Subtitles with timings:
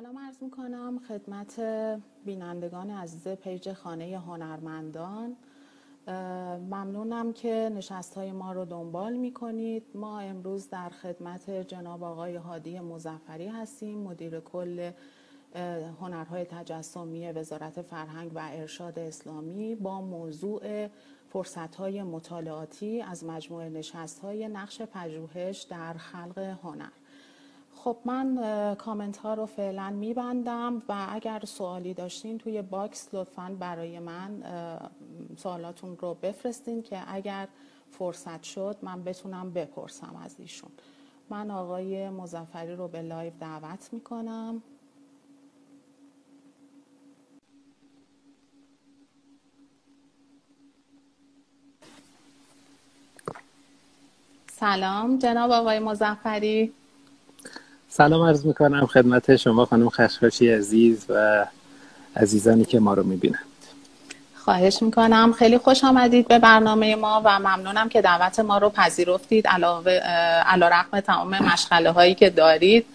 [0.00, 1.60] سلام عرض می کنم خدمت
[2.24, 5.36] بینندگان عزیز پیج خانه هنرمندان.
[6.70, 12.36] ممنونم که نشست های ما رو دنبال می کنید ما امروز در خدمت جناب آقای
[12.36, 14.90] هادی مزفری هستیم مدیر کل
[16.00, 19.74] هنرهای تجسمی وزارت فرهنگ و ارشاد اسلامی.
[19.74, 20.88] با موضوع
[21.28, 27.03] فرصت های مطالعاتی از مجموعه نشست های نقش پژوهش در خلق هنر.
[27.84, 33.98] خب من کامنت ها رو فعلا میبندم و اگر سوالی داشتین توی box لطفا برای
[33.98, 34.42] من
[35.36, 37.48] سوالاتون رو بفرستین که اگر
[37.90, 40.70] فرصت شد من بتونم بپرسم از ایشون.
[41.30, 44.62] من آقای مظفری رو به live دعوت می‌کنم.
[54.52, 56.72] سلام جناب آقای مزفری
[57.96, 61.46] سلام عرض می‌کنم خدمت شما خانم خشخاشی عزیز و
[62.16, 63.44] عزیزانی که ما رو می‌بینند.
[64.34, 65.32] خواهش می‌کنم.
[65.32, 69.48] خیلی خوش آمدید به برنامه ما و ممنونم که دعوت ما رو پذیرفتید.
[69.48, 69.92] علاوه
[70.46, 72.86] علا رقم تمام مشغله هایی که دارید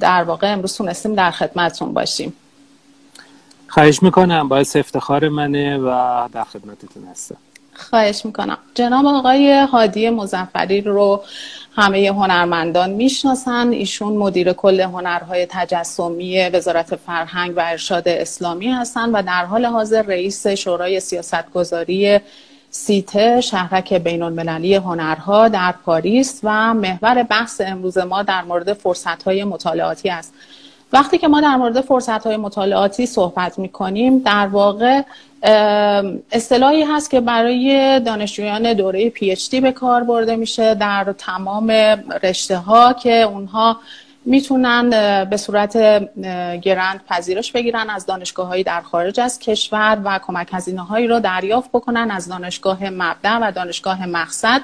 [0.00, 2.32] در واقع امروز تونستیم در خدمتتون باشیم.
[3.68, 4.48] خواهش می‌کنم.
[4.48, 5.88] باعث افتخار منه و
[6.32, 7.36] در خدمتتون هستم.
[7.76, 8.58] خواهش می‌کنم.
[8.74, 11.22] جناب آقای هادی مزفری رو
[11.76, 13.68] همه هنرمندان می‌شناسن.
[13.68, 20.02] ایشون مدیر کل هنرهای تجسمی وزارت فرهنگ و ارشاد اسلامی هستند و در حال حاضر
[20.02, 22.20] رئیس شورای سیاستگذاری
[22.70, 29.44] سیته شهرک بین المللی هنرها در پاریس و محور بحث امروز ما در مورد فرصتهای
[29.44, 30.34] مطالعاتی است.
[30.94, 35.02] وقتی که ما در مورد فرصت های مطالعاتی صحبت می کنیم در واقع
[36.32, 41.70] اصطلاحی هست که برای دانشجویان دوره پی اچ دی به کار برده میشه در تمام
[42.22, 43.76] رشته ها که اونها
[44.24, 44.90] می‌تونن
[45.30, 45.76] به صورت
[46.62, 51.20] گرند پذیرش بگیرن از دانشگاه هایی در خارج از کشور و کمک هزینه هایی رو
[51.20, 54.60] دریافت بکنن از دانشگاه مبدع و دانشگاه مقصد.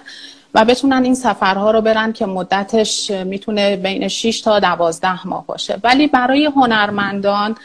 [0.55, 5.79] و بتونن این سفرها رو برن که مدتش می‌تونه بین 6 تا 12 ماه باشه.
[5.85, 7.57] ولی برای هنرمندان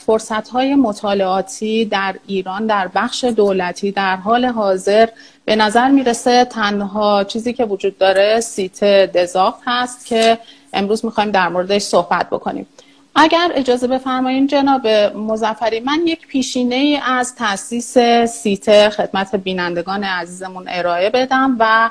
[0.00, 5.08] فرصت های مطالعاتی در ایران در بخش دولتی در حال حاضر
[5.44, 10.38] به نظر می‌رسه تنها چیزی که وجود داره Cité des Arts هست که
[10.72, 12.66] امروز می‌خوایم در موردش صحبت بکنیم.
[13.14, 17.98] اگر اجازه بفرمایید جناب مظفری من یک پیشینه ای از تاسیس
[18.28, 21.90] Cité خدمت بینندگان عزیزمون ارائه بدم و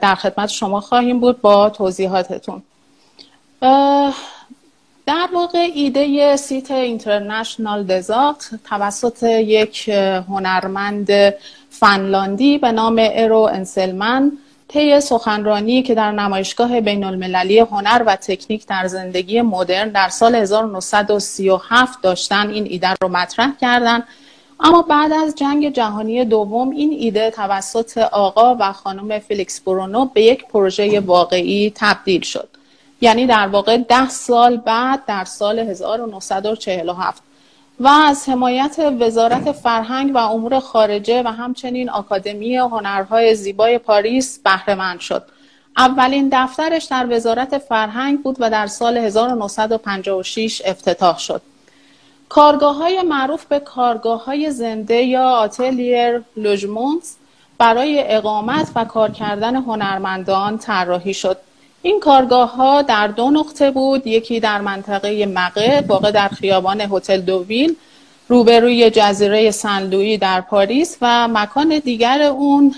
[0.00, 2.62] در خدمت شما خواهیم بود با توضیحاتتون.
[5.06, 9.88] در واقع ایده Cité internationale des Arts توسط یک
[10.28, 11.34] هنرمند
[11.70, 14.32] فنلاندی به نام ارو اسنلمن
[14.68, 20.34] طی سخنرانی که در نمایشگاه بین المللی هنر و تکنیک در زندگی مدرن در سال
[20.34, 24.04] 1937 داشتن این ایده رو مطرح کردند
[24.60, 30.22] اما بعد از جنگ جهانی دوم این ایده توسط آقا و خانم فیلیکس برونو به
[30.22, 32.48] یک پروژه واقعی تبدیل شد.
[33.00, 37.22] یعنی در واقع ده سال بعد در سال 1947
[37.80, 45.00] و از حمایت وزارت فرهنگ و امور خارجه و همچنین آکادمی هنرهای زیبای پاریس بهرهمند
[45.00, 45.22] شد.
[45.76, 51.42] اولین دفترش در وزارت فرهنگ بود و در سال 1956 افتتاح شد.
[52.28, 57.02] کارگاه های معروف به کارگاه های زنده یا آتلیر لوژمونت
[57.58, 61.36] برای اقامت و کار کردن هنرمندان طراحی شد
[61.82, 64.06] این کارگاه ها در دو نقطه بود.
[64.06, 67.76] یکی در منطقه مقه واقع در خیابان هتل دوویل
[68.28, 72.74] روبروی جزیره سنلویی در پاریس و مکان دیگر اون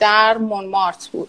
[0.00, 1.28] در مونمارت بود.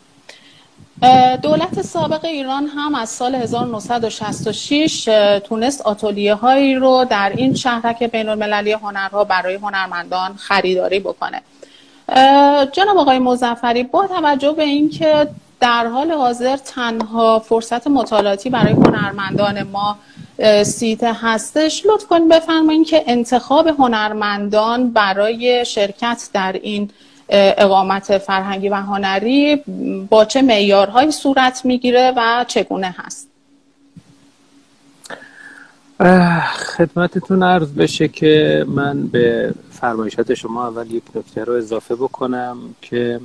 [1.42, 5.04] دولت سابق ایران هم از سال 1966
[5.44, 11.42] تونست آتولیه هایی رو در این شهرک بین المللی هنرها برای هنرمندان خریداری بکنه.
[12.72, 15.28] جناب آقای مزفری با توجه به اینکه
[15.60, 19.98] در حال حاضر تنها فرصت مطالعاتی برای هنرمندان ما
[20.64, 21.86] سیت هستش.
[21.86, 26.90] لطف کنید بفرمایید که انتخاب هنرمندان برای شرکت در این
[27.30, 29.56] اقامت فرهنگی و هنری
[30.10, 33.28] با چه معیارهایی صورت می‌گیره و چگونه هست؟
[36.78, 43.20] خدمتتون عرض بشه که من به فرمایشات شما اول یک نکته رو اضافه بکنم که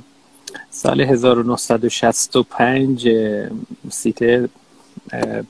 [0.69, 3.09] سال 1965
[3.89, 4.49] سیته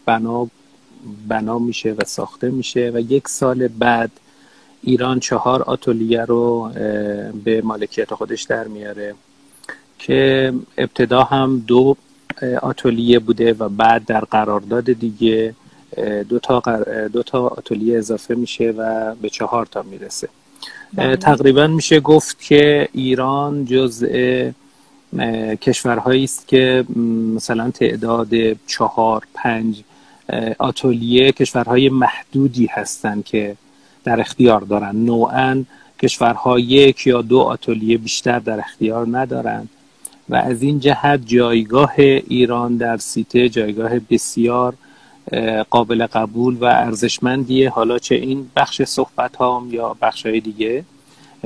[0.06, 0.48] بنا
[1.28, 4.12] بنا میشه و ساخته میشه و یک سال بعد
[4.84, 6.72] ایران چهار آتولیه رو
[7.44, 9.16] به مالکیت خودش در میاره
[10.00, 11.96] که ابتدا هم دو
[12.62, 15.56] آتولیه بوده و بعد در قرارداد دیگه
[16.30, 16.62] دو تا,
[17.14, 20.30] دو تا آتلیه اضافه میشه و به چهار تا می‌رسه
[20.94, 21.16] بله.
[21.16, 24.52] تقریبا میشه گفت که ایران جزء
[25.62, 26.86] کشورهایی است که
[27.36, 28.30] مثلا تعداد
[28.68, 29.84] چهار پنج
[30.60, 33.56] آتلیه کشورهای محدودی هستند که
[34.04, 34.96] در اختیار دارن.
[34.96, 35.64] نوعا
[36.02, 39.70] کشورها یک یا دو آتلیه بیشتر در اختیار ندارند
[40.30, 44.74] و از این جهت جایگاه ایران در سیته جایگاه بسیار
[45.70, 47.70] قابل قبول و ارزشمندیه.
[47.70, 50.84] حالا چه این بخش صحبت هام یا بخش های دیگه؟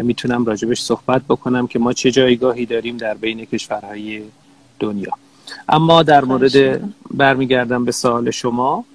[0.04, 4.22] می‌تونم راجبش صحبت بکنم که ما چه جایگاهی داریم در بین کشورهای
[4.80, 5.12] دنیا.
[5.70, 6.82] اما در مورد
[7.12, 8.86] برمیگردم به سوال شما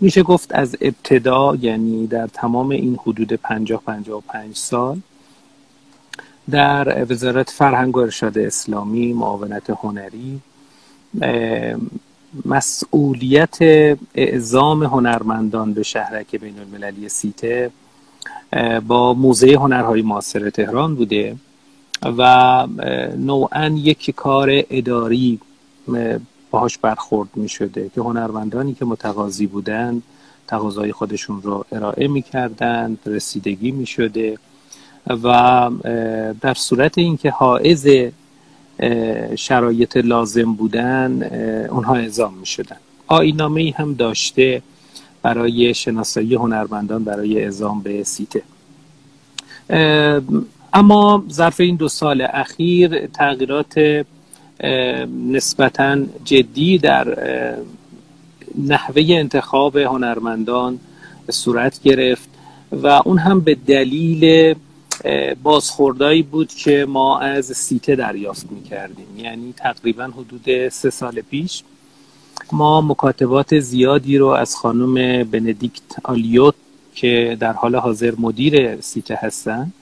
[0.00, 5.00] میشه گفت از ابتدا یعنی در تمام این حدود 50 55 سال
[6.50, 10.40] در وزارت فرهنگ و ارشاد اسلامی معاونت هنری
[12.44, 13.58] مسئولیت
[14.14, 17.70] اعزام هنرمندان به شهرک بین المللی سیته
[18.86, 21.36] با موزه هنرهای معاصر تهران بوده
[22.02, 22.66] و
[23.16, 25.40] نوعا یک کار اداری
[26.50, 30.02] باهاش برخورد می شده که هنرمندانی که متقاضی بودند
[30.46, 34.38] تقاضای خودشون رو ارائه می کردند رسیدگی می شده
[35.06, 35.70] و
[36.40, 37.88] در صورت اینکه حائز
[39.36, 41.22] شرایط لازم بودن
[41.70, 42.76] اونها اعزام می شدن
[43.06, 44.62] آینامه ای هم داشته
[45.22, 48.42] برای شناسایی هنرمندان برای اعزام به سیته.
[50.72, 54.04] اما ظرف این دو سال اخیر تغییرات
[55.30, 57.18] نسبتا جدی در
[58.66, 60.78] نحوه انتخاب هنرمندان
[61.30, 62.28] صورت گرفت
[62.72, 64.54] و اون هم به دلیل
[65.42, 71.62] بازخوردایی بود که ما از سیته دریافت می کردیم یعنی تقریبا حدود سه سال پیش
[72.52, 76.54] ما مکاتبات زیادی رو از خانم بندیکت آلیوت
[76.94, 79.72] که در حال حاضر مدیر سیته هستن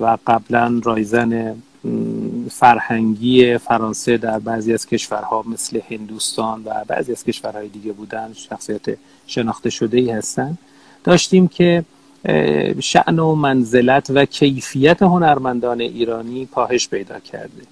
[0.00, 1.56] و قبلا رایزن
[2.50, 8.84] فرهنگی فرانسه در بعضی از کشورها مثل هندوستان و بعضی از کشورهای دیگه بودن شخصیت
[9.26, 10.58] شناخته شده ای هستن.
[11.04, 11.84] داشتیم که
[12.80, 17.62] شعن و منزلت و کیفیت هنرمندان ایرانی پاهش پیدا کرده.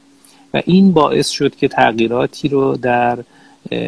[0.54, 3.18] و این باعث شد که تغییراتی رو در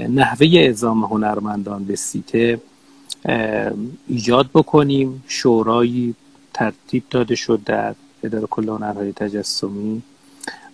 [0.08, 2.60] نحوه اعزام هنرمندان به سیته
[4.08, 5.24] ایجاد بکنیم.
[5.28, 6.14] شورایی
[6.54, 10.02] ترتیب داده شد در اداره کل هنرهای تجسمی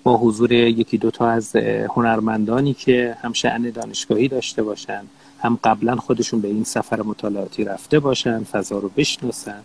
[0.03, 1.56] با حضور یکی دوتا از
[1.97, 5.03] هنرمندانی که هم شعن دانشگاهی داشته باشن
[5.38, 9.62] هم قبلا خودشون به این سفر مطالعاتی رفته باشن فضا رو بشناسن.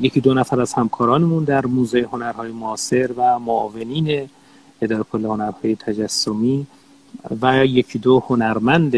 [0.00, 4.28] یکی دو نفر از همکارانمون در موزه هنرهای معاصر و معاونین
[4.82, 6.66] اداره کل هنرهای تجسمی
[7.42, 8.94] و یکی دو هنرمند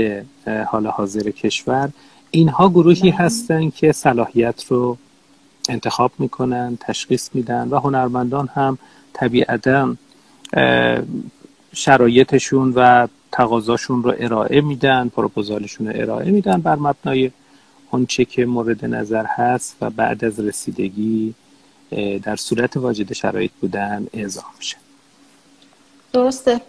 [0.67, 1.91] حال حاضر کشور.
[2.31, 4.97] اینها گروهی هستند که صلاحیت رو
[5.69, 8.79] انتخاب می‌کنن تشخیص میدن و هنرمندان هم
[9.13, 9.97] طبیعتا
[11.73, 17.31] شرایطشون و تقاضاشون رو ارائه میدن پروپوزالشون رو ارائه میدن بر مبنای
[17.91, 21.35] آنچه که مورد نظر هست و بعد از رسیدگی
[22.23, 24.77] در صورت واجد شرایط بودن اعزام میشه.
[26.13, 26.61] درسته.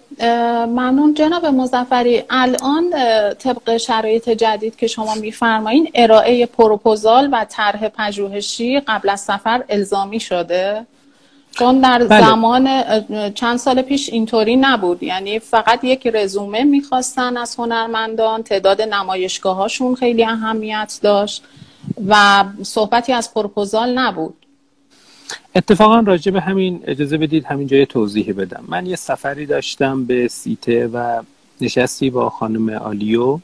[0.65, 1.13] ممنون.
[1.13, 2.89] جناب مزفری الان
[3.33, 10.19] طبق شرایط جدید که شما میفرمایین ارائه پروپوزال و طرح پژوهشی قبل از سفر الزامی
[10.19, 10.85] شده؟
[11.51, 12.25] چون در بله.
[12.25, 12.69] زمان
[13.31, 15.03] چند سال پیش اینطوری نبود.
[15.03, 21.43] یعنی فقط یک رزومه می‌خواستن از هنرمندان تعداد نمایشگاه هاشون خیلی اهمیت داشت
[22.07, 24.33] و صحبتی از پروپوزال نبود.
[25.55, 28.63] اتفاقا راجع به همین اجازه بدید همین جای توضیح بدم.
[28.67, 31.21] من یه سفری داشتم به سیته و
[31.61, 33.39] نشستی با خانم آلیو.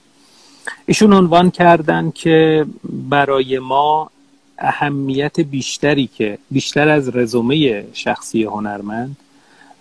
[0.86, 4.10] ایشون عنوان کردن که برای ما
[4.58, 9.18] اهمیت بیشتری که بیشتر از رزومه شخصی هنرمند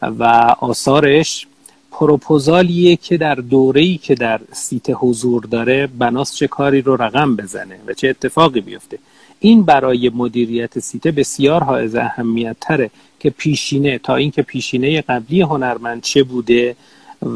[0.02, 0.24] و
[0.60, 1.46] آثارش
[1.90, 7.78] پروپوزالیه که در دوره‌ای که در سیت حضور داره بناس چه کاری رو رقم بزنه
[7.86, 8.98] و چه اتفاقی بیفته.
[9.40, 12.90] این برای مدیریت سیته بسیار حائز اهمیت تره
[13.20, 16.76] که پیشینه تا اینکه پیشینه قبلی هنرمند چه بوده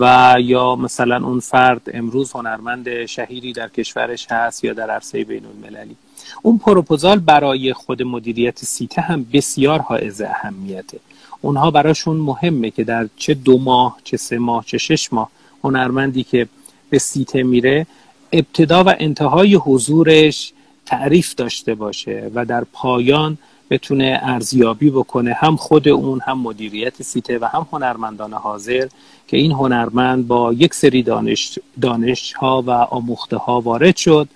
[0.01, 5.43] و یا مثلا اون فرد امروز هنرمند شهیری در کشورش هست یا در عرصه بین
[5.45, 5.97] المللی
[6.43, 10.99] اون پروپوزال برای خود مدیریت سیته هم بسیار حائز اهمیته.
[11.41, 15.31] اونها براشون مهمه که در چه دو ماه چه سه ماه چه شش ماه
[15.65, 16.49] هنرمندی که
[16.91, 17.87] به سیته میره
[18.33, 20.53] ابتدا و انتهای حضورش
[20.87, 23.39] تعریف داشته باشه و در پایان
[23.71, 28.89] بتونه ارزیابی بکنه هم خود اون هم مدیریت سیته و هم هنرمندان حاضر
[29.29, 34.29] که این هنرمند با یک سری دانش, دانش ها و آموخته ها وارد شد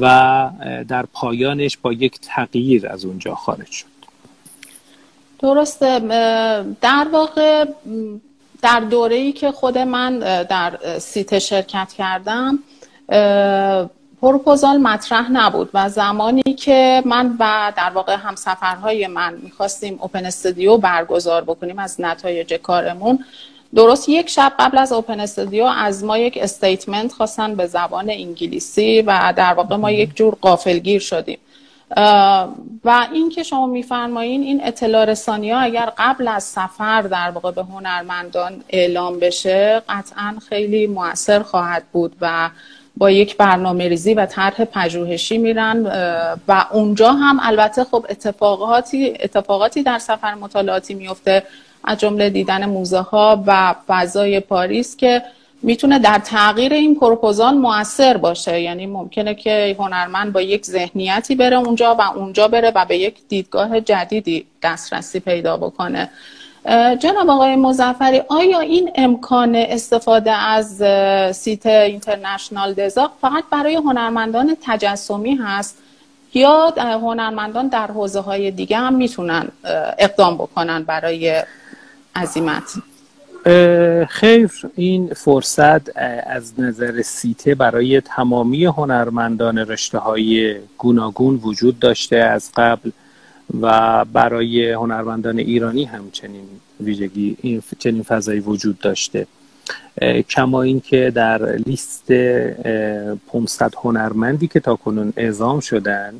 [0.00, 0.50] و
[0.88, 3.86] در پایانش با یک تغییر از اونجا خارج شد.
[5.38, 5.98] درسته.
[6.80, 7.64] در واقع
[8.62, 12.58] در دوره ای که خود من در سیته شرکت کردم
[14.20, 20.76] پروپوزال مطرح نبود و زمانی که من و در واقع همسفرهای من می‌خواستیم open studio
[20.76, 23.24] برگزار بکنیم از نتایج کارمون
[23.74, 29.02] درست یک شب قبل از open studio از ما یک statement خواستن به زبان انگلیسی
[29.02, 31.38] و در واقع ما یک جور غافلگیر شدیم.
[32.84, 37.50] و این که شما میفرمایین این اطلاع رسانی ها اگر قبل از سفر در واقع
[37.50, 42.50] به هنرمندان اعلام بشه قطعا خیلی موثر خواهد بود و
[42.96, 45.86] با یک برنامه ریزی و طرح پژوهشی میرن.
[46.48, 51.42] و اونجا هم البته خب اتفاقاتی اتفاقاتی در سفر مطالعاتی میفته
[51.84, 55.22] از جمله دیدن موزه ها و فضای پاریس که
[55.62, 58.60] می‌تونه در تغییر این پروپوزال موثر باشه.
[58.60, 63.14] یعنی ممکنه که هنرمند با یک ذهنیتی بره اونجا و اونجا بره و به یک
[63.28, 66.10] دیدگاه جدیدی دسترسی پیدا بکنه.
[66.98, 70.82] جناب آقای مزفری آیا این امکان استفاده از
[71.36, 75.78] سیت اینترنشنال دزاق فقط برای هنرمندان تجسمی هست
[76.34, 79.48] یا هنرمندان در حوزه های دیگه هم می‌تونن
[79.98, 81.42] اقدام بکنن برای
[82.16, 82.74] عظیمت
[84.08, 92.50] خیر این فرصت از نظر سیته برای تمامی هنرمندان رشته های گوناگون وجود داشته از
[92.56, 92.90] قبل
[93.60, 96.44] و برای هنرمندان ایرانی هم چنین
[96.80, 99.26] ویژگی این چنین فضایی وجود داشته.
[100.28, 102.12] کما اینکه در لیست
[103.32, 106.14] 500 هنرمندی که تا کنون اعزام شدن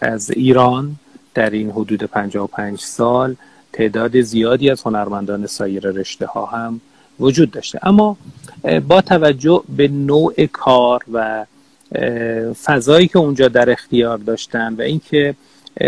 [0.00, 0.96] از ایران
[1.34, 3.36] در این حدود 55 سال
[3.72, 6.80] تعداد زیادی از هنرمندان سایر رشته ها هم
[7.20, 7.78] وجود داشته.
[7.82, 8.16] اما
[8.88, 11.46] با توجه به نوع کار و
[12.64, 15.34] فضایی که اونجا در اختیار داشتن و اینکه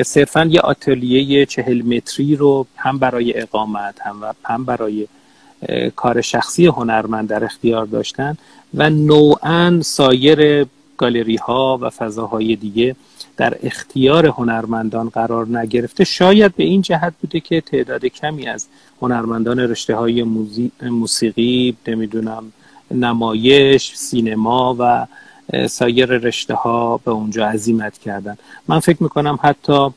[0.04, 5.08] صرفا یه آتلیه چهل متری رو هم برای اقامت هم, و هم برای
[5.96, 8.36] کار شخصی هنرمند در اختیار داشتن
[8.74, 12.96] و نوعا سایر گالری ها و فضاهای دیگه
[13.36, 18.66] در اختیار هنرمندان قرار نگرفته شاید به این جهت بوده که تعداد کمی از
[19.02, 20.22] هنرمندان رشته های
[20.82, 22.52] موسیقی نمی‌دونم
[22.90, 25.06] نمایش سینما و
[25.66, 28.36] سایر رشته ها به اونجا عظیمت کردن.
[28.68, 29.88] من فکر می‌کنم حتی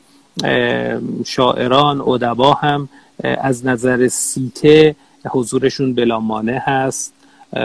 [1.26, 2.90] شاعران ادبا هم
[3.24, 4.96] از نظر سیته
[5.30, 7.14] حضورشون بلا مانع هست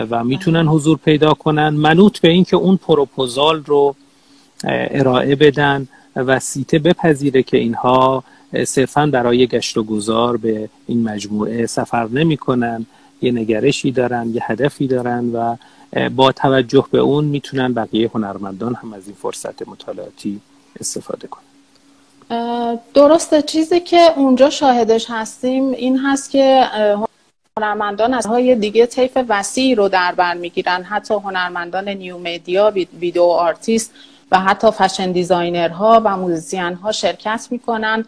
[0.09, 1.69] و می‌تونن حضور پیدا کنن.
[1.69, 3.95] منوط به اینکه اون پروپوزال رو
[4.63, 8.23] ارائه بدن و سیته بپذیره که اینها
[8.67, 12.85] صرفا برای گشت و گذار به این مجموعه سفر نمی کنن
[13.21, 15.55] یه نگرشی دارن یه هدفی دارن و
[16.09, 20.39] با توجه به اون می‌تونن بقیه هنرمندان هم از این فرصت مطالعاتی
[20.79, 21.43] استفاده کنن.
[22.93, 26.63] درسته چیزی که اونجا شاهدش هستیم این هست که
[27.57, 30.83] هنرمندان از های دیگه طیف وسیعی رو در بر می‌گیرن.
[30.83, 33.91] حتی هنرمندان new media video artist
[34.33, 38.05] و حتی fashion designer ها و musician ها شرکت می‌کنن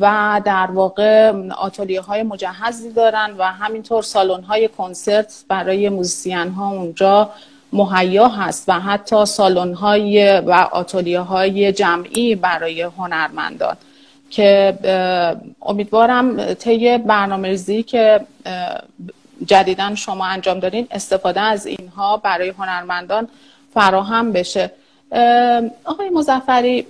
[0.00, 6.70] و در واقع آتولیه های مجهزی دارن و همینطور سالن های کنسرت برای موزیسین ها
[6.70, 7.30] اونجا
[7.72, 13.76] مهیا هست و حتی سالن های و آتولیه های جمعی برای هنرمندان
[14.30, 14.78] که
[15.62, 18.20] امیدوارم طی برنامه ریزی که
[19.46, 23.28] جدیدا شما انجام دارین استفاده از اینها برای هنرمندان
[23.74, 24.70] فراهم بشه.
[25.84, 26.86] آقای مزفری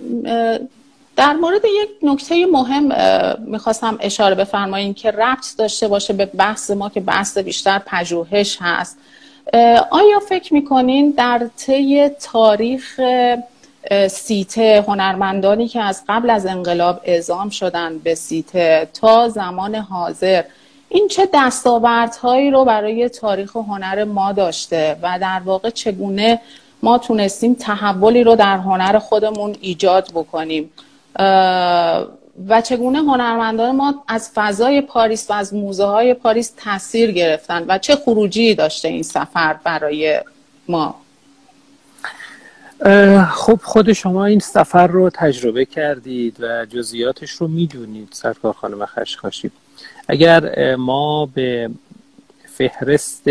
[1.15, 2.91] در مورد یک نکته مهم
[3.39, 8.97] می‌خواستم اشاره بفرماییم که ربط داشته باشه به بحث ما که بحث بیشتر پژوهش هست.
[9.91, 13.01] آیا فکر می‌کنین در طی تاریخ
[14.07, 20.43] سیته هنرمندانی که از قبل از انقلاب اعزام شدن به سیته تا زمان حاضر
[20.89, 26.41] این چه دستاوردهایی رو برای تاریخ هنر ما داشته و در واقع چگونه
[26.85, 30.69] ما تونستیم تحولی رو در هنر خودمون ایجاد بکنیم.
[32.47, 37.77] و چگونه هنرمندان ما از فضای پاریس و از موزه های پاریس تاثیر گرفتن و
[37.77, 40.21] چه خروجی داشته این سفر برای
[40.67, 40.95] ما؟
[43.29, 49.51] خب خود شما این سفر رو تجربه کردید و جزئیاتش رو می‌دونید سرکار خانم خشخاشی.
[50.07, 51.69] اگر ما به
[52.57, 53.23] فهرست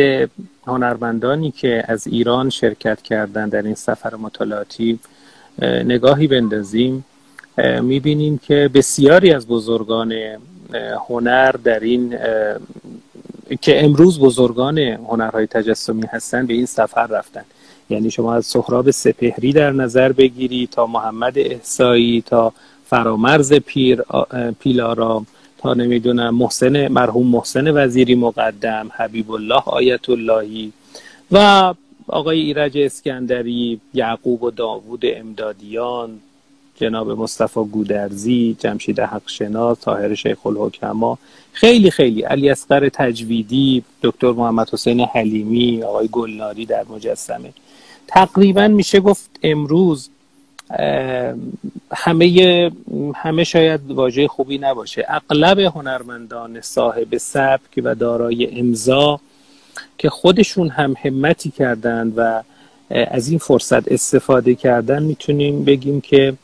[0.67, 4.99] هنرمندانی که از ایران شرکت کردن در این سفر مطالعاتی
[5.63, 7.05] نگاهی بندازیم
[7.83, 10.13] می‌بینیم که بسیاری از بزرگان
[11.09, 12.19] هنر در این
[13.61, 17.45] که امروز بزرگان هنرهای تجسمی هستند به این سفر رفتن.
[17.91, 22.53] یعنی شما از سهراب سپهری در نظر بگیری تا محمد احسایی تا
[22.87, 24.03] فرامرز پیر
[24.61, 25.27] پیلارام.
[25.73, 30.73] نمی‌دونم محسن مرحوم محسن وزیری مقدم حبیب الله آیت اللهی
[31.33, 31.75] و
[32.09, 36.21] آقای ایرج اسکندری یعقوب و داوود امدادیان
[36.77, 41.19] جناب مصطفی گودرزی جمشید حقشناس طاهر شیخ الحکما
[41.53, 47.53] خیلی خیلی علی اصغر تجویدی دکتر محمد حسین حلیمی آقای گلناری در مجسمه.
[48.07, 50.11] تقریبا میشه گفت امروز
[51.93, 52.71] همه
[53.15, 55.07] همه شاید واژه خوبی نباشه.
[55.09, 59.21] اغلب هنرمندان صاحب سبک و دارای امضا
[59.99, 62.43] که خودشون هم همتی کردند و
[62.91, 66.35] از این فرصت استفاده کردن می‌تونیم بگیم که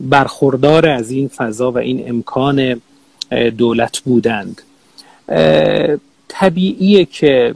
[0.00, 2.80] برخوردار از این فضا و این امکان
[3.56, 4.62] دولت بودند.
[6.28, 7.54] طبیعیه که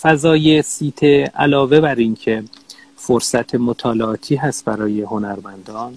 [0.00, 2.42] فضای سیته علاوه بر اینکه
[3.06, 5.94] فرصت مطالعاتی هست برای هنرمندان.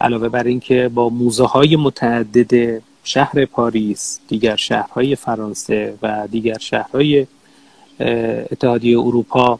[0.00, 7.26] علاوه بر اینکه با موزه های متعدد شهر پاریس دیگر شهرهای فرانسه و دیگر شهرهای
[8.50, 9.58] اتحادیه اروپا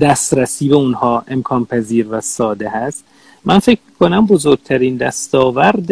[0.00, 3.04] دسترسی به اونها امکان پذیر و ساده هست.
[3.44, 5.90] من فکر کنم بزرگترین دستاورد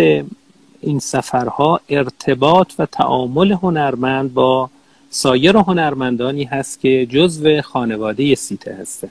[0.81, 4.71] این سفرها ارتباط و تعامل هنرمند با
[5.11, 9.09] سایر هنرمندانی هست که جزو خانواده سیته هسته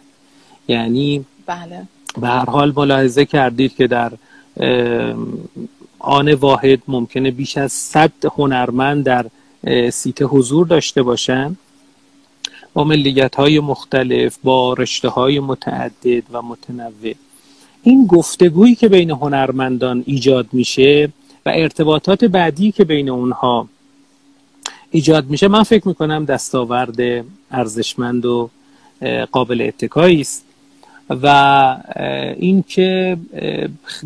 [0.68, 1.88] یعنی بله.
[2.22, 4.12] به هر حال ملاحظه کردید که در
[6.00, 9.26] آن واحد ممکنه بیش از صد هنرمند در
[9.90, 11.58] سیته حضور داشته باشند
[12.74, 17.14] با ملیت های مختلف با رشته های متعدد و متنوع.
[17.84, 21.10] این گفتگویی که بین هنرمندان ایجاد میشه
[21.46, 23.70] و ارتباطات بعدی که بین اونها
[24.92, 28.50] ایجاد میشه من فکر می‌کنم دستاورد ارزشمند و
[29.32, 30.47] قابل اتکایی است.
[31.09, 31.77] و
[32.37, 33.17] اینکه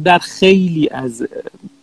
[0.04, 1.28] در خیلی از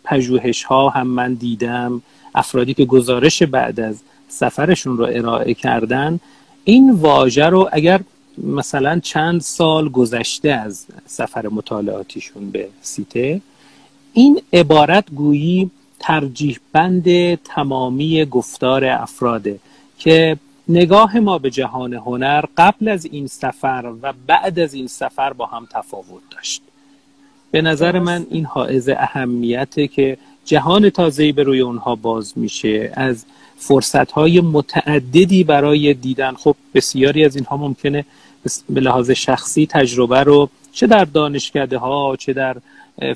[0.03, 2.01] پژوهش ها هم من دیدم
[2.35, 6.19] افرادی که گزارش بعد از سفرشون رو ارائه کردن
[6.63, 8.01] این واژه رو اگر
[8.37, 13.41] مثلا چند سال گذشته از سفر مطالعاتیشون به سیته
[14.13, 19.59] این عبارت گویی ترجیح بند تمامی گفتار افراده
[19.97, 20.37] که
[20.69, 25.45] نگاه ما به جهان هنر قبل از این سفر و بعد از این سفر با
[25.45, 26.61] هم تفاوت داشت.
[27.51, 32.91] به نظر من این حائز اهمیته که جهان تازه‌ای به روی اونها باز میشه.
[32.93, 33.25] از
[33.57, 36.33] فرصتهای متعددی برای دیدن.
[36.33, 38.05] خب بسیاری از اینها ممکنه
[38.69, 42.57] به لحاظ شخصی تجربه رو چه در دانشکده ها چه در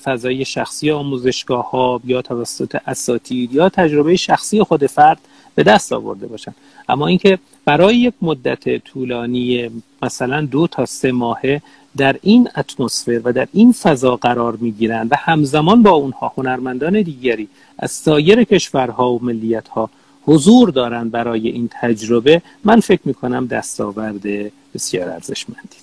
[0.03, 5.19] فضای شخصی آموزشگاه ها یا توسط اساتید یا تجربه شخصی خود فرد
[5.55, 6.53] به دست آورده باشن.
[6.89, 9.69] اما اینکه برای یک مدت طولانی
[10.01, 11.61] مثلا دو تا سه ماهه
[11.97, 17.47] در این اتمسفر و در این فضا قرار می‌گیرند و همزمان با اونها هنرمندان دیگری
[17.79, 19.89] از سایر کشورها و ملیتها
[20.25, 25.77] حضور دارند برای این تجربه من فکر می‌کنم دستاورد بسیار ارزشمندی.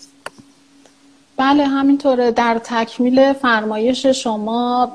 [1.37, 2.31] بله همینطوره.
[2.31, 4.93] در تکمیل فرمایش شما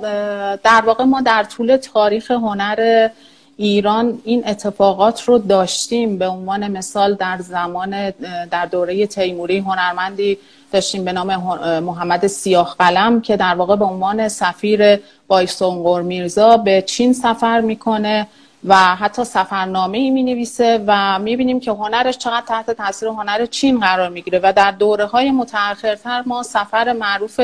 [0.63, 3.09] در واقع ما در طول تاریخ هنر
[3.57, 6.17] ایران این اتفاقات رو داشتیم.
[6.17, 8.09] به عنوان مثال در زمان
[8.51, 10.37] در دوره تیموری هنرمندی
[10.71, 11.35] داشتیم به نام
[11.79, 18.27] محمد سیاه قلم که در واقع به عنوان سفیر بایسونگور میرزا به چین سفر می‌کنه
[18.67, 23.45] و حتی سفرنامه ای می نویسه و می بینیم که هنرش چقدر تحت تاثیر هنر
[23.45, 27.39] چین قرار می‌گیره و در دوره های متأخرتر ما سفر معروف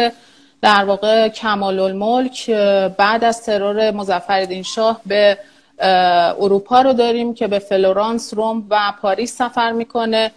[0.62, 2.50] در واقع کمال الملک
[2.98, 5.38] بعد از ترور مظفرالدین شاه به
[5.82, 10.32] اروپا رو داریم که به فلورانس، روم و پاریس سفر می‌کنه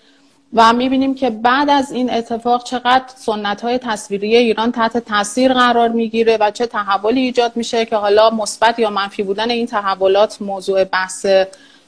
[0.54, 5.88] و می‌بینیم که بعد از این اتفاق چقدر سنت های تصویری ایران تحت تاثیر قرار
[5.88, 10.84] می‌گیره و چه تحولی ایجاد میشه که حالا مثبت یا منفی بودن این تحولات موضوع
[10.84, 11.26] بحث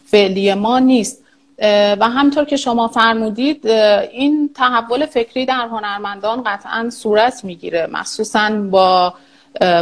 [0.07, 1.23] فعلی ما نیست.
[2.01, 9.15] و همینطور که شما فرمودید این تحول فکری در هنرمندان قطعا صورت می‌گیره مخصوصا با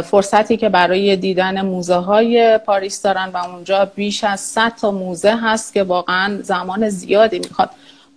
[0.03, 5.35] فرصتی که برای دیدن موزه های پاریس دارن و اونجا بیش از 100 تا موزه
[5.35, 7.69] هست که واقعا زمان زیادی می‌خواد.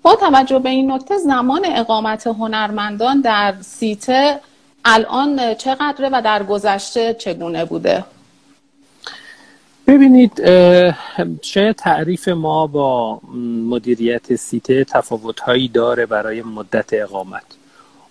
[0.03, 4.41] با توجه به این نکته زمان اقامت هنرمندان در سیته
[4.85, 8.05] الان چقدره و در گذشته چگونه بوده؟
[9.87, 10.43] ببینید
[11.43, 13.21] شاید تعریف ما با
[13.69, 17.43] مدیریت سیته تفاوتهایی داره برای مدت اقامت.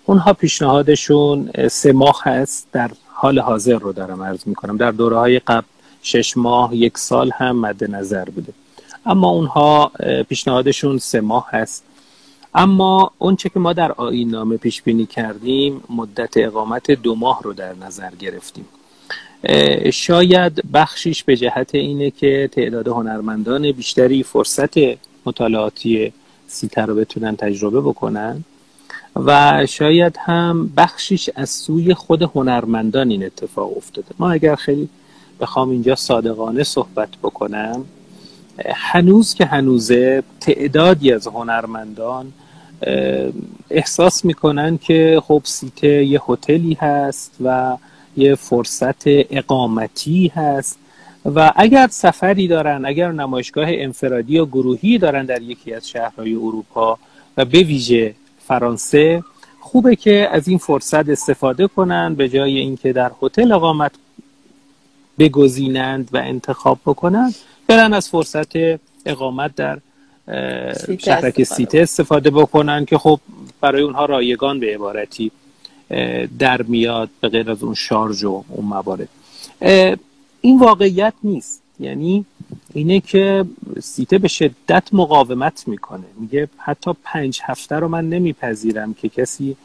[0.06, 4.78] اونها پیشنهادشون سه ماه هست در حال حاضر رو دارم عرض می‌کنم.
[4.78, 5.68] در دوره های قبل
[6.02, 8.54] شش ماه یک سال هم مد نظر بوده.
[9.06, 9.92] اما اونها
[10.30, 11.84] پیشنهادشون سه ماه هست.
[12.56, 17.54] اما اونچه که ما در آین نامه پیش بینی کردیم مدت اقامت دو ماه رو
[17.54, 18.66] در نظر گرفتیم.
[19.94, 24.76] شاید بخشیش به جهت اینه که تعداد هنرمندان بیشتری فرصت
[25.26, 26.14] مطالعاتی
[26.48, 28.44] سیتر رو بتونن تجربه بکنن.
[29.26, 34.08] و شاید هم بخشیش از سوی خود هنرمندان این اتفاق افتاده.
[34.20, 34.90] ما اگر خیلی
[35.40, 37.86] بخوام اینجا صادقانه صحبت بکنم
[38.76, 42.34] هنوز که هنوزه تعدادی از هنرمندان
[43.70, 47.78] احساس می‌کنن که خب سیته یه هتلی هست و
[48.18, 50.80] یه فرصت اقامتی هست
[51.36, 57.00] و اگر سفری دارن اگر نمایشگاه انفرادی یا گروهی دارن در یکی از شهرهای اروپا
[57.38, 58.16] و به ویژه
[58.48, 59.24] فرانسه.
[59.60, 63.92] خوبه که از این فرصت استفاده کنن به جای اینکه در هتل اقامت
[65.20, 67.36] بگزینند و انتخاب بکنند
[67.68, 68.52] برن از فرصت
[69.06, 69.80] اقامت در
[71.00, 72.86] شهرک سیته استفاده بکنن.
[72.86, 73.20] که خب
[73.62, 75.32] برای اونها رایگان به عبارتی
[76.40, 79.10] در میاد به غیر از اون شارژ و اون موارد.
[80.42, 81.62] این واقعیت نیست.
[81.80, 82.26] یعنی
[82.74, 83.46] اینه که
[83.84, 86.04] سیته به شدت مقاومت می‌کنه.
[86.20, 89.56] میگه حتی پنج هفته رو من نمیپذیرم که کسی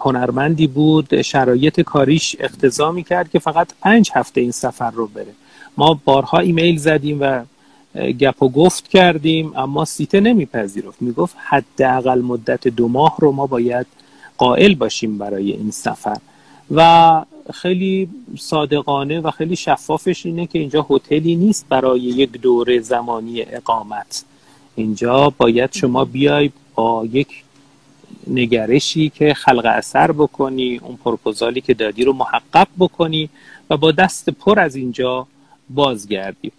[0.00, 5.34] هنرمندی بود شرایط کاریش اقتضا می‌کرد که فقط پنج هفته این سفر رو بره.
[5.76, 7.44] ما بارها ایمیل زدیم و
[7.94, 11.02] گپ و گفت کردیم اما سیته نمیپذیرفت.
[11.02, 13.86] می‌گفت حداقل مدت دو ماه رو ما باید
[14.38, 16.16] قائل باشیم برای این سفر.
[16.70, 18.08] و خیلی
[18.38, 24.24] صادقانه و خیلی شفافش اینه که اینجا هتلی نیست برای یک دوره زمانی اقامت.
[24.74, 27.44] اینجا باید شما بیای با یک
[28.26, 33.28] نگرشی که خلق اثر بکنی اون پروپوزالی که دادی رو محقق بکنی
[33.70, 35.26] و با دست پر از اینجا
[35.70, 36.52] بازگردی.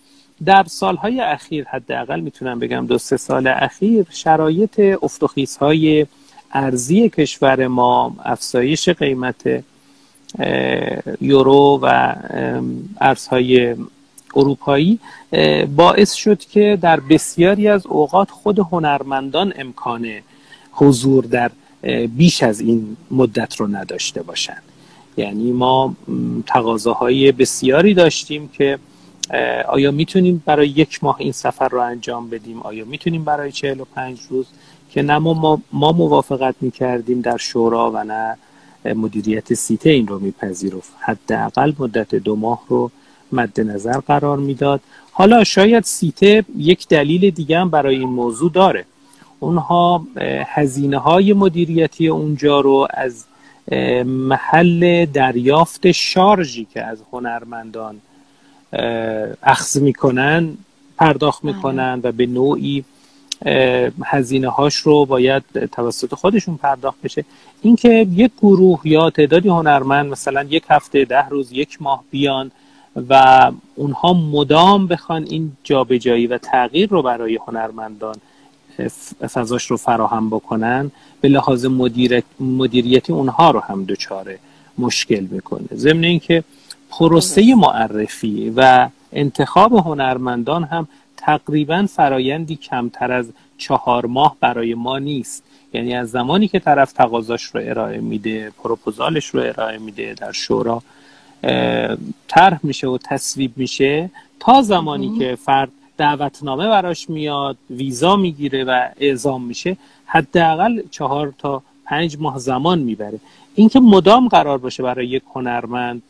[0.45, 4.97] در سالهای اخیر حداقل می‌تونم بگم دو سه سال اخیر شرایط
[5.61, 6.05] های
[6.51, 9.63] ارزی کشور ما افزایش قیمت
[11.21, 12.15] یورو و
[13.01, 13.75] ارزهای
[14.35, 14.99] اروپایی
[15.75, 20.07] باعث شد که در بسیاری از اوقات خود هنرمندان امکان
[20.71, 21.51] حضور در
[22.07, 24.61] بیش از این مدت رو نداشته باشند.
[25.17, 25.95] یعنی ما
[26.47, 28.79] تقاضاهای بسیاری داشتیم که
[29.67, 34.45] آیا می‌تونیم برای یک ماه این سفر رو انجام بدیم؟ آیا می‌تونیم برای 45 روز؟
[34.91, 38.37] که نه ما, ما موافقت می‌کردیم در شورا و نه
[38.85, 40.91] مدیریت سیته این رو میپذیرفت.
[40.99, 42.91] حداقل مدت دو ماه رو
[43.31, 44.81] مد نظر قرار می‌داد.
[45.11, 48.85] حالا شاید سیته یک دلیل دیگه هم برای این موضوع داره.
[49.39, 50.07] اونها
[50.45, 53.25] هزینه های مدیریتی اونجا رو از
[54.05, 58.01] محل دریافت شارژی که از هنرمندان
[59.43, 60.57] اخذ می‌کنن
[60.97, 61.55] پرداخت بله.
[61.55, 62.83] می‌کنن و به نوعی
[64.03, 67.25] هزینه هاش رو باید توسط خودشون پرداخت بشه.
[67.61, 72.51] اینکه یک گروه یا تعدادی هنرمند مثلا یک هفته ده روز یک ماه بیان
[73.09, 78.15] و اونها مدام بخوان این جابجایی و تغییر رو برای هنرمندان
[79.33, 81.65] فضاش رو فراهم بکنن به لحاظ
[82.39, 84.35] مدیریتی اونها رو هم دچار
[84.77, 86.43] مشکل می‌کنه ضمن اینکه
[86.89, 90.87] پروسه معرفی و انتخاب هنرمندان هم
[91.19, 95.43] تقریبا فرایندی کمتر از چهار ماه برای ما نیست.
[95.73, 100.81] یعنی از زمانی که طرف تقاضاش رو ارائه میده پروپوزالش رو ارائه میده در شورا
[102.27, 104.09] طرح میشه و تصویب میشه.
[104.39, 111.61] تا زمانی که فرد دعوتنامه براش میاد ویزا می‌گیره و اعزام میشه حداقل چهار تا
[111.85, 113.19] پنج ماه زمان می‌بره.
[113.55, 116.01] اینکه مدام قرار باشه برای یک هنرمند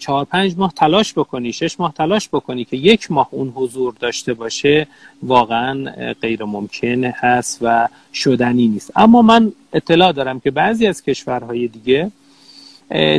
[0.00, 4.34] چهار پنج ماه تلاش بکنی شش ماه تلاش بکنی که یک ماه اون حضور داشته
[4.34, 4.86] باشه
[5.22, 8.92] واقعا غیر ممکن هست و شدنی نیست.
[8.96, 12.10] اما من اطلاع دارم که بعضی از کشورهای دیگه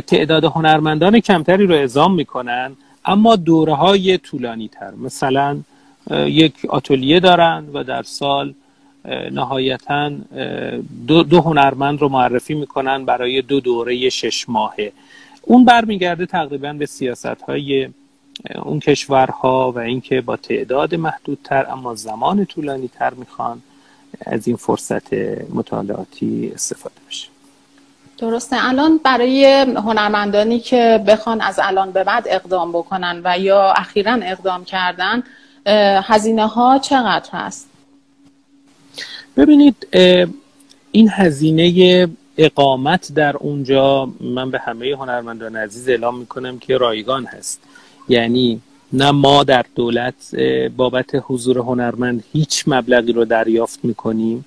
[0.06, 5.58] تعداد هنرمندان کمتری رو اعزام می‌کنن اما دوره های طولانی تر مثلا
[6.10, 8.54] یک آتلیه دارن و در سال
[9.32, 10.10] نهایتا
[11.06, 14.92] دو, دو هنرمند رو معرفی می‌کنن برای دو دوره شش ماهه.
[15.46, 17.88] اون برمیگرده تقریبا به سیاست های
[18.64, 23.62] اون کشورها و اینکه با تعداد محدودتر اما زمان طولانی تر می‌خوان
[24.26, 25.14] از این فرصت
[25.54, 27.28] مطالعاتی استفاده بشه.
[28.18, 28.56] درسته.
[28.68, 29.44] الان برای
[29.76, 35.22] هنرمندانی که بخوان از الان به بعد اقدام بکنن و یا اخیرا اقدام کردن
[36.02, 37.68] هزینه ها چقدر هست؟
[39.36, 39.88] ببینید
[40.92, 47.60] این هزینه اقامت در اونجا من به همه هنرمندان عزیز اعلام می‌کنم که رایگان هست.
[48.08, 48.60] یعنی
[48.92, 50.34] نه ما در دولت
[50.76, 54.44] بابت حضور هنرمند هیچ مبلغی رو دریافت می‌کنیم.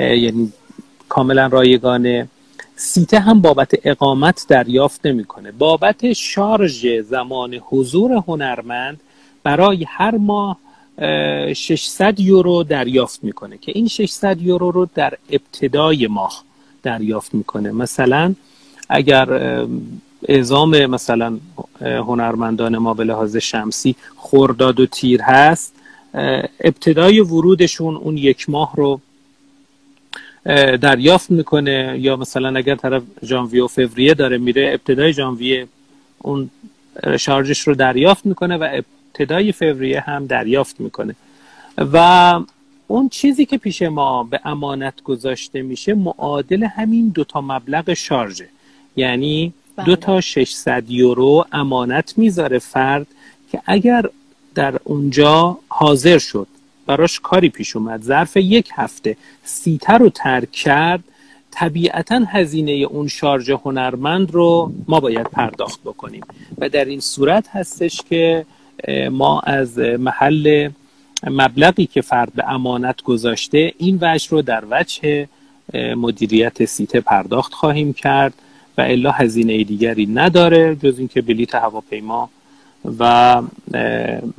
[0.00, 0.52] یعنی
[1.08, 2.28] کاملا رایگانه.
[2.76, 5.52] سیته هم بابت اقامت دریافت نمی‌کنه.
[5.52, 9.00] بابت شارژ زمان حضور هنرمند
[9.42, 10.58] برای هر ماه
[11.52, 16.44] 600 یورو دریافت می‌کنه که این 600 یورو رو در ابتدای ماه
[16.82, 17.72] دریافت می‌کنه.
[17.72, 18.34] مثلا
[18.88, 19.28] اگر
[20.28, 21.38] اعزام مثلا
[21.80, 25.74] هنرمندان ما به لحاظ شمسی خورداد و تیر هست
[26.60, 29.00] ابتدای ورودشون اون یک ماه رو
[30.76, 35.66] دریافت می‌کنه یا مثلا اگر طرف ژانویه و فوریه داره میره ابتدای ژانویه
[36.18, 36.50] اون
[37.18, 41.14] شارژش رو دریافت می‌کنه و ابتدای فوریه هم دریافت می‌کنه.
[41.78, 42.40] و
[42.90, 48.48] اون چیزی که پیش ما به امانت گذاشته میشه معادل همین دوتا مبلغ شارژه
[48.96, 49.86] یعنی بله.
[49.86, 53.06] دو تا 600 یورو امانت می‌ذاره فرد
[53.52, 54.06] که اگر
[54.54, 56.46] در اونجا حاضر شد
[56.86, 61.04] براش کاری پیش اومد ظرف یک هفته سیتر رو ترک کرد
[61.50, 66.22] طبیعتا هزینه اون شارژ هنرمند رو ما باید پرداخت بکنیم
[66.58, 68.46] و در این صورت هستش که
[69.10, 70.70] ما از محل
[71.22, 75.28] مبلغی که فرد به امانت گذاشته این وجه رو در وجه
[75.74, 78.34] مدیریت سیته پرداخت خواهیم کرد
[78.78, 82.30] و الا هزینه دیگری نداره جز اینکه بلیت هواپیما
[82.98, 83.42] و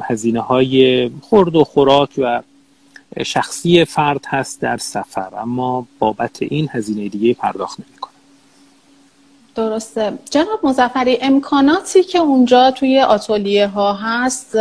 [0.04, 2.42] هزینه های خورد و خوراک و
[3.26, 5.30] شخصی فرد هست در سفر.
[5.38, 8.12] اما بابت این هزینه دیگه پرداخت نمی‌کنه.
[9.56, 10.14] درسته.
[10.32, 14.56] جناب مزفری امکاناتی که اونجا توی آتولیه ها هست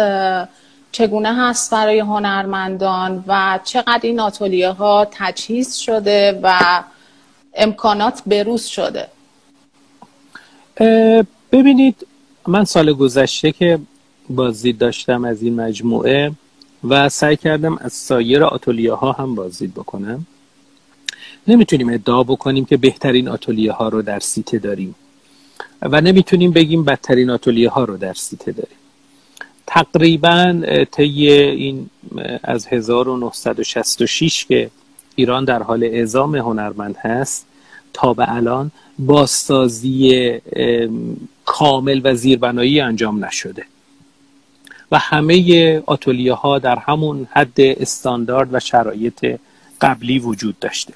[0.92, 6.82] چگونه هست برای هنرمندان و چقدر این آتولیه ها تجهیز شده و
[7.54, 9.08] امکانات بروز شده؟
[11.52, 12.06] ببینید
[12.46, 13.78] من سال گذشته که
[14.30, 16.32] بازدید داشتم از این مجموعه
[16.88, 20.26] و سعی کردم از سایر آتولیه ها هم بازدید بکنم.
[21.48, 24.94] نمی‌تونیم ادعا بکنیم که بهترین آتولیه ها رو در سیته داریم
[25.82, 28.79] و نمی‌تونیم بگیم بدترین آتولیه ها رو در سیته داریم.
[29.72, 31.90] تقریبا طی این
[32.42, 34.70] از 1966 که
[35.14, 37.46] ایران در حال اعزام هنرمند هست
[37.92, 40.32] تا به الان بازسازی
[41.44, 43.64] کامل و زیربنایی انجام نشده.
[44.92, 49.38] و همه آتولیه ها در همون حد استاندارد و شرایط
[49.80, 50.94] قبلی وجود داشته.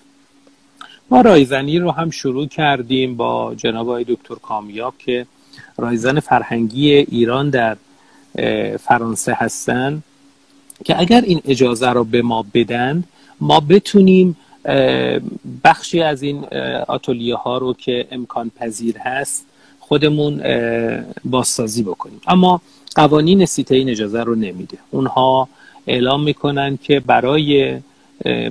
[1.10, 5.26] ما رایزنی رو هم شروع کردیم با جناب آقای دکتر کامیاب که
[5.78, 7.76] رایزن فرهنگی ایران در
[8.80, 10.02] فرانسه هستن
[10.84, 13.04] که اگر این اجازه رو به ما بدن
[13.40, 14.36] ما بتونیم
[15.64, 16.44] بخشی از این
[16.88, 19.46] آتولیه ها رو که امکان پذیر هست
[19.80, 20.42] خودمون
[21.24, 22.20] بازسازی بکنیم.
[22.26, 22.60] اما
[22.96, 24.78] قوانین سیته این اجازه رو نمیده.
[24.90, 25.48] اونها
[25.86, 27.78] اعلام می‌کنن که برای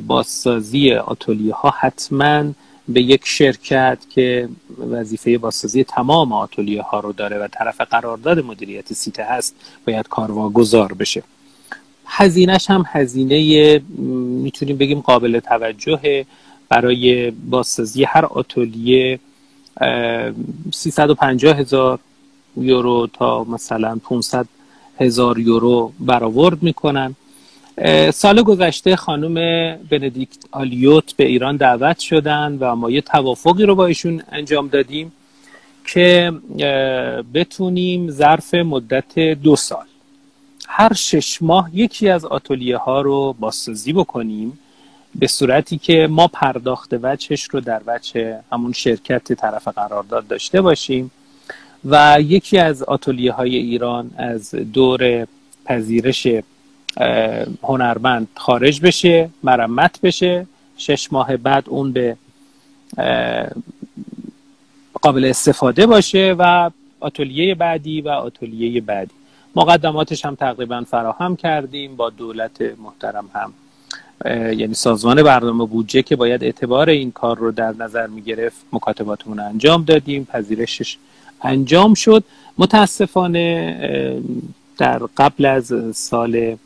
[0.08, 2.44] بازسازی آتولیه ها حتما
[2.88, 8.94] به یک شرکت که وظیفه بازسازی تمام آتولیه ها رو داره و طرف قرارداد مدیریت
[8.94, 9.56] سیته هست
[9.88, 11.24] باید کارواگذار بشه.
[12.06, 13.82] هزینهش هم هزینه
[14.44, 16.26] می‌تونیم بگیم قابل توجه
[16.70, 19.20] برای بازسازی هر آتولیه
[20.74, 22.00] 350 هزار
[22.58, 24.46] یورو تا مثلا 500
[25.00, 27.16] هزار یورو برآورد می‌کنن.
[28.14, 29.34] سال گذشته خانم
[29.90, 35.12] بندیکت آلیوت به ایران دعوت شدن و ما یه توافقی رو با ایشون انجام دادیم
[35.86, 36.32] که
[37.34, 39.86] بتونیم ظرف مدت دو سال
[40.68, 44.60] هر شش ماه یکی از آتولیه ها رو بازسازی بکنیم
[45.16, 51.12] به صورتی که ما پرداخت وجهش رو در وجه همون شرکت طرف قرارداد داشته باشیم
[51.86, 55.28] و یکی از آتولیه های ایران از دور
[55.66, 56.28] پذیرش
[57.64, 60.48] هنرمند خارج بشه مرمت بشه.
[60.78, 62.18] شش ماه بعد اون به
[65.02, 69.12] قابل استفاده باشه و آتولیه بعدی و آتولیه بعدی.
[69.56, 73.54] مقدماتش هم تقریبا فراهم کردیم با دولت محترم هم.
[74.54, 79.40] یعنی سازمان برنامه بودجه که باید اعتبار این کار رو در نظر می گرفت مکاتباتمون
[79.40, 80.98] انجام دادیم پذیرشش
[81.42, 82.24] انجام شد.
[82.58, 84.22] متاسفانه
[84.78, 86.58] در قبل از سال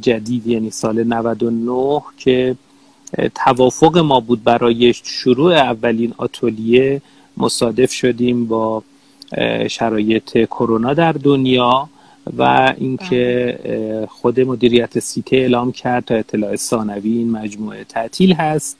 [0.00, 2.56] جدید یعنی سال 99 که
[3.34, 7.02] توافق ما بود برای شروع اولین آتولیه
[7.36, 8.82] مصادف شدیم با
[9.68, 11.88] شرایط کرونا در دنیا
[12.38, 13.58] و اینکه
[14.08, 18.76] خود مدیریت سیته اعلام کرد تا اطلاع ثانوی این مجموعه تعطیل هست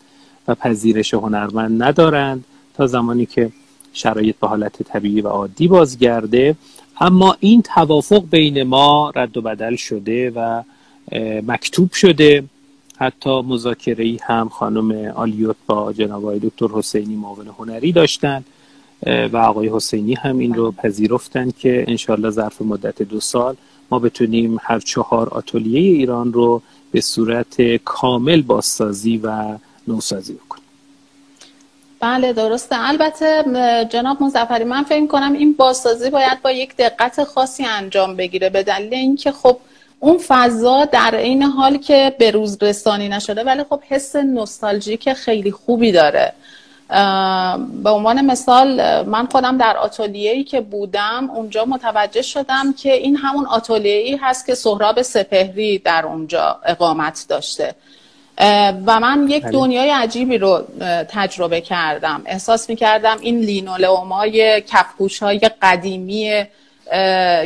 [0.48, 3.50] و پذیرش هنرمند ندارند تا زمانی که
[3.92, 6.56] شرایط به حالت طبیعی و عادی بازگرده.
[7.00, 10.62] اما این توافق بین ما رد و بدل شده و
[11.46, 12.44] مکتوب شده.
[12.96, 18.44] حتی مذاکره ای هم خانم آلیوت با جناب آقای دکتر حسینی معاون هنری داشتند
[19.06, 23.56] و آقای حسینی هم این رو پذیرفتند که انشالله ظرف مدت دو سال
[23.90, 29.58] ما بتونیم هر چهار آتلیه ایران رو به صورت کامل بازسازی و
[29.88, 30.59] نوسازی بکنیم.
[32.00, 32.76] بله درسته.
[32.88, 33.44] البته
[33.90, 38.62] جناب مزفری من فکر کنم این بازسازی باید با یک دقت خاصی انجام بگیره به
[38.62, 39.56] دلیل اینکه خب
[40.00, 45.50] اون فضا در این حال که به روز رسانی نشده ولی خب حس نوستالژیک خیلی
[45.50, 46.32] خوبی داره.
[47.82, 49.76] به عنوان مثال من خودم در
[50.12, 56.06] ای که بودم اونجا متوجه شدم که این همون ای هست که سهراب سپهری در
[56.06, 57.74] اونجا اقامت داشته.
[58.86, 59.52] و من یک بله.
[59.52, 60.64] دنیای عجیبی رو
[61.08, 62.22] تجربه کردم.
[62.26, 66.44] احساس می کردم این لینولئومای کفپوش های قدیمی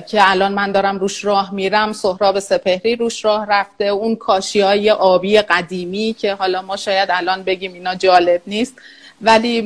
[0.07, 4.91] که الان من دارم روش راه میرم سهراب سپهری روش راه رفته اون کاشی های
[4.91, 8.75] آبی قدیمی که حالا ما شاید الان بگیم اینا جالب نیست.
[9.23, 9.61] ولی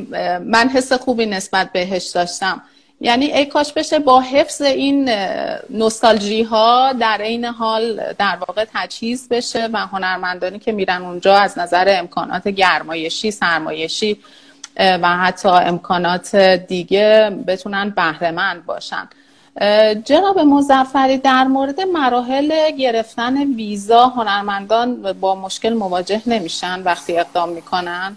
[0.45, 2.63] من حس خوبی نسبت بهش داشتم.
[3.01, 5.11] یعنی ای کاش بشه با حفظ این
[5.71, 11.59] نوستالژی ها در این حال در واقع تجهیز بشه و هنرمندانی که میرن اونجا از
[11.59, 14.21] نظر امکانات گرمایشی سرمایشی
[14.77, 19.09] و حتی امکانات دیگه بتونن بهرهمند باشن.
[20.05, 28.17] جناب مزفری در مورد مراحل گرفتن ویزا هنرمندان با مشکل مواجه نمیشن وقتی اقدام می‌کنن؟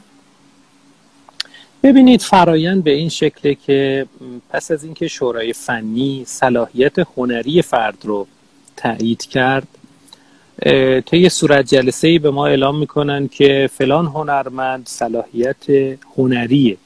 [1.84, 4.06] ببینید فرایند به این شکله که
[4.50, 8.28] پس از اینکه شورای فنی صلاحیت هنری فرد رو
[8.78, 9.68] تایید کرد
[11.06, 15.70] طی صورت جلسه ای به ما اعلام می‌کنن که فلان هنرمند صلاحیت
[16.18, 16.78] هنری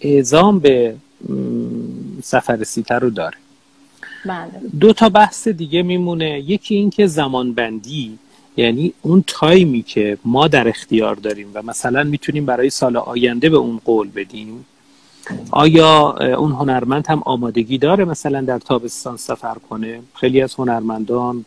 [0.00, 0.94] اعزام به
[2.22, 3.36] سفر سیتر رو داره
[4.24, 4.50] بله.
[4.80, 8.18] دو تا بحث دیگه میمونه یکی اینکه زمانبندی
[8.56, 13.56] یعنی اون تایمی که ما در اختیار داریم و مثلا می‌تونیم برای سال آینده به
[13.56, 14.66] اون قول بدیم
[15.50, 21.44] آیا اون هنرمند هم آمادگی داره مثلا در تابستان سفر کنه؟ خیلی از هنرمندان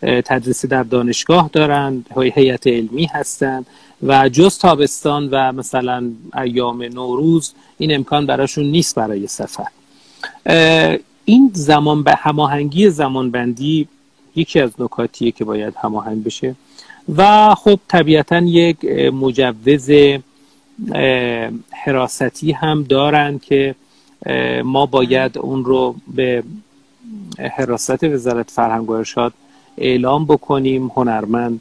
[0.00, 3.66] تدریسی در دانشگاه دارند هیئت علمی هستند
[4.02, 6.10] و جز تابستان و مثلا
[6.42, 9.66] ایام نوروز این امکان براشون نیست برای سفر.
[11.24, 13.88] این زمان به هماهنگی زمانبندی
[14.38, 16.54] یکی از نکاتیه که باید هماهنگ بشه.
[17.16, 18.84] و خب طبیعتا یک
[19.24, 19.90] مجوز
[21.84, 23.74] حراستی هم دارن که
[24.64, 26.42] ما باید اون رو به
[27.56, 29.32] حراست وزارت فرهنگ و ارشاد
[29.78, 31.60] اعلام بکنیم هنرمند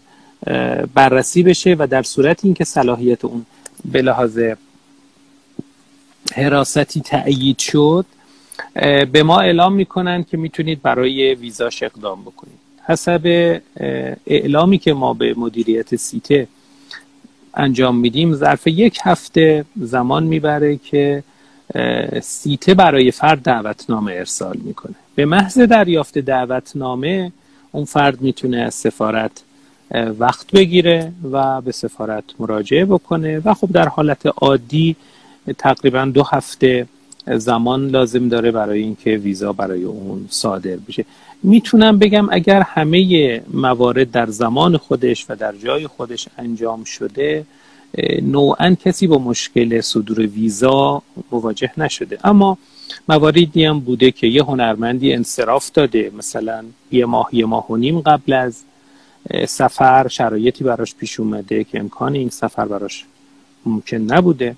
[0.94, 3.46] بررسی بشه و در صورت اینکه صلاحیت اون
[3.86, 4.40] به لحاظ
[6.36, 8.06] حراستی تأیید شد
[9.12, 12.67] به ما اعلام می‌کنن که می‌تونید برای ویزاش اقدام بکنید.
[12.88, 13.62] حسب
[14.28, 16.48] اعلامی که ما به مدیریت سیته
[17.54, 21.24] انجام میدیم ظرف یک هفته زمان می‌بره که
[22.22, 24.96] سیته برای فرد دعوتنامه ارسال می‌کنه.
[25.16, 27.32] به محض دریافت دعوتنامه
[27.72, 29.44] اون فرد می‌تونه از سفارت
[30.20, 34.96] وقت بگیره و به سفارت مراجعه بکنه و خب در حالت عادی
[35.58, 36.88] تقریبا دو هفته
[37.36, 41.06] زمان لازم داره برای اینکه ویزا برای اون صادر بشه.
[41.44, 47.46] می‌تونم بگم اگر همه موارد در زمان خودش و در جای خودش انجام شده
[48.22, 52.20] نوعا کسی با مشکل صدور ویزا مواجه نشده.
[52.24, 52.58] اما
[53.10, 58.00] مواردی هم بوده که یه هنرمندی انصراف داده مثلا یه ماه یه ماه و نیم
[58.00, 58.64] قبل از
[59.48, 63.06] سفر شرایطی براش پیش اومده که امکان این سفر براش
[63.66, 64.56] ممکن نبوده.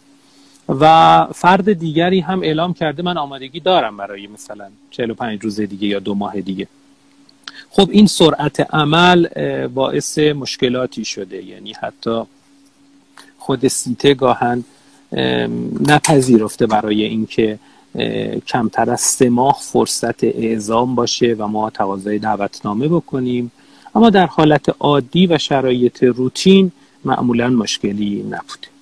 [0.70, 6.00] و فرد دیگری هم اعلام کرده من آمادگی دارم برای مثلا 45 روز دیگه یا
[6.00, 6.68] دو ماه دیگه.
[7.70, 9.28] خب این سرعت عمل
[9.68, 11.44] باعث مشکلاتی شده.
[11.44, 12.22] یعنی حتی
[13.38, 14.64] خود سیته گاهن
[15.88, 17.60] نپذیرفته برای اینکه
[18.48, 23.52] کمتر از سه ماه فرصت اعزام باشه و ما تقاضای دعوتنامه بکنیم.
[23.96, 26.72] اما در حالت عادی و شرایط روتین
[27.06, 28.79] معمولا مشکلی نبوده.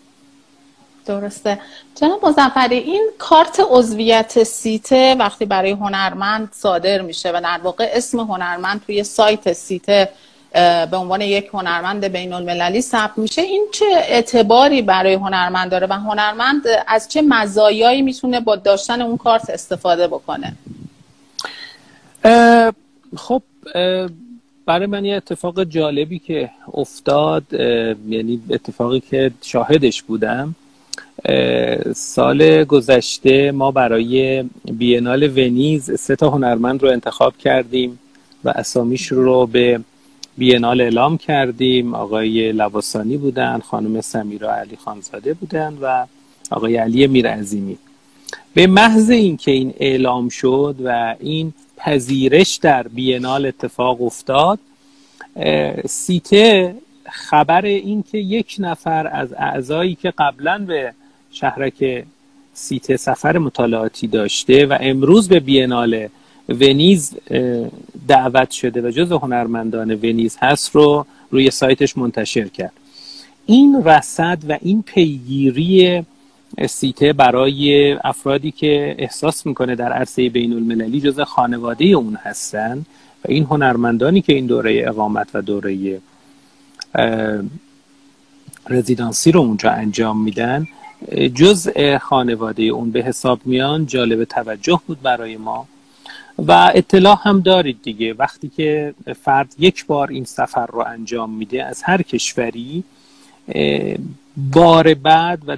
[1.07, 1.59] درسته.
[1.95, 8.19] جناب مزفری این کارت عضویت سیته وقتی برای هنرمند صادر میشه و در واقع اسم
[8.19, 10.09] هنرمند توی سایت سیته
[10.91, 15.93] به عنوان یک هنرمند بین المللی ثبت میشه این چه اعتباری برای هنرمند داره و
[15.93, 20.53] هنرمند از چه مزایایی می‌تونه با داشتن اون کارت استفاده بکنه؟
[23.17, 23.41] خب
[24.65, 30.55] برای من یه اتفاق جالبی که افتاد یعنی اتفاقی که شاهدش بودم
[31.95, 37.99] سال گذشته ما برای بینال ونیز سه تا هنرمند رو انتخاب کردیم
[38.43, 39.79] و اسامیش رو به
[40.37, 41.95] بینال اعلام کردیم.
[41.95, 46.05] آقای لباسانی بودن خانم سمیرا علی خانزاده بودن و
[46.51, 47.77] آقای علی میرعظیمی.
[48.53, 54.59] به محض اینکه این اعلام شد و این پذیرش در بینال اتفاق افتاد
[55.85, 56.75] سیته
[57.09, 60.93] خبر این که یک نفر از اعضایی که قبلا به
[61.39, 62.05] شهرک
[62.53, 66.07] سیته سفر مطالعاتی داشته و امروز به بینال
[66.49, 67.15] ونیز
[68.07, 72.73] دعوت شده و جز هنرمندان ونیز هست رو روی سایتش منتشر کرد.
[73.45, 76.03] این رصد و این پیگیری
[76.69, 82.85] سیته برای افرادی که احساس می‌کنه در عرصه بین المللی جز خانواده اون هستن
[83.25, 86.01] و این هنرمندانی که این دوره اقامت و دوره
[88.69, 90.67] رزیدانسی رو اونجا انجام میدن
[91.35, 91.69] جز
[92.01, 95.67] خانواده اون به حساب میان جالب توجه بود برای ما.
[96.37, 98.13] و اطلاع هم دارید دیگه.
[98.13, 98.93] وقتی که
[99.23, 102.83] فرد یک بار این سفر رو انجام میده از هر کشوری
[104.37, 105.57] بار بعد و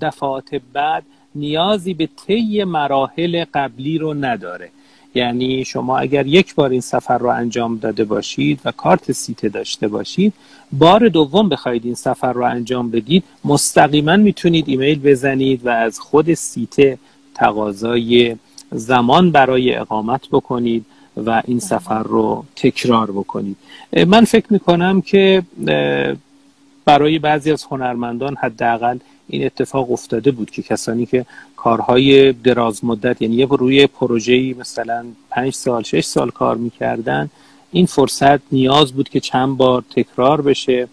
[0.00, 1.02] دفعات بعد
[1.34, 4.70] نیازی به طی مراحل قبلی رو نداره.
[5.14, 9.88] یعنی شما اگر یک بار این سفر رو انجام داده باشید و کارت سیته داشته
[9.88, 10.32] باشید
[10.72, 16.34] بار دوم بخواید این سفر رو انجام بدید مستقیما می‌تونید ایمیل بزنید و از خود
[16.34, 16.98] سیته
[17.34, 18.36] تقاضای
[18.72, 20.86] زمان برای اقامت بکنید
[21.16, 23.56] و این سفر رو تکرار بکنید.
[24.06, 25.42] من فکر می‌کنم که
[26.84, 28.98] برای بعضی از هنرمندان حداقل
[29.30, 31.26] این اتفاق افتاده بود که کسانی که
[31.56, 37.30] کارهای دراز مدت یعنی یه روی پروژه‌ای مثلا پنج سال شش سال کار می‌کردن
[37.72, 40.88] این فرصت نیاز بود که چند بار تکرار بشه.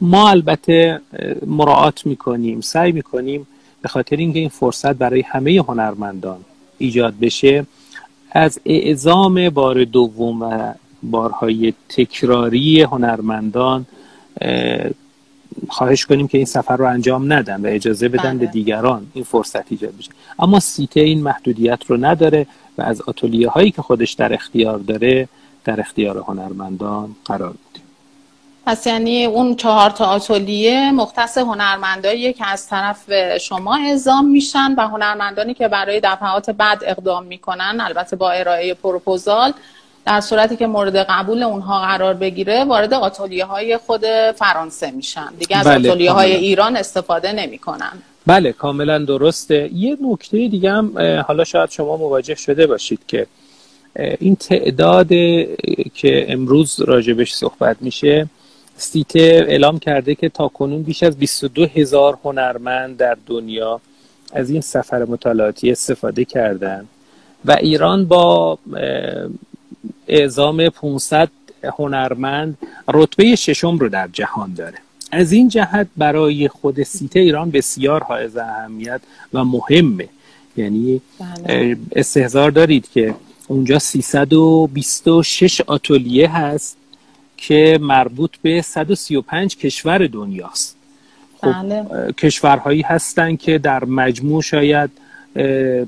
[0.00, 1.00] ما البته
[1.46, 3.46] مراعات می‌کنیم سعی می‌کنیم
[3.82, 6.38] به خاطر اینکه این فرصت برای همه هنرمندان
[6.78, 7.66] ایجاد بشه
[8.32, 13.86] از اعزام بار دوم و بارهای تکراری هنرمندان
[15.68, 18.52] خواهش کنیم که این سفر رو انجام ندن و اجازه بدن به بله.
[18.52, 22.46] دیگران این فرصت ایجاد بشه اما سیته این محدودیت رو نداره
[22.78, 25.28] و از آتولیه هایی که خودش در اختیار داره
[25.64, 27.86] در اختیار هنرمندان قرار میده
[28.66, 34.88] پس یعنی اون چهار تا آتولیه مختص هنرمندایی که از طرف شما اعزام میشن و
[34.88, 39.52] هنرمندانی که برای دفعات بعد اقدام می‌کنن البته با ارائه پروپوزال
[40.06, 44.04] در صورتی که مورد قبول اونها قرار بگیره وارد آتولیه های خود
[44.36, 45.28] فرانسه میشن.
[45.38, 47.92] دیگه از بله، آتولیه های ایران استفاده نمی‌کنن.
[48.26, 49.70] بله کاملا درسته.
[49.74, 53.26] یه نکته دیگه هم حالا شاید شما مواجه شده باشید که
[53.96, 55.08] این تعداد
[55.94, 58.28] که امروز راجبش صحبت میشه
[58.76, 63.80] سیته اعلام کرده که تا کنون بیش از 22 هزار هنرمند در دنیا
[64.32, 66.86] از این سفر مطالعاتی استفاده کردن
[67.44, 68.58] و ایران با
[70.08, 71.28] اعزام 500
[71.78, 72.58] هنرمند
[72.88, 74.78] رتبه ششم رو در جهان داره
[75.12, 79.00] از این جهت برای خود سیته ایران بسیار حائز اهمیت
[79.32, 80.08] و مهمه
[80.56, 81.76] یعنی بله.
[81.96, 83.14] استهزار دارید که
[83.48, 86.76] اونجا 326 آتولیه هست
[87.36, 90.76] که مربوط به 135 کشور دنیاست
[91.40, 92.12] خب بله.
[92.12, 94.90] کشورهایی هستند که در مجموع شاید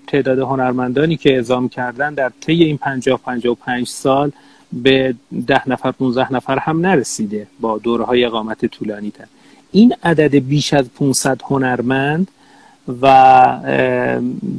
[0.06, 4.32] تعداد هنرمندانی که اعزام کردن در طی این 50 55 سال
[4.72, 5.14] به
[5.46, 9.24] ده نفر 15 نفر هم نرسیده با دوره های اقامت طولانی تر.
[9.72, 12.28] این عدد بیش از 500 هنرمند
[13.02, 13.58] و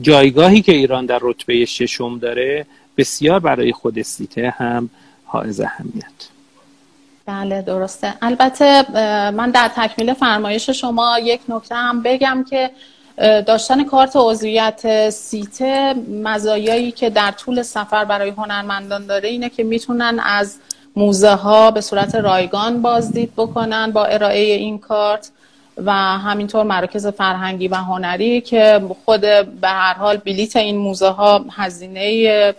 [0.02, 2.66] جایگاهی که ایران در رتبه ششم داره
[2.98, 4.90] بسیار برای خود سیته هم
[5.26, 6.06] حائز اهمیت.
[7.26, 8.14] بله درسته.
[8.22, 8.92] البته
[9.32, 12.72] من در تکمیل فرمایش شما یک نکته هم بگم که
[13.18, 15.94] داشتن کارت عضویت سیته
[16.24, 20.58] مزایایی که در طول سفر برای هنرمندان داره اینه که می‌تونن از
[20.96, 25.32] موزه ها به صورت رایگان بازدید بکنن با ارائه این کارت
[25.78, 29.22] و همینطور مراکز فرهنگی و هنری که خود
[29.62, 32.56] به هر حال بلیت این موزه ها هزینه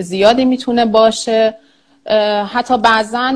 [0.00, 1.54] زیادی می‌تونه باشه.
[2.52, 3.32] حتی بعضا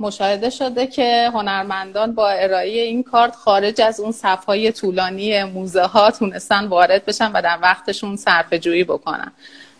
[0.00, 6.10] مشاهده شده که هنرمندان با ارائه این کارت خارج از اون صفهای طولانی موزه ها
[6.10, 9.32] تونستن وارد بشن و در وقتشون صرف جویی بکنن.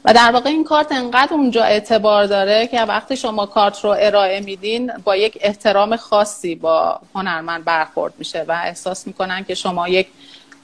[0.05, 4.41] و در واقع این کارت انقدر اونجا اعتبار داره که وقتی شما کارت رو ارائه
[4.41, 10.09] میدین با یک احترام خاصی با هنرمند برخورد میشه و احساس می‌کنن که شما یک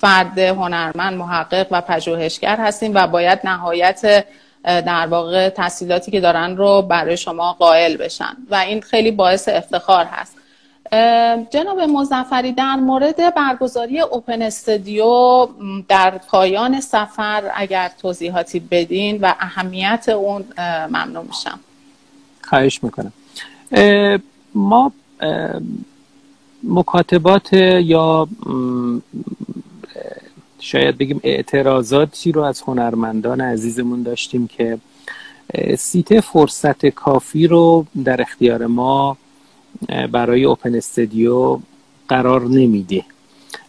[0.01, 4.25] فرد هنرمند محقق و پژوهشگر هستین و باید نهایت
[4.65, 8.37] در واقع تحصیلاتی که دارن رو برای شما قائل بشن.
[8.51, 10.37] و این خیلی باعث افتخار هست.
[11.51, 15.49] جناب مزفری در مورد برگزاری اوپن استودیو
[15.89, 20.45] در پایان سفر اگر توضیحاتی بدین و اهمیت اون
[20.89, 21.61] ممنون میشم.
[22.43, 23.13] خواهش می‌کنم.
[24.55, 24.93] ما
[26.65, 28.29] مکاتبات یا
[30.65, 34.79] شاید بگیم اعتراضاتی رو از هنرمندان عزیزمون داشتیم که
[35.79, 39.17] سیت فرصت کافی رو در اختیار ما
[40.13, 41.59] برای اوپن استودیو
[42.09, 43.05] قرار نمیده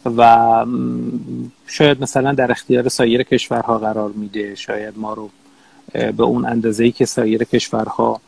[0.05, 0.65] و
[1.67, 4.55] شاید مثلا در اختیار سایر کشورها قرار میده.
[4.55, 5.29] شاید ما رو
[5.93, 8.21] به اون اندازه‌ای که سایر کشورها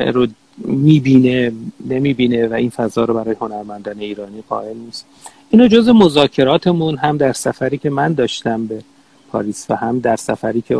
[0.00, 0.26] رو
[0.58, 1.52] می‌بینه
[1.86, 5.06] نمی‌بینه و این فضا رو برای هنرمندان ایرانی قائل نیست.
[5.56, 8.82] اینو جز مذاکراتمون هم در سفری که من داشتم به
[9.32, 10.78] پاریس و هم در سفری که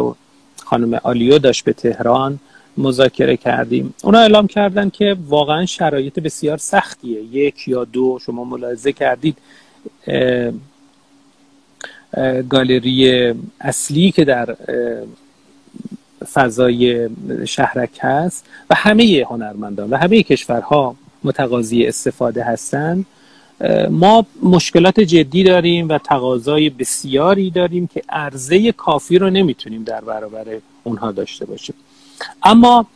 [0.65, 2.39] خانم آلیو داشت به تهران
[2.77, 3.95] مذاکره کردیم.
[4.03, 7.23] اونا اعلام کردن که واقعا شرایط بسیار سختیه.
[7.23, 9.39] یک یا دو شما ملاحظه کردید
[12.49, 14.57] گالری اصلی که در
[16.33, 17.09] فضای
[17.47, 23.07] شهرک هست و همه هنرمندان و همه کشورها متقاضی استفاده هستند
[23.91, 30.45] ما مشکلات جدی داریم و تقاضای بسیاری داریم که عرضه کافی رو نمی‌تونیم در برابر
[30.85, 31.75] اونها داشته باشیم.
[32.43, 32.87] اما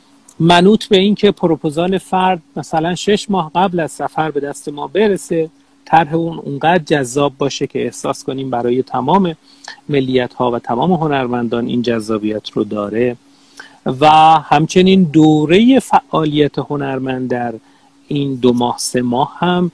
[0.41, 4.87] منوط به این که پروپوزال فرد مثلا شش ماه قبل از سفر به دست ما
[4.87, 5.51] برسه
[5.85, 9.37] طرح اون اونقدر جذاب باشه که احساس کنیم برای تمام
[9.89, 13.17] ملیت ها و تمام هنرمندان این جذابیت رو داره
[13.87, 14.07] و
[14.45, 17.55] همچنین دوره فعالیت هنرمند در
[18.09, 19.71] این دو ماه سه ماه هم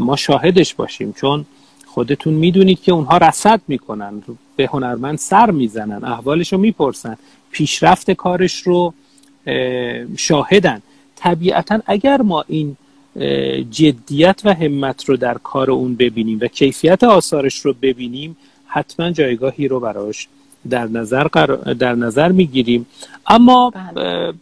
[0.00, 1.46] ما شاهدش باشیم چون
[1.86, 4.22] خودتون می‌دونید که اونها رصد می‌کنن
[4.56, 7.16] به هنرمند سر می‌زنن احوالش رو می‌پرسن
[7.50, 8.94] پیشرفت کارش رو
[10.16, 10.82] شاهدن
[11.16, 12.76] طبیعتا اگر ما این
[13.70, 19.68] جدیت و همت رو در کار اون ببینیم و کیفیت آثارش رو ببینیم حتما جایگاهی
[19.68, 20.28] رو براش
[20.70, 21.26] در نظر,
[21.78, 22.86] در نظر می‌گیریم
[23.26, 24.32] اما بله.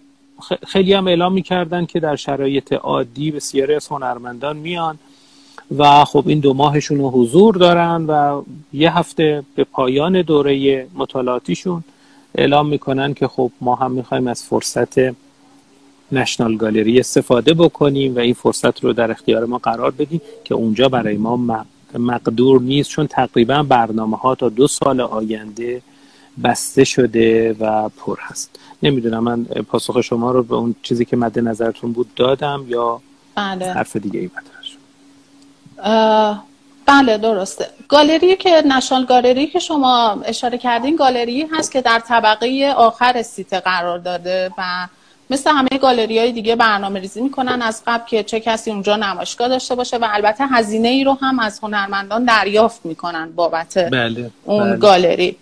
[0.67, 4.99] خیلی هم اعلام می‌کردن که در شرایط عادی بسیاری از هنرمندان میان
[5.77, 8.43] و خب این دو ماهشون رو حضور دارن و
[8.73, 11.85] یه هفته به پایان دوره مطالعاتیشون
[12.35, 15.15] اعلام می‌کنن که خب ما هم می‌خوایم از فرصت
[16.13, 20.89] نشنال گالری استفاده بکنیم و این فرصت رو در اختیار ما قرار بدیم که اونجا
[20.89, 21.65] برای ما
[21.99, 25.83] مقدور نیست چون تقریبا برنامه ها تا دو سال آینده
[26.45, 31.39] بسته شده و پر هست نمی‌دونم من پاسخ شما رو به اون چیزی که مد
[31.39, 33.01] نظرتون بود دادم یا
[33.35, 33.73] بله.
[33.73, 34.29] حرف دیگه ای
[36.87, 42.75] بله درسته گالری که نشان گالری که شما اشاره کردین گالری هست که در طبقه
[42.77, 44.63] آخر سیت قرار داده و
[45.31, 49.49] مثل همه گالری های دیگه برنامه ریزی می‌کنن از قبل که چه کسی اونجا نمایشگاه
[49.49, 54.65] داشته باشه و البته هزینه ای رو هم از هنرمندان دریافت می‌کنن بابت بله، اون
[54.65, 54.77] بله.
[54.77, 55.37] گالری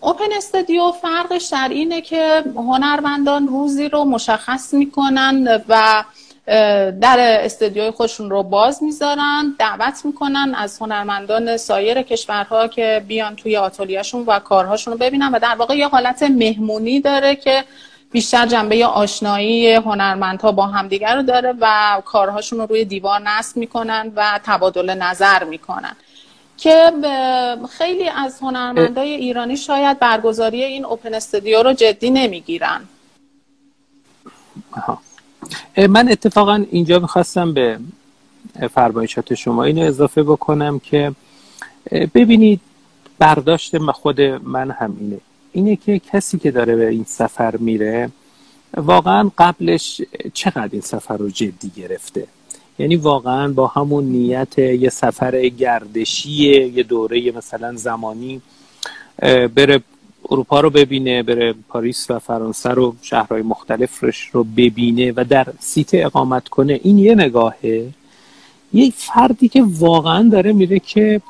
[0.00, 6.04] اوپن استودیو فرقش در اینه که هنرمندان روزی رو مشخص می‌کنن و
[6.46, 13.56] در استودیوی خودشون رو باز می‌ذارن دعوت می‌کنن از هنرمندان سایر کشورها که بیان توی
[13.56, 17.64] آتولیهشون و کارهاشون رو ببینن و در واقع یه حالت مهمونی داره که
[18.12, 24.12] بیشتر جنبه آشنایی هنرمندها با همدیگر رو داره و کارهاشون رو روی دیوار نصب می‌کنن
[24.16, 25.96] و تبادل نظر می‌کنن.
[26.56, 26.92] که
[27.70, 32.80] خیلی از هنرمندای ایرانی شاید برگزاری این اوپن استودیو رو جدی نمی‌گیرن.
[35.76, 37.78] من اتفاقا اینجا می‌خواستم به
[38.74, 41.12] فرمایشات شما اینو اضافه بکنم که
[42.14, 42.60] ببینید
[43.18, 45.18] برداشت خود من هم اینه
[45.52, 48.10] اینه که کسی که داره به این سفر میره
[48.76, 50.02] واقعا قبلش
[50.34, 52.26] چقدر این سفر رو جدی گرفته؟
[52.78, 56.30] یعنی واقعا با همون نیت یه سفر گردشی
[56.66, 58.42] یه دوره مثلا زمانی
[59.54, 59.82] بره
[60.30, 65.90] اروپا رو ببینه بره پاریس و فرانسه رو شهرهای مختلفش رو ببینه و در سیت
[65.92, 66.80] اقامت کنه.
[66.82, 67.88] این یه نگاهه.
[68.72, 71.20] یه فردی که واقعا داره میره که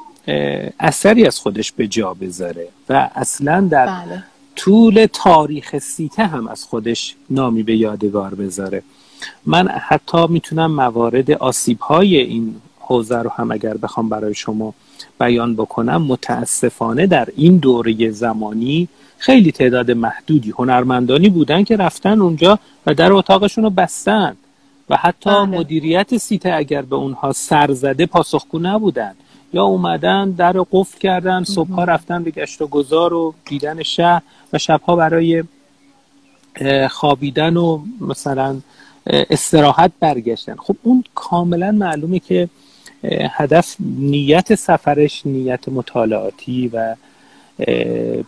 [0.81, 4.25] اثری از خودش به جا بذاره و اصلا در بله.
[4.57, 8.83] طول تاریخ سیته هم از خودش نامی به یادگار بذاره.
[9.47, 14.75] من حتی می‌تونم موارد آسیب های این حوزه رو هم اگر بخوام برای شما
[15.21, 18.89] بیان بکنم متاسفانه در این دوره زمانی
[19.19, 24.37] خیلی تعداد محدودی هنرمندانی بودن که رفتن اونجا و در اتاقشون رو بستن
[24.91, 25.45] و حتی بله.
[25.45, 29.15] مدیریت سیته اگر به اونها سر زده پاسخگو نبودن.
[29.53, 34.23] یا اومدن در قفل کردن صبحها رفتن به گشت و گذار و دیدن شهر
[34.53, 35.45] و شبها برای
[36.91, 38.61] خوابیدن و مثلا
[39.07, 40.57] استراحت برگشتن.
[40.57, 42.49] خب اون کاملا معلومه که
[43.31, 46.95] هدف نیت سفرش نیت مطالعاتی و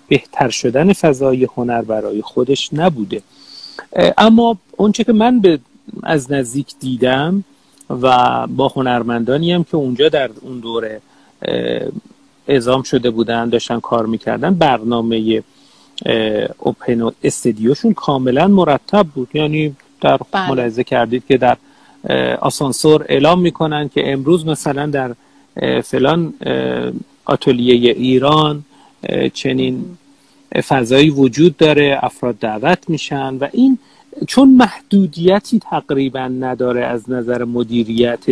[0.08, 3.22] بهتر شدن فضای هنر برای خودش نبوده
[4.18, 5.58] اما اونچه که من به
[6.02, 7.44] از نزدیک دیدم
[7.90, 11.00] و با هنرمندانی هم که اونجا در اون دوره
[12.48, 15.42] اعزام شده بودن داشتن کار می‌کردن برنامه
[16.58, 20.50] اوپن استدیوشون کاملا مرتب بود یعنی در بله.
[20.50, 21.56] ملاحظه کردید که در
[22.40, 25.14] آسانسور اعلام می‌کنن که امروز مثلا در
[25.80, 26.34] فلان
[27.24, 28.64] آتلیه ایران
[29.34, 29.84] چنین
[30.68, 33.78] فضایی وجود داره افراد دعوت میشن و این
[34.26, 38.24] چون محدودیتی تقریبا نداره از نظر مدیریت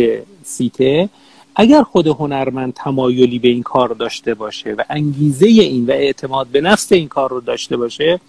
[0.43, 1.09] سیته
[1.55, 6.61] اگر خود هنرمند تمایلی به این کار داشته باشه و انگیزه این و اعتماد به
[6.61, 8.19] نفس این کار رو داشته باشه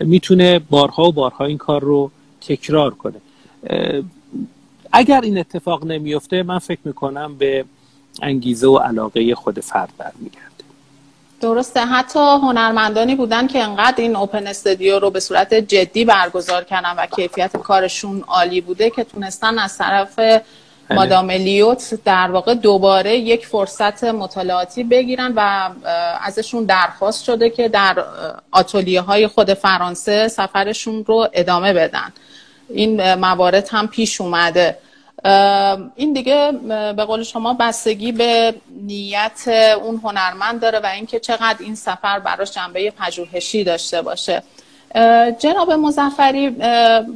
[0.00, 3.20] می‌تونه بارها و بارها این کار رو تکرار کنه.
[4.92, 7.64] اگر این اتفاق نمیفته من فکر می‌کنم به
[8.22, 10.52] انگیزه و علاقه خود فرد برمیگرده.
[11.40, 11.80] درسته.
[11.80, 17.06] حتی هنرمندانی بودن که انقدر این اوپن استودیو رو به صورت جدی برگزار کردن و
[17.06, 20.42] کیفیت کارشون عالی بوده که تونستن از طرف بله.
[20.90, 25.70] مادام لیوت در واقع دوباره یک فرصت مطالعاتی بگیرن و
[26.20, 28.04] ازشون درخواست شده که در
[28.50, 32.12] آتولیه های خود فرانسه سفرشون رو ادامه بدن.
[32.74, 34.78] این موارد هم پیش اومده.
[35.96, 36.52] این دیگه
[36.96, 39.48] به قول شما بستگی به نیت
[39.82, 44.42] اون هنرمند داره و اینکه چقدر این سفر براش جنبه پژوهشی داشته باشه.
[45.38, 46.48] جناب مزفری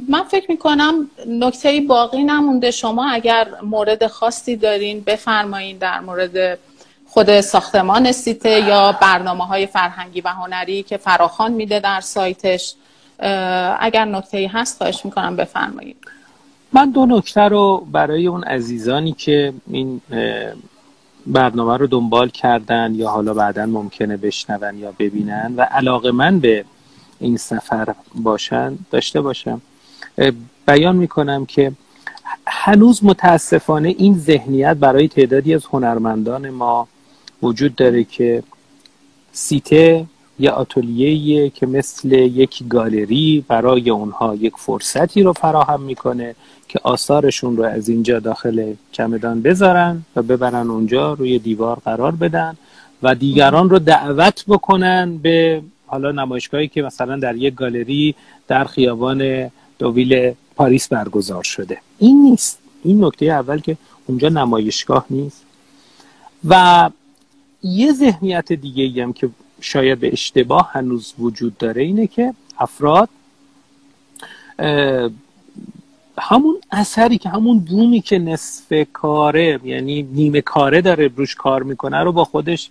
[0.09, 2.71] من فکر می‌کنم نکته باقی نمونده.
[2.71, 6.59] شما اگر مورد خاصی دارین بفرمایین در مورد
[7.07, 12.73] خود ساختمان سیته یا برنامه های فرهنگی و هنری که فراخان میده در سایتش.
[13.79, 15.97] اگر نکته هست خواهش می‌کنم بفرمایید.
[16.73, 20.01] من دو نکته رو برای اون عزیزانی که این
[21.27, 26.65] برنامه رو دنبال کردن یا حالا بعدا ممکنه بشنون یا ببینن و علاقه من به
[27.19, 29.61] این سفر باشن داشته باشم.
[30.67, 31.71] بیان می‌کنم که
[32.47, 36.87] هنوز متاسفانه این ذهنیت برای تعدادی از هنرمندان ما
[37.41, 38.43] وجود داره که
[39.31, 40.05] سیته
[40.39, 46.35] یا آتلیه که مثل یک گالری برای اونها یک فرصتی رو فراهم می‌کنه
[46.67, 52.57] که آثارشون رو از اینجا داخل چمدان بذارن و ببرن اونجا روی دیوار قرار بدن
[53.03, 58.15] و دیگران رو دعوت بکنن به حالا نمایشگاهی که مثلا در یک گالری
[58.47, 61.77] در خیابان دویل پاریس برگزار شده.
[61.99, 62.59] این نیست.
[62.83, 63.77] این نکته اول که
[64.07, 65.43] اونجا نمایشگاه نیست.
[66.47, 66.89] و
[67.63, 69.29] یه ذهنیت دیگه هم که
[69.61, 73.09] شاید به اشتباه هنوز وجود داره اینه که افراد
[76.19, 82.03] همون اثری که همون بومی که نصف کاره یعنی نیمه کاره داره روش کار می‌کنه
[82.03, 82.69] رو با خودش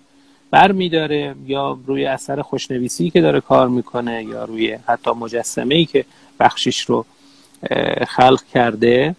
[0.50, 5.84] بر میداره یا روی اثر خوشنویسی که داره کار می‌کنه یا روی حتی مجسمه ای
[5.84, 6.04] که
[6.40, 7.04] بخشش رو
[8.08, 9.16] خلق کرده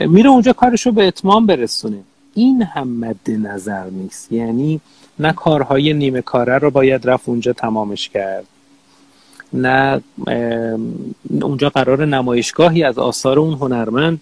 [0.00, 2.02] میره اونجا کارش رو به اتمام برسونه.
[2.34, 4.32] این هم مد نظر نیست.
[4.32, 4.80] یعنی
[5.18, 8.46] نه کارهای نیمه کاره رو باید رفت اونجا تمامش کرد.
[9.52, 10.00] نه
[11.42, 14.20] اونجا قرار نمایشگاهی از آثار اون هنرمند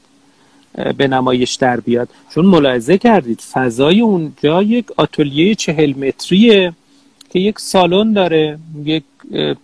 [0.96, 2.08] به نمایش در بیاد.
[2.30, 6.72] چون ملاحظه کردید فضای اونجا یک آتلیه چهل متریه
[7.30, 9.04] که یک سالن داره یک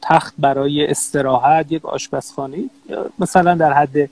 [0.02, 2.58] تخت برای استراحت یک آشپزخانه
[3.18, 4.10] مثلا در حد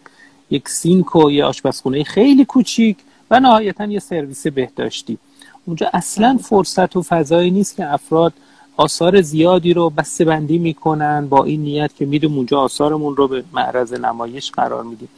[0.50, 2.96] یک سینک و یه آشپزخونه خیلی کوچیک
[3.30, 5.18] و نهایتا یه سرویس بهداشتی.
[5.66, 8.32] اونجا اصلا فرصت و فضایی نیست که افراد
[8.76, 13.44] آثار زیادی رو بسته بندی می‌کنن با این نیت که میریم اونجا آثارمون رو به
[13.52, 15.08] معرض نمایش قرار میدیم.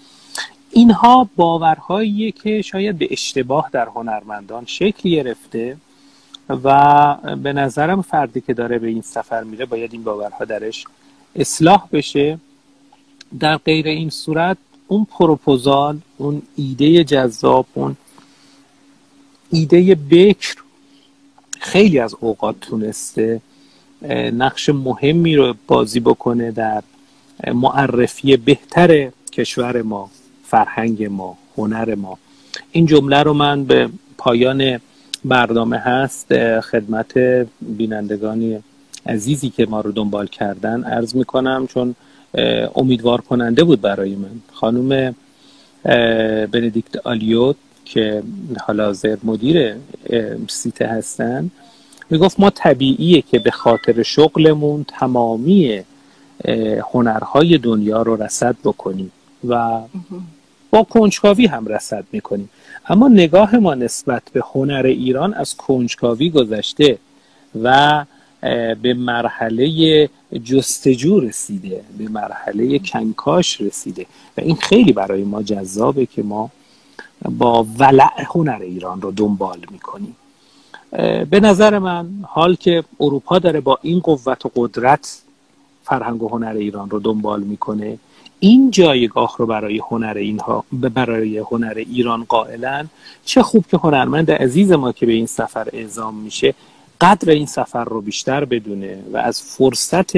[0.71, 5.77] اینها باورهاییه که شاید به اشتباه در هنرمندان شکل گرفته
[6.49, 10.85] و به نظرم فردی که داره به این سفر میره باید این باورها درش
[11.37, 12.39] اصلاح بشه.
[13.41, 14.57] در غیر این صورت
[14.89, 17.97] اون پروپوزال اون ایده جذاب اون
[19.51, 20.57] ایده بکر
[21.61, 23.41] خیلی از اوقات تونسته
[24.33, 26.83] نقش مهمی رو بازی بکنه در
[27.55, 30.11] معرفی بهتر کشور ما
[30.45, 32.19] فرهنگ ما هنر ما.
[32.73, 33.89] این جمله رو من به
[34.19, 34.81] پایان
[35.25, 37.19] برنامه هست خدمت
[37.61, 38.59] بینندگانی
[39.07, 41.95] عزیزی که ما رو دنبال کردن عرض می‌کنم چون
[42.75, 44.41] امیدوار کننده بود برای من.
[44.53, 45.15] خانم
[46.53, 48.22] بندیکت آلیوت که
[48.66, 49.74] حالا حاضر مدیر
[50.49, 51.51] سیته هستن
[52.11, 55.82] می‌گفت ما طبیعیه که به خاطر شغلمون تمامی
[56.93, 59.12] هنرهای دنیا رو رسد بکنیم
[59.49, 59.80] و
[60.70, 62.51] با کنجکاوی هم رسد می‌کنیم.
[62.89, 66.99] اما نگاه ما نسبت به هنر ایران از کنجکاوی گذشته
[67.62, 68.05] و
[68.82, 70.09] به مرحله
[70.45, 74.07] جستجو رسیده به مرحله کنکاش رسیده.
[74.37, 76.51] و این خیلی برای ما جذابه که ما
[77.23, 80.17] با ولع هنر ایران رو دنبال می‌کنیم
[81.31, 85.23] به نظر من حال که اروپا داره با این قوت و قدرت
[85.85, 87.99] فرهنگ و هنر ایران رو دنبال می‌کنه
[88.41, 92.89] این جایگاه رو برای هنر اینها برای هنر ایران قائلن
[93.25, 96.55] چه خوب که هنرمند عزیز ما که به این سفر اعزام میشه
[97.01, 100.12] قدر این سفر رو بیشتر بدونه و از فرصت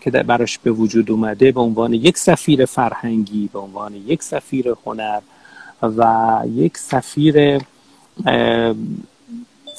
[0.00, 5.20] که براش به وجود اومده به عنوان یک سفیر فرهنگی به عنوان یک سفیر هنر
[5.82, 7.60] و یک سفیر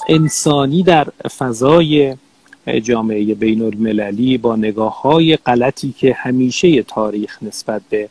[0.08, 2.16] انسانی در فضای
[2.84, 8.10] جامعه بین المللی با نگاه های غلطی که همیشه تاریخ نسبت به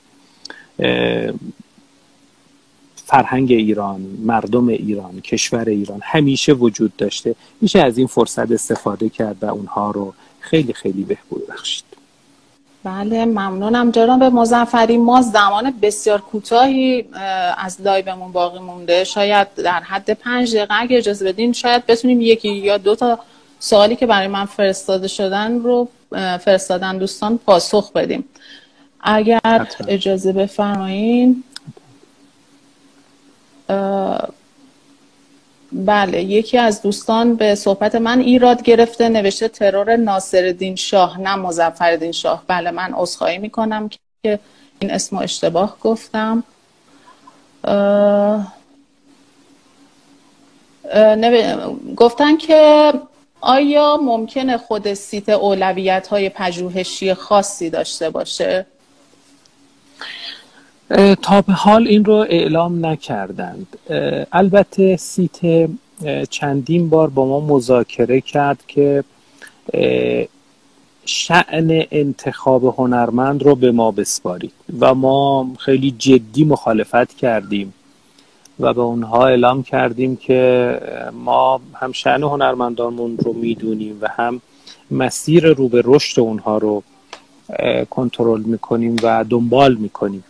[3.07, 7.34] فرهنگ ایران مردم ایران کشور ایران همیشه وجود داشته.
[7.61, 11.95] میشه از این فرصت استفاده کرد و اونها رو خیلی خیلی بهبود بخشید.
[12.87, 13.91] بله ممنونم.
[13.91, 17.05] جناب مزفری ما زمان بسیار کوتاهی
[17.59, 19.05] از لایومون باقی مونده.
[19.05, 23.18] شاید در حد پنج دقیقه اگه اجازه بدین شاید بتونیم یکی یا دو تا
[23.59, 25.89] سوالی که برای من فرستاده شدن رو
[26.41, 28.24] فرستادن دوستان پاسخ بدیم.
[29.01, 31.45] اگر اجازه بفرمایین.
[35.72, 42.12] بله یکی از دوستان به صحبت من ایراد گرفته نوشته ترور ناصرالدین شاه نه مظفرالدین
[42.12, 43.88] شاه بله من عذرخواهی می‌کنم
[44.22, 44.38] که
[44.78, 46.44] این اسم اشتباه گفتم
[51.96, 52.92] گفتن که
[53.40, 58.66] آیا ممکنه خود سیت اولویت های پژوهشی خاصی داشته باشه؟
[61.22, 63.66] تا به حال این رو اعلام نکردند.
[64.32, 65.68] البته سیت
[66.30, 69.05] چندین بار با ما مذاکره کرد که
[71.05, 77.74] شأن انتخاب هنرمند رو به ما بسپارید و ما خیلی جدی مخالفت کردیم
[78.61, 80.80] و به اونها اعلام کردیم که
[81.24, 84.41] ما هم شعن هنرمندانمون رو می‌دونیم و هم
[84.91, 86.82] مسیر رو به رشد اونها رو
[87.91, 90.24] کنترل می‌کنیم و دنبال می‌کنیم.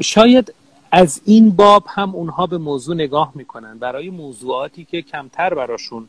[0.00, 0.54] شاید
[0.92, 3.78] از این باب هم اونها به موضوع نگاه می‌کنن.
[3.78, 6.08] برای موضوعاتی که کمتر براشون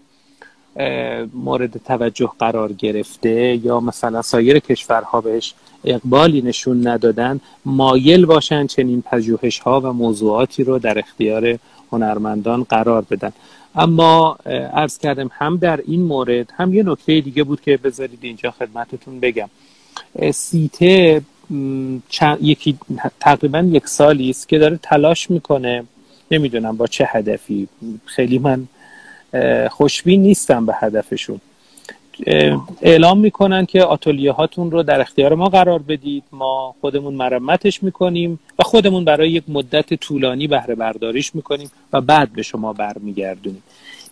[1.33, 5.53] مورد توجه قرار گرفته یا مثلا سایر کشورها بهش
[5.85, 11.59] اقبالی نشون ندادن مایل باشن چنین پژوهش ها و موضوعاتی رو در اختیار
[11.91, 13.31] هنرمندان قرار بدن.
[13.75, 14.37] اما
[14.73, 19.19] عرض کردم هم در این مورد هم یه نکته دیگه بود که بذارید اینجا خدمتتون
[19.19, 19.49] بگم.
[20.33, 21.21] سیته
[22.41, 22.77] یکی
[23.19, 25.83] تقریبا یک سالی است که داره تلاش می‌کنه.
[26.31, 27.67] نمی‌دونم با چه هدفی.
[28.05, 28.67] خیلی من
[29.69, 31.41] خوشبین نیستم به هدفشون.
[32.81, 36.23] اعلام می‌کنن که آتولیه هاتون رو در اختیار ما قرار بدید.
[36.31, 42.33] ما خودمون مرمتش می‌کنیم و خودمون برای یک مدت طولانی بهره برداریش می‌کنیم و بعد
[42.33, 43.63] به شما برمیگردونیم.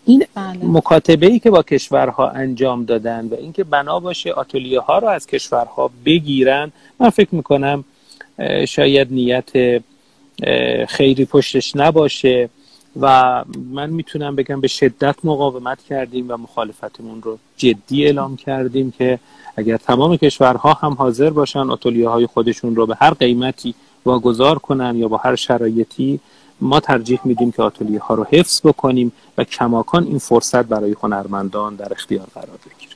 [0.05, 0.59] این بله.
[0.63, 5.27] مکاتبه ای که با کشورها انجام دادن و اینکه بنا باشه آتلیه ها رو از
[5.27, 7.83] کشورها بگیرن من فکر می‌کنم
[8.67, 9.81] شاید نیت
[10.87, 12.49] خیری پشتش نباشه
[12.99, 19.19] و من می‌تونم بگم به شدت مقاومت کردیم و مخالفتمون رو جدی اعلام کردیم که
[19.57, 23.75] اگر تمام کشورها هم حاضر باشن آتولیه های خودشون رو به هر قیمتی
[24.05, 26.19] واگذار کنن یا با هر شرایطی
[26.65, 31.75] ما ترجیح میدیم که آتولیه ها رو حفظ بکنیم و کماکان این فرصت برای هنرمندان
[31.75, 32.95] در اختیار قرار بگیره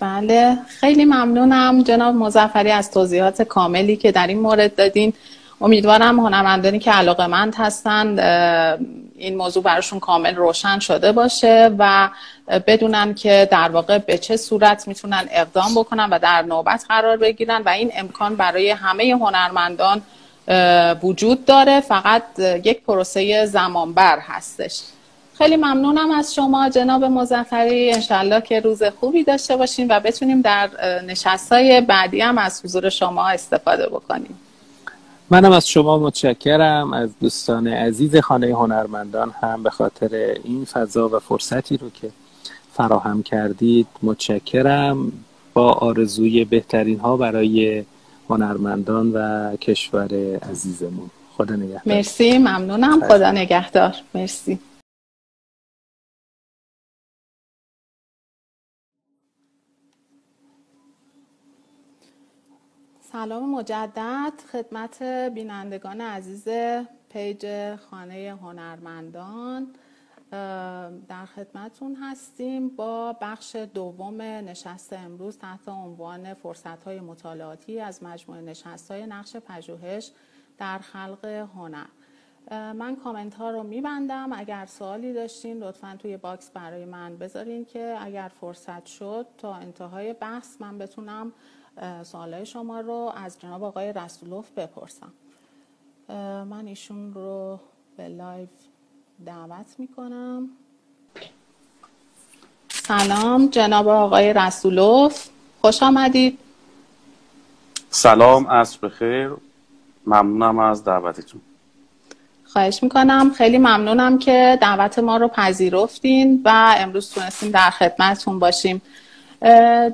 [0.00, 5.12] بله خیلی ممنونم جناب مزفری از توضیحات کاملی که در این مورد دادین.
[5.60, 8.20] امیدوارم هنرمندانی که علاقه مند هستند
[9.16, 12.10] این موضوع براشون کامل روشن شده باشه و
[12.66, 17.62] بدونن که در واقع به چه صورت می‌تونن اقدام بکنن و در نوبت قرار بگیرن
[17.66, 20.02] و این امکان برای همه هنرمندان
[21.02, 21.80] وجود داره.
[21.80, 22.22] فقط
[22.64, 24.82] یک پروسه زمانبر هستش.
[25.38, 30.70] خیلی ممنونم از شما جناب مزفری انشالله که روز خوبی داشته باشیم و بتونیم در
[31.06, 34.38] نشستهای بعدی هم از حضور شما استفاده بکنیم.
[35.30, 36.92] منم از شما متشکرم.
[36.92, 42.10] از دوستان عزیز خانه هنرمندان هم به خاطر این فضا و فرصتی رو که
[42.72, 45.12] فراهم کردید متشکرم.
[45.54, 47.84] با آرزوی بهترین ها برای
[48.30, 51.10] هنرمندان و کشور عزیزمون.
[51.36, 51.82] خدا نگهدار.
[51.86, 53.00] مرسی ممنونم.
[53.08, 53.94] خدا نگهدار.
[54.14, 54.58] مرسی.
[63.12, 64.32] سلام مجدد.
[64.52, 65.02] خدمت
[65.34, 66.48] بینندگان عزیز
[67.08, 69.74] page خانه هنرمندان.
[71.08, 78.40] در خدمتون هستیم با بخش دوم نشست امروز تحت عنوان فرصت های مطالعاتی از مجموعه
[78.40, 80.12] نشست های نقش پژوهش
[80.58, 81.86] در خلق هنر.
[82.50, 84.32] من کامنت ها رو میبندم.
[84.32, 90.12] اگر سوالی داشتین لطفا توی box برای من بذارین که اگر فرصت شد تا انتهای
[90.12, 91.32] بحث من بتونم
[92.02, 95.12] سوالای شما رو از جناب آقای رسولوف بپرسم.
[96.44, 97.60] من ایشون رو
[97.96, 98.48] به لایو
[99.26, 100.48] دعوت می‌کنم.
[102.68, 105.28] سلام جناب آقای رسولوف.
[105.60, 106.38] خوش آمدید.
[107.90, 109.30] سلام عصر بخیر
[110.06, 111.40] ممنونم از دعوتتون.
[112.44, 113.32] خواهش می‌کنم.
[113.32, 118.82] خیلی ممنونم که دعوت ما رو پذیرفتین و امروز تونستیم در خدمتتون باشیم.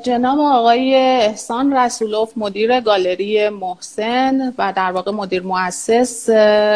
[0.02, 6.30] جناب آقای احسان رسولوف مدیر گالری محسن و در واقع مدیر مؤسس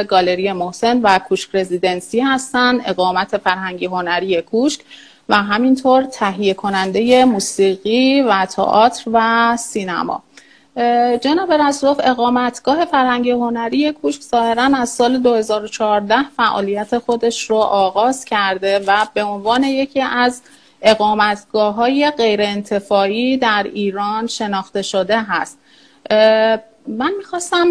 [0.08, 4.80] گالری محسن و کوشک رزیدنسی هستند اقامت فرهنگی هنری کوشک
[5.28, 10.22] و همینطور تهیه کننده موسیقی و تئاتر و سینما.
[11.20, 18.78] جناب رسولوف اقامتگاه فرهنگی هنری کوشک ظاهرا از سال 2014 فعالیت خودش رو آغاز کرده
[18.86, 20.42] و به عنوان یکی از
[20.82, 25.58] اقامتگاه های غیر انتفاعی در ایران شناخته شده هست.
[26.86, 27.66] من می‌خواستم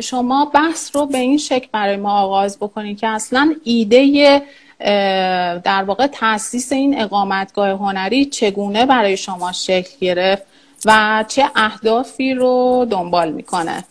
[0.00, 4.42] شما بحث رو به این شکل برای ما آغاز بکنید که اصلا ایده
[5.64, 10.42] در واقع تاسیس این اقامتگاه هنری چگونه برای شما شکل گرفت
[10.86, 13.84] و چه اهدافی رو دنبال می‌کنه؟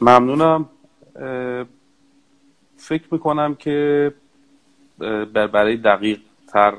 [0.00, 0.68] ممنونم.
[2.76, 4.12] فکر می‌کنم که
[5.34, 6.74] برای دقیق تر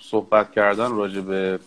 [0.00, 1.58] صحبت کردن راجع به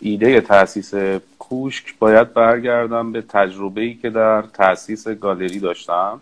[0.00, 0.94] ایده تاسیس
[1.38, 6.20] کوشک باید برگردم به تجربه ای که در تاسیس گالری داشتم.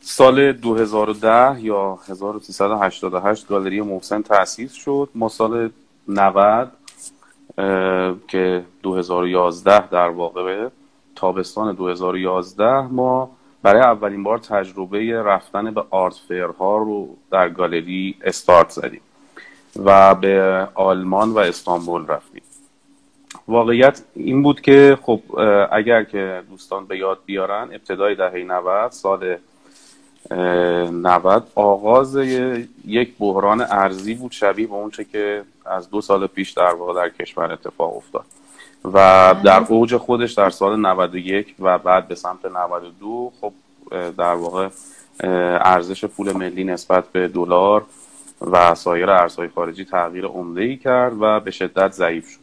[0.00, 5.08] سال 2010 یا 1388 گالری محسن تأسیس شد.
[5.14, 5.70] ما سال
[6.08, 6.72] 90
[8.28, 10.68] که 2011 در واقع
[11.16, 13.30] تابستان 2011 ما
[13.62, 19.00] برای اولین بار تجربه رفتن به آرت فیرها رو در گالری استارت زدیم
[19.84, 22.42] و به آلمان و استانبول رفتیم.
[23.48, 25.20] واقعیت این بود که خب
[25.72, 29.36] اگر که دوستان به یاد بیارن ابتدای دهه 90 سال
[30.30, 32.16] 90 آغاز
[32.86, 37.08] یک بحران ارزی بود شبیه به اونچه که از دو سال پیش در واقع در
[37.08, 38.24] کشور اتفاق افتاد.
[38.84, 43.52] و در اوج خودش در سال 91 و بعد به سمت 92 خب
[44.10, 44.68] در واقع
[45.60, 47.84] ارزش پول ملی نسبت به دلار
[48.40, 52.40] و سایر ارزهای خارجی تغییر عمده ای کرد و به شدت ضعیف شد.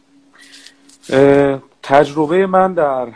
[1.82, 3.06] تجربه من در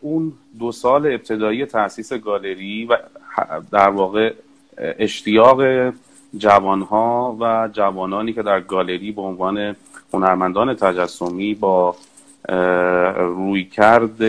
[0.00, 2.96] اون دو سال ابتدایی تاسیس گالری و
[3.72, 4.34] در واقع
[4.78, 5.62] اشتیاق
[6.38, 9.76] جوانها و جوانانی که در گالری به عنوان
[10.12, 11.96] هنرمندان تجسمی با
[13.18, 14.22] روی کرد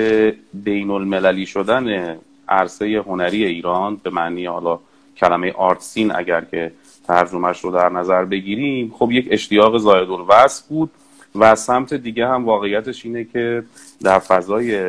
[0.53, 2.18] بین المللی شدن
[2.49, 4.80] عرصه هنری ایران به معنی حالا
[5.18, 6.72] کلمه آرت سین اگر که
[7.07, 10.91] ترجمهش رو در نظر بگیریم خب یک اشتیاق زاید الوصف بود
[11.36, 13.64] و سمت دیگه هم واقعیتش اینه که
[14.01, 14.80] در فضای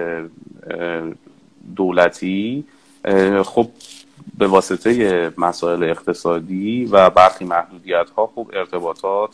[1.77, 2.65] دولتی
[3.45, 3.69] خب
[4.39, 9.31] به واسطه مسائل اقتصادی و برخی محدودیت ها خب ارتباطات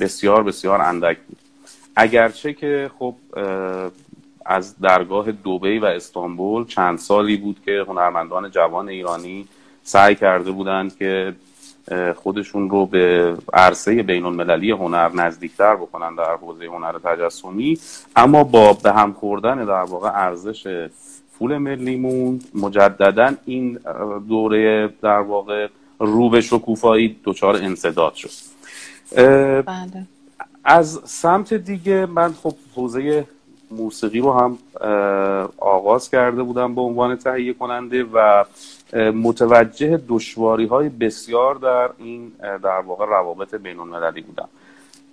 [0.00, 1.37] بسیار بسیار اندک بود.
[1.98, 3.14] اگرچه که خب
[4.46, 9.46] از درگاه دوبی و استانبول چند سالی بود که هنرمندان جوان ایرانی
[9.82, 11.34] سعی کرده بودند که
[12.16, 17.78] خودشون رو به عرصه بین المللی هنر نزدیکتر بکنن در حوزه هنر تجسمی
[18.16, 20.88] اما با به هم خوردن در واقع ارزش
[21.38, 23.78] پول ملیمون مجددا این
[24.28, 25.68] دوره در واقع
[25.98, 28.30] رو به شکوفایی دچار انصداد شد
[29.66, 30.06] بله.
[30.68, 33.24] از سمت دیگه من خب حوزه
[33.70, 34.58] موسیقی رو هم
[35.58, 38.44] آغاز کرده بودم به عنوان تهیه کننده و
[39.12, 44.48] متوجه دشواری های بسیار در این در واقع روابط بین المللی بودم.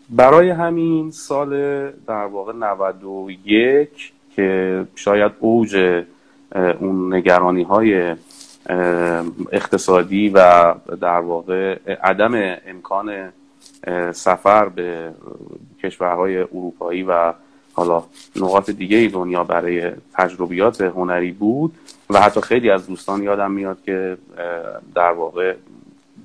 [0.10, 1.50] برای همین سال
[1.92, 6.04] در واقع 91 که شاید اوج
[6.80, 8.16] اون نگرانی های
[9.52, 13.32] اقتصادی و در واقع عدم امکان
[14.12, 15.12] سفر به
[15.84, 17.34] کشورهای اروپایی و
[17.74, 18.04] حالا
[18.36, 21.74] نقاط دیگه دنیا برای تجربیات هنری بود
[22.10, 24.18] و حتی خیلی از دوستان یادم میاد که
[24.96, 25.56] در واقع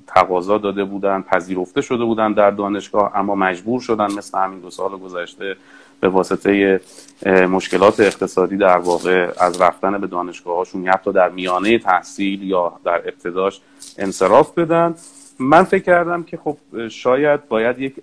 [0.07, 4.91] تقاضا داده بودن پذیرفته شده بودن در دانشگاه اما مجبور شدن مثل همین دو سال
[4.91, 5.57] گذشته
[6.01, 6.81] به واسطه
[7.27, 12.97] مشکلات اقتصادی در واقع از رفتن به دانشگاه هاشون حتی در میانه تحصیل یا در
[12.97, 13.61] ابتداش
[13.99, 14.95] انصراف بدن.
[15.41, 16.57] من فکر کردم که خب
[16.89, 17.95] شاید باید یک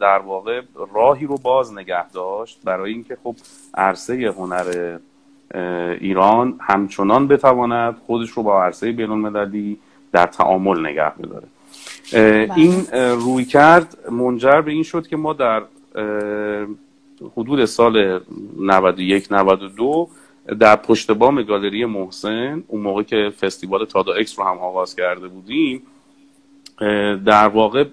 [0.00, 0.60] در واقع
[0.94, 3.36] راهی رو باز نگه داشت برای اینکه خب
[3.74, 4.98] عرصه هنر
[6.00, 9.78] ایران همچنان بتواند خودش رو با عرصه بین المللی
[10.12, 11.46] در تعامل نگه بداره
[12.12, 12.52] بله.
[12.56, 15.62] این روی کرد منجر به این شد که ما در
[17.36, 18.20] حدود سال
[18.60, 20.08] 91 92
[20.60, 25.28] در پشت بام گالری محسن اون موقع که فستیوال تادا اکس رو هم آغاز کرده
[25.28, 25.82] بودیم
[27.26, 27.84] در واقع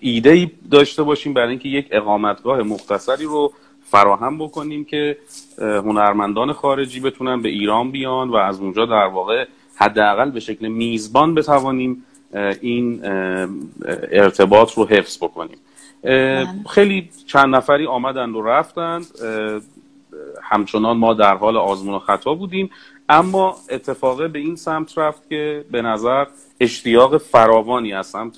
[0.00, 3.52] ایده ای داشته باشیم برای اینکه یک اقامتگاه مختصری رو
[3.84, 5.18] فراهم بکنیم که
[5.58, 11.34] هنرمندان خارجی بتونن به ایران بیان و از اونجا در واقع حداقل به شکل میزبان
[11.34, 12.04] بتوانیم
[12.60, 13.00] این
[14.12, 15.56] ارتباط رو حفظ بکنیم.
[16.02, 16.46] بله.
[16.70, 19.06] خیلی چند نفری آمدند و رفتند
[20.42, 22.70] همچنان ما در حال آزمون و خطا بودیم.
[23.08, 26.26] اما اتفاقه به این سمت رفت که به نظر
[26.60, 28.36] اشتیاق فراوانی از سمت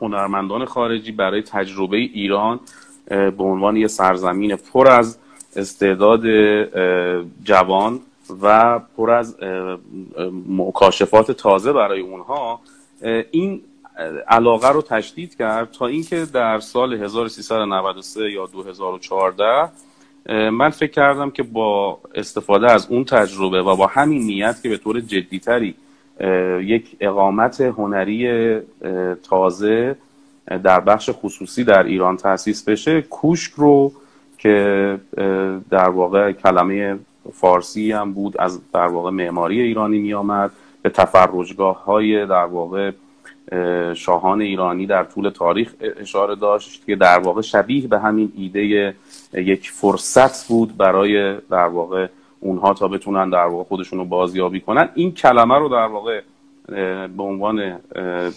[0.00, 2.60] هنرمندان خارجی برای تجربه ایران
[3.08, 5.18] به عنوان یه سرزمین پر از
[5.56, 6.22] استعداد
[7.44, 8.00] جوان
[8.42, 9.36] و پر از
[10.48, 12.60] مکاشفات تازه برای اونها.
[13.30, 13.62] این
[14.28, 19.70] علاقه رو تشدید کرد تا اینکه در سال 1393 یا 2014
[20.50, 24.76] من فکر کردم که با استفاده از اون تجربه و با همین نیت که به
[24.76, 25.74] طور جدیتری
[26.62, 28.60] یک اقامت هنری
[29.22, 29.96] تازه
[30.64, 33.02] در بخش خصوصی در ایران تاسیس بشه.
[33.02, 33.92] کوشک رو
[34.38, 34.98] که
[35.70, 36.98] در واقع کلمه
[37.32, 40.50] فارسی هم بود از در واقع معماری ایرانی می آمد
[40.82, 42.90] به تفرجگاه های در واقع
[43.94, 48.94] شاهان ایرانی در طول تاریخ اشاره داشت که در واقع شبیه به همین ایده
[49.32, 52.06] یک فرصت بود برای در واقع
[52.42, 54.88] اونها تا بتونن در واقع خودشون رو بازیابی کنن.
[54.94, 56.20] این کلمه رو در واقع
[57.16, 57.80] به عنوان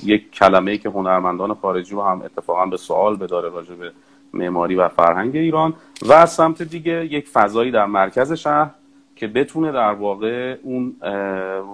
[0.04, 3.92] یک کلمه که هنرمندان خارجی رو هم اتفاقا به سوال بداره راجع به
[4.34, 5.74] معماری و فرهنگ ایران.
[6.02, 8.70] و از سمت دیگه یک فضایی در مرکز شهر
[9.16, 10.96] که بتونه در واقع اون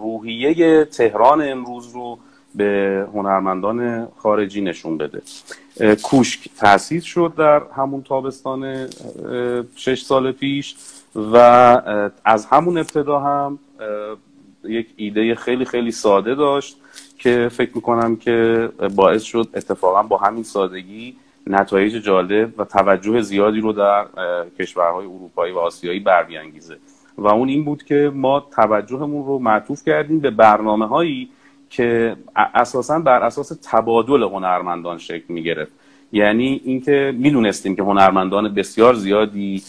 [0.01, 2.17] روحیه تهران امروز رو
[2.55, 5.21] به هنرمندان خارجی نشون بده.
[6.03, 8.87] کوشک تأسیس شد در همون تابستان
[9.75, 10.75] شش سال پیش.
[11.15, 11.37] و
[12.25, 13.59] از همون ابتدا هم
[14.63, 16.77] یک ایده خیلی خیلی ساده داشت
[17.17, 21.15] که فکر می‌کنم که باعث شد اتفاقا با همین سادگی
[21.47, 24.05] نتایج جالب و توجه زیادی رو در
[24.59, 26.77] کشورهای اروپایی و آسیایی برمیانگیزه.
[27.17, 31.29] و اون این بود که ما توجهمون رو معطوف کردیم به برنامه هایی
[31.69, 35.71] که اساسا بر اساس تبادل هنرمندان شکل می گرفت
[36.13, 39.63] یعنی اینکه می‌دونستیم که هنرمندان بسیار زیادی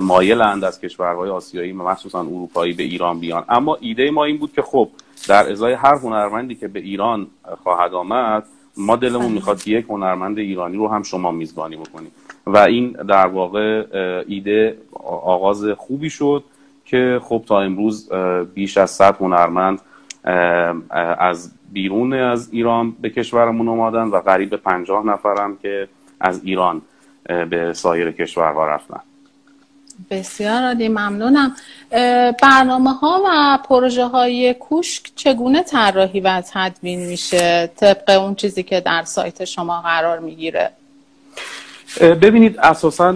[0.00, 4.62] مایلند از کشورهای آسیایی مخصوصا اروپایی به ایران بیان اما ایده ما این بود که
[4.62, 4.88] خب
[5.28, 7.26] در ازای هر هنرمندی که به ایران
[7.62, 8.44] خواهد آمد
[8.76, 9.32] ما دلمون.
[9.32, 12.10] می‌خواد که یک هنرمند ایرانی رو هم شما میزبانی بکنیم
[12.46, 13.84] و این در واقع
[14.28, 14.78] ایده
[15.24, 16.44] آغاز خوبی شد
[16.84, 18.12] که خب تا امروز
[18.54, 19.80] بیش از صد هنرمند
[21.18, 25.88] از بیرون از ایران به کشورمون اومدن و قریب پنجاه نفرم که
[26.20, 26.82] از ایران
[27.50, 29.00] به سایر کشورها رفتن.
[30.10, 31.56] بسیار عالی ممنونم.
[32.42, 38.80] برنامه ها و پروژه های کوشک چگونه طراحی و تدوین میشه؟ طبق اون چیزی که
[38.80, 40.70] در سایت شما قرار می‌گیره.
[42.00, 43.08] ببینید اساسا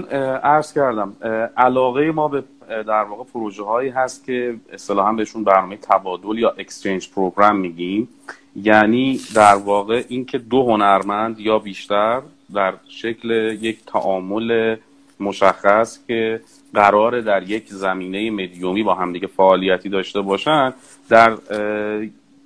[0.42, 1.16] عرض کردم
[1.56, 7.10] علاقه ما به در واقع پروژه هایی هست که اصطلاحا بهشون برنامه تبادل یا اکسچنج
[7.14, 8.08] پروگرام میگیم.
[8.56, 12.22] یعنی در واقع اینکه دو هنرمند یا بیشتر
[12.54, 13.30] در شکل
[13.60, 14.76] یک تعامل
[15.20, 16.40] مشخص که
[16.74, 20.74] قرار در یک زمینه مدیومی با همدیگه فعالیتی داشته باشن
[21.08, 21.36] در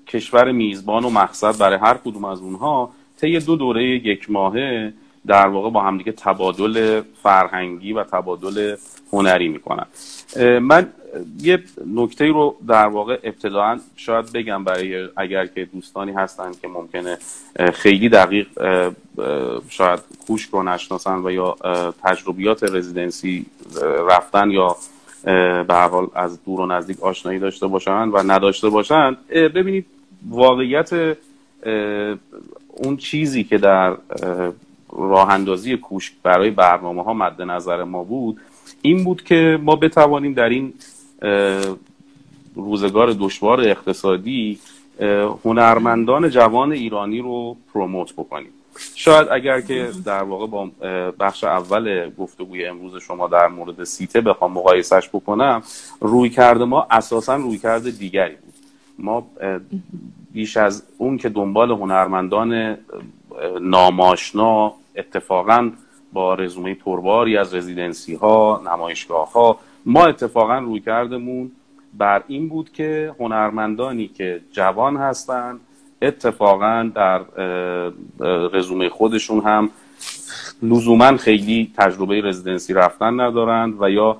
[0.06, 2.90] کشور میزبان و مقصد برای هر کدوم از اونها
[3.20, 4.92] طی دو دوره یک ماهه
[5.28, 8.76] در واقع با همدیگه تبادل فرهنگی و تبادل
[9.12, 9.86] هنری می‌کنن.
[10.60, 10.92] من
[11.40, 17.18] یه نکته رو در واقع ابتداعا شاید بگم برای اگر که دوستانی هستن که ممکنه
[17.72, 18.46] خیلی دقیق
[19.68, 21.56] شاید کوش رو نشناسن و یا
[22.04, 23.46] تجربیات رزیدنسی
[24.10, 24.76] رفتن یا
[25.24, 29.86] به هر حال از دور و نزدیک آشنایی داشته باشن و نداشته باشن ببینید
[30.28, 31.16] واقعیت
[32.68, 33.96] اون چیزی که در
[34.92, 38.40] راه اندازی کوشک برای برنامه ها مد نظر ما بود
[38.82, 40.74] این بود که ما بتوانیم در این
[42.54, 44.58] روزگار دشوار اقتصادی
[45.44, 48.50] هنرمندان جوان ایرانی رو پروموت بکنیم.
[48.94, 50.70] شاید اگر که در واقع با
[51.20, 55.62] بخش اول گفتگوی امروز شما در مورد سیته بخوام مقایسش بکنم
[56.00, 58.54] روی کرده ما اساسا روی کرده دیگری بود.
[58.98, 59.26] ما
[60.32, 62.78] بیش از اون که دنبال هنرمندان
[63.60, 65.70] ناماشنا اتفاقا
[66.12, 71.50] با رزومه پرباری از رزیدنسی ها نمایشگاه ها ما اتفاقا روی کردمون
[71.94, 75.60] بر این بود که هنرمندانی که جوان هستند
[76.02, 77.20] اتفاقا در
[78.52, 79.70] رزومه خودشون هم
[80.62, 84.16] لزوما خیلی تجربه رزیدنسی رفتن ندارند و یا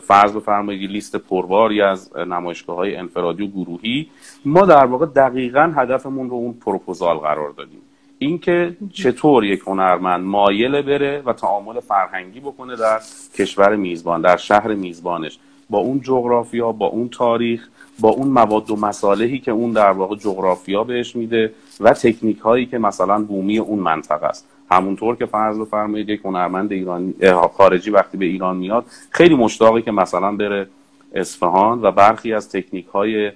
[0.00, 4.10] فرض بفرمایید لیست پرباری از نمایشگاه های انفرادی و گروهی
[4.44, 7.80] ما در واقع دقیقا هدفمون رو اون پروپوزال قرار دادیم.
[8.18, 13.00] اینکه چطور یک هنرمند مایل بره و تعامل فرهنگی بکنه در
[13.38, 15.38] کشور میزبان در شهر میزبانش.
[15.70, 17.68] با اون جغرافیا با اون تاریخ
[18.00, 22.66] با اون مواد و مصالحی که اون در واقع جغرافیا بهش میده و تکنیک هایی
[22.66, 24.46] که مثلا بومی اون منطقه است.
[24.70, 27.14] همونطور که فرض بفرمایید یک هنرمند ایرانی
[27.56, 30.66] خارجی وقتی به ایران میاد خیلی مشتاقی که مثلا بره
[31.14, 33.32] اصفهان و برخی از تکنیک های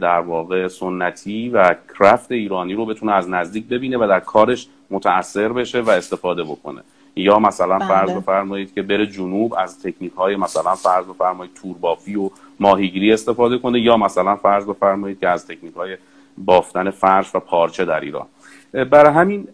[0.00, 5.52] در واقع سنتی و کرافت ایرانی رو بتونه از نزدیک ببینه و در کارش متاثر
[5.52, 6.82] بشه و استفاده بکنه
[7.16, 7.88] یا مثلا بله.
[7.88, 13.58] فرض بفرمایید که بره جنوب از تکنیک های مثلا فرض بفرمایید توربافی و ماهیگیری استفاده
[13.58, 15.96] کنه یا مثلا فرض بفرمایید که از تکنیک های
[16.38, 18.26] بافتن فرش و پارچه در ایران
[18.72, 19.48] برای همین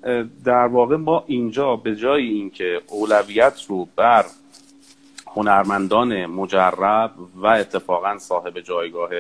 [0.44, 4.24] در واقع ما اینجا به جای اینکه اولویت رو بر
[5.26, 9.10] هنرمندان مجرب و اتفاقا صاحب جایگاه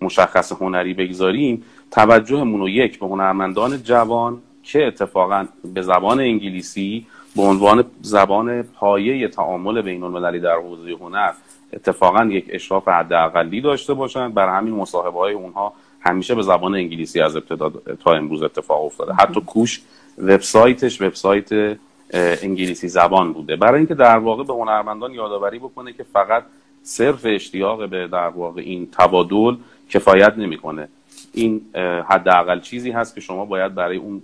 [0.00, 7.42] مشخص هنری بگذاریم توجهمون رو یک به هنرمندان جوان که اتفاقا به زبان انگلیسی به
[7.42, 11.32] عنوان زبان پایه تعامل بین المللی در حوزه هنر
[11.72, 17.20] اتفاقا یک اشراف حداقلی داشته باشند برای همین مصاحبه های اونها همیشه به زبان انگلیسی
[17.20, 17.72] از ابتدا
[18.04, 19.12] تا امروز اتفاق افتاده.
[19.12, 19.80] حتی کوش
[20.18, 21.76] وبسایتش وبسایت
[22.12, 23.56] انگلیسی زبان بوده.
[23.56, 26.44] برای اینکه در واقع به هنرمندان یادآوری بکنه که فقط
[26.82, 29.56] صرف اشتیاق به در واقع این تبادل
[29.90, 30.88] کفایت نمی‌کنه.
[31.32, 31.60] این
[32.08, 34.22] حداقل چیزی هست که شما باید برای اون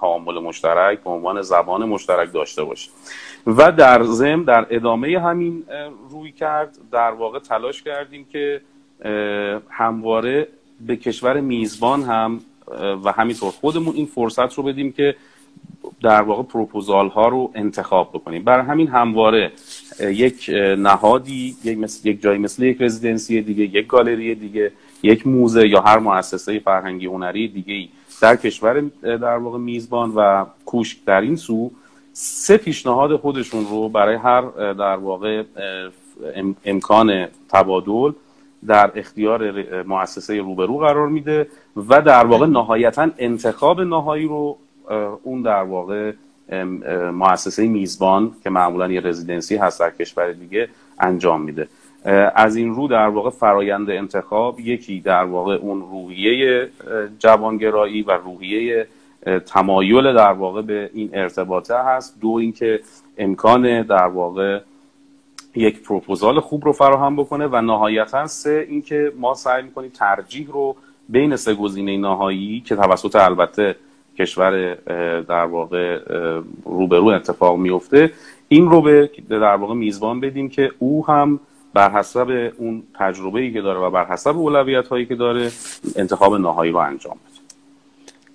[0.00, 2.90] تعامل مشترک به عنوان زبان مشترک داشته باشید.
[3.46, 5.64] و در ضمن در ادامه همین
[6.10, 8.60] روی کرد در واقع تلاش کردیم که
[9.70, 10.48] همواره
[10.86, 12.40] به کشور میزبان هم
[13.04, 15.14] و همینطور خودمون این فرصت رو بدیم که
[16.02, 18.44] در واقع پروپوزال ها رو انتخاب بکنیم.
[18.44, 19.52] برای همین همواره
[20.00, 24.72] یک نهادی یک, مثل، یک جایی مثل یک رزیدنسی دیگه یک گالری دیگه
[25.02, 27.88] یک موزه یا هر مؤسسه فرهنگی هنری دیگه
[28.20, 31.70] در کشور در واقع میزبان و کوشک در این سو
[32.12, 34.40] سه پیشنهاد خودشون رو برای هر
[34.72, 35.42] در واقع
[36.64, 38.12] امکان تبادل
[38.66, 41.48] در اختیار مؤسسه روبرو قرار میده
[41.88, 44.58] و در واقع نهایتا انتخاب نهایی رو
[45.22, 46.12] اون در واقع
[47.12, 50.68] مؤسسه میزبان که معمولا یه رزیدنسی هست در کشور دیگه
[51.00, 51.68] انجام میده.
[52.34, 56.68] از این رو در واقع فرایند انتخاب یکی در واقع اون روحیه
[57.18, 58.86] جوانگرایی و روحیه
[59.46, 62.20] تمایل در واقع به این ارتباطه هست.
[62.20, 62.80] دو اینکه
[63.18, 64.60] امکان در واقع
[65.56, 70.76] یک پروپوزال خوب رو فراهم بکنه و نهایتا سه اینکه ما سعی می‌کنیم ترجیح رو
[71.08, 73.76] بین سه گزینه نهایی که توسط البته
[74.18, 74.74] کشور
[75.20, 76.00] در واقع
[76.64, 78.12] روبرو اتفاق میفته
[78.48, 81.40] این رو به در واقع میزبان بدیم که او هم
[81.74, 85.50] بر حسب اون تجربه ای که داره و بر حسب اولویت هایی که داره
[85.96, 87.38] انتخاب نهایی رو انجام بده.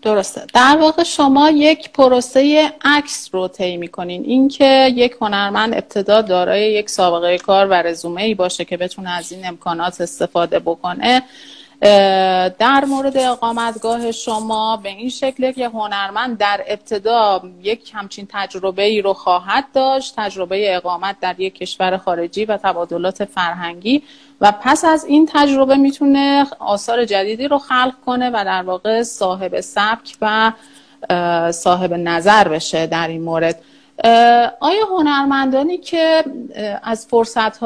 [0.01, 0.41] درسته.
[0.53, 4.23] در واقع شما یک پروسه عکس رو طی می‌کنین.
[4.23, 9.31] اینکه یک هنرمند ابتدا دارای یک سابقه کار و رزومه ای باشه که بتونه از
[9.31, 11.23] این امکانات استفاده بکنه.
[12.59, 19.01] در مورد اقامتگاه شما به این شکل که هنرمند در ابتدا یک همچین تجربه ای
[19.01, 24.03] رو خواهد داشت تجربه اقامت در یک کشور خارجی و تبادلات فرهنگی
[24.41, 29.59] و پس از این تجربه می‌تونه آثار جدیدی رو خلق کنه و در واقع صاحب
[29.59, 30.51] سبک و
[31.51, 33.59] صاحب نظر بشه در این مورد.
[34.59, 36.23] آیا هنرمندانی که
[36.83, 37.59] از فرصت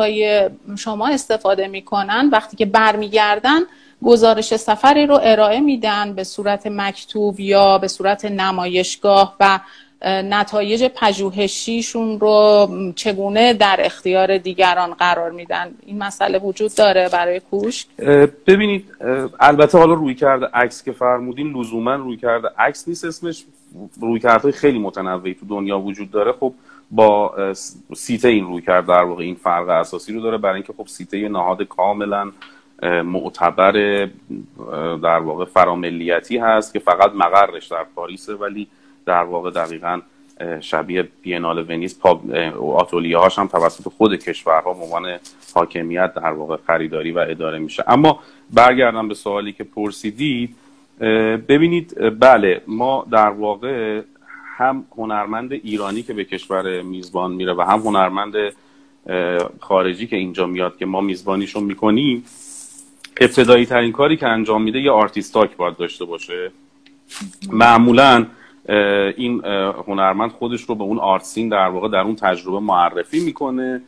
[0.78, 3.60] شما استفاده می‌کنن وقتی که برمیگردن
[4.03, 9.60] گزارش سفری رو ارائه میدن به صورت مکتوب یا به صورت نمایشگاه و
[10.06, 17.88] نتایج پژوهشیشون رو چگونه در اختیار دیگران قرار میدن؟ این مسئله وجود داره برای کوشک؟
[18.48, 18.86] ببینید
[19.40, 23.44] البته حالا روی کرده عکس که فرمودین لزوما روی کرده عکس نیست اسمش.
[24.02, 26.32] روی کرده خیلی متنوعی تو دنیا وجود داره.
[26.32, 26.53] خب
[26.91, 27.34] با
[27.95, 30.38] سیته این روی کرده در واقع این فرق اساسی رو داره.
[30.38, 32.32] برای اینکه خب سیته نهاد کاملا
[32.84, 33.72] معتبر
[35.04, 38.68] در واقع فراملیتی هست که فقط مقرش در پاریسه ولی
[39.06, 40.02] در واقع دقیقا
[40.60, 41.99] شبیه بینال ونیز
[42.76, 45.18] آتلیه هاش هم توسط خود کشورها به عنوان
[45.56, 47.84] حاکمیت در واقع خریداری و اداره میشه.
[47.88, 48.20] اما
[48.54, 50.56] برگردم به سوالی که پرسیدید
[51.48, 54.02] ببینید بله ما در واقع
[54.58, 58.34] هم هنرمند ایرانی که به کشور میزبان میره و هم هنرمند
[59.60, 62.24] خارجی که اینجا میاد که ما میزبانیشون می‌کنیم
[63.22, 66.52] ابتدایی ترین کاری که انجام میده یه artist talk باید داشته باشه.
[67.52, 68.26] معمولا
[69.18, 69.45] این
[69.88, 73.81] هنرمند خودش رو به اون آرتسین در واقع در اون تجربه معرفی می‌کنه.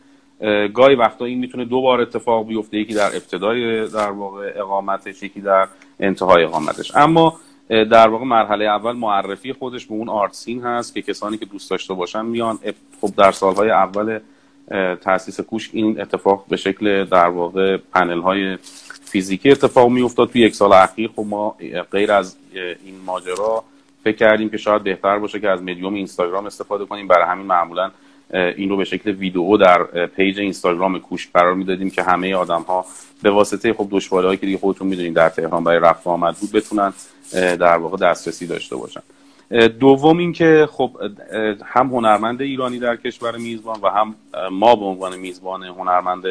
[0.74, 5.42] گاهی وقتا این می‌تونه دو بار اتفاق بیفته یکی در ابتدای در واقع اقامتش یکی
[5.42, 5.68] در
[6.00, 6.96] انتهای اقامتش.
[6.96, 7.40] اما
[7.70, 11.94] در واقع مرحله اول معرفی خودش به اون آرتسین هست که کسانی که دوست داشته
[11.94, 12.60] باشن میان.
[13.02, 14.20] خب در سالهای اول
[15.02, 18.58] تاسیس کوش این اتفاق به شکل در واقع پنل های
[19.12, 21.10] فیزیکی اتفاق می افتاد توی یک سال اخیر.
[21.16, 21.56] خب ما
[21.92, 23.64] غیر از این ماجرا
[24.04, 27.08] فکر کردیم که شاید بهتر باشه که از مدیوم اینستاگرام استفاده کنیم.
[27.08, 27.92] برای همین معمولا
[28.34, 32.86] این رو به شکل ویدیو در پیج اینستاگرام کوش قرار می‌دادیم که همه آدم ها
[33.22, 36.94] به واسطه خب دشواری که دیگه خودتون می‌دونید در تهران برای رفت آمد بود بتونن
[37.34, 39.02] در واقع دسترسی داشته باشن.
[39.80, 40.92] دوم اینکه خب
[41.66, 44.16] هم هنرمند ایرانی در کشور میزبان و هم
[44.52, 46.24] ما به عنوان میزبان هنرمند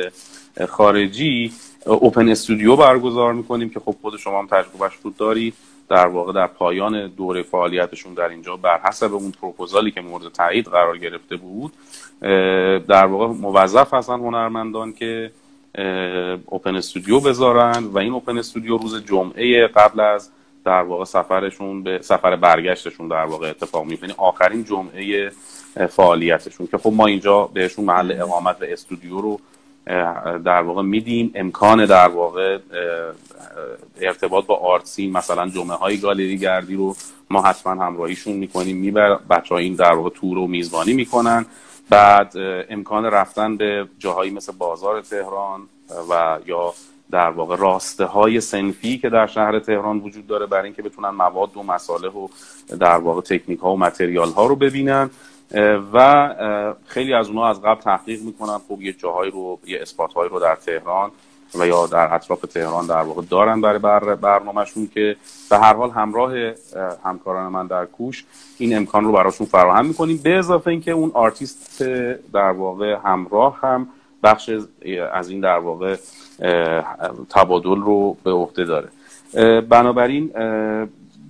[0.68, 1.52] خارجی
[1.92, 5.54] اوپن استودیو برگزار می‌کنیم که خب خود شما هم تجربهش رو دارید
[5.88, 10.66] در واقع در پایان دوره فعالیتشون در اینجا بر حسب اون پروپوزالی که مورد تایید
[10.66, 11.72] قرار گرفته بود
[12.86, 15.30] در واقع موظف هستن هنرمندان که
[16.46, 20.30] اوپن استودیو بذارن و این اوپن استودیو روز جمعه قبل از
[20.64, 25.30] در واقع سفرشون به سفر برگشتشون در واقع اتفاق میفته یعنی آخرین جمعه
[25.88, 29.40] فعالیتشون که خب ما اینجا بهشون محل اقامت و استودیو رو
[30.44, 31.30] در واقع میدیم.
[31.34, 32.58] امکان در واقع
[34.00, 36.96] ارتباط با آرتسی مثلا جمعه های گالری گردی رو
[37.30, 38.76] ما حتما همراهیشون می‌کنیم.
[38.76, 41.46] میبر بچه این در واقع تور رو میزبانی می‌کنن.
[41.90, 42.32] بعد
[42.70, 45.60] امکان رفتن به جاهایی مثل بازار تهران
[46.10, 46.74] و یا
[47.10, 51.56] در واقع راسته های سنفی که در شهر تهران وجود داره برای اینکه بتونن مواد
[51.56, 52.28] و مساله و
[52.80, 55.10] در واقع تکنیک ها و material ها رو ببینن.
[55.92, 56.34] و
[56.86, 58.58] خیلی از اونها از قبل تحقیق می‌کنن.
[58.68, 61.10] خب یه جاهایی رو یه spot رو در تهران
[61.54, 65.16] و یا در اطراف تهران در واقع دارن برای بر برنامهشون که
[65.50, 66.32] به هر حال همراه
[67.04, 68.24] همکاران من در کوشک
[68.58, 70.20] این امکان رو براشون فراهم می‌کنیم.
[70.24, 71.82] به اضافه اینکه اون آرتیست
[72.32, 73.88] در واقع همراه هم
[74.22, 74.50] بخش
[75.12, 75.96] از این در واقع
[77.30, 78.88] تبادل رو به عهده داره.
[79.60, 80.30] بنابراین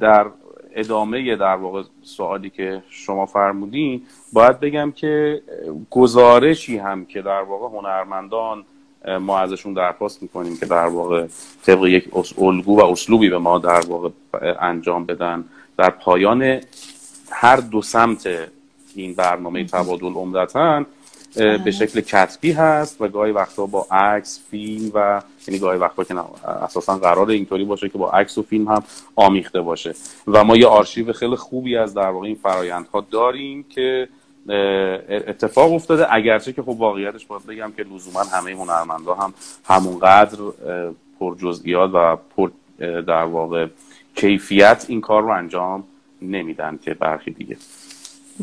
[0.00, 0.26] در
[0.74, 5.42] ادامه در واقع سوالی که شما فرمودین باید بگم که
[5.90, 8.64] گزارشی هم که در واقع هنرمندان
[9.20, 11.26] ما ازشون درخواست می‌کنیم که در واقع
[11.62, 12.08] طبق یک
[12.38, 14.08] الگو و اسلوبی به ما در واقع
[14.60, 15.44] انجام بدن.
[15.76, 16.60] در پایان
[17.30, 18.28] هر دو سمت
[18.94, 20.84] این برنامه تبادل عمدتا
[21.38, 26.14] به شکل کتبی هست و گاهی وقتا با عکس فیلم و یعنی گاهی وقتا که
[26.48, 28.82] اساسا قرار اینطوری باشه که با عکس و فیلم هم
[29.16, 29.94] آمیخته باشه.
[30.26, 34.08] و ما یه آرشیو خیلی خوبی از در واقع این فرایندها داریم که
[35.08, 36.14] اتفاق افتاده.
[36.14, 39.34] اگرچه که خب واقعیتش باید بگم که لزوما همه هنرمندا هم
[39.64, 40.38] همونقدر
[41.20, 43.66] پر جزئیات و پر در واقع
[44.14, 45.84] کیفیت این کار رو انجام
[46.22, 47.56] نمیدن که برخی دیگه.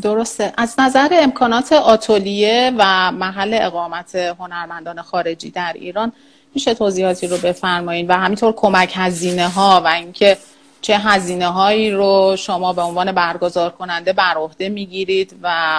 [0.02, 0.52] درسته.
[0.56, 6.12] از نظر امکانات آتولیه و محل اقامت هنرمندان خارجی در ایران
[6.54, 10.38] میشه توضیحاتی رو بفرمایید و همینطور کمک هزینه ها و اینکه
[10.80, 15.76] چه هزینه هایی رو شما به عنوان برگزار کننده بر عهده می‌گیرید و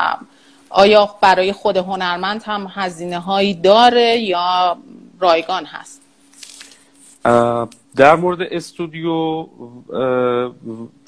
[0.70, 4.78] آیا برای خود هنرمند هم هزینه هایی داره یا
[5.20, 6.02] رایگان هست؟
[7.98, 9.46] در مورد استودیو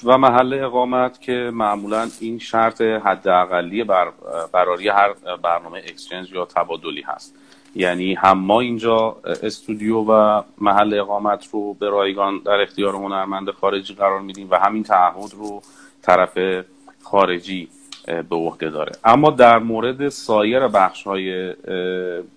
[0.04, 4.12] و محل اقامت که معمولا این شرط حداقلی بر
[4.52, 5.12] براری هر
[5.42, 7.34] برنامه اکسچنج یا تبادلی هست.
[7.74, 13.94] یعنی هم ما اینجا استودیو و محل اقامت رو به رایگان در اختیار هنرمند خارجی
[13.94, 15.62] قرار میدیم و همین تعهد رو
[16.02, 16.64] طرف
[17.02, 17.68] خارجی
[18.06, 18.92] به عهده داره.
[19.04, 21.54] اما در مورد سایر بخش های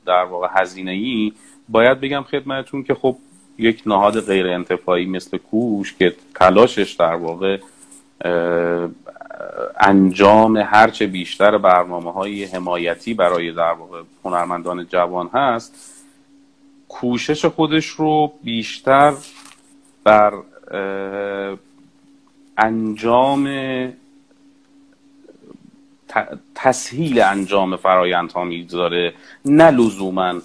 [0.05, 1.33] در واقع هزینه ای
[1.69, 3.17] باید بگم خدمتتون که خب
[3.57, 7.57] یک نهاد غیر انتفاعی مثل کوش که تلاشش در واقع
[9.79, 15.93] انجام هرچه بیشتر برنامه های حمایتی برای در واقع هنرمندان جوان هست
[16.89, 19.13] کوشش خودش رو بیشتر
[20.03, 20.33] بر
[22.57, 23.49] انجام
[26.55, 29.13] تسهیل انجام فرایندها می‌گذاره.
[29.45, 30.41] نه لزوما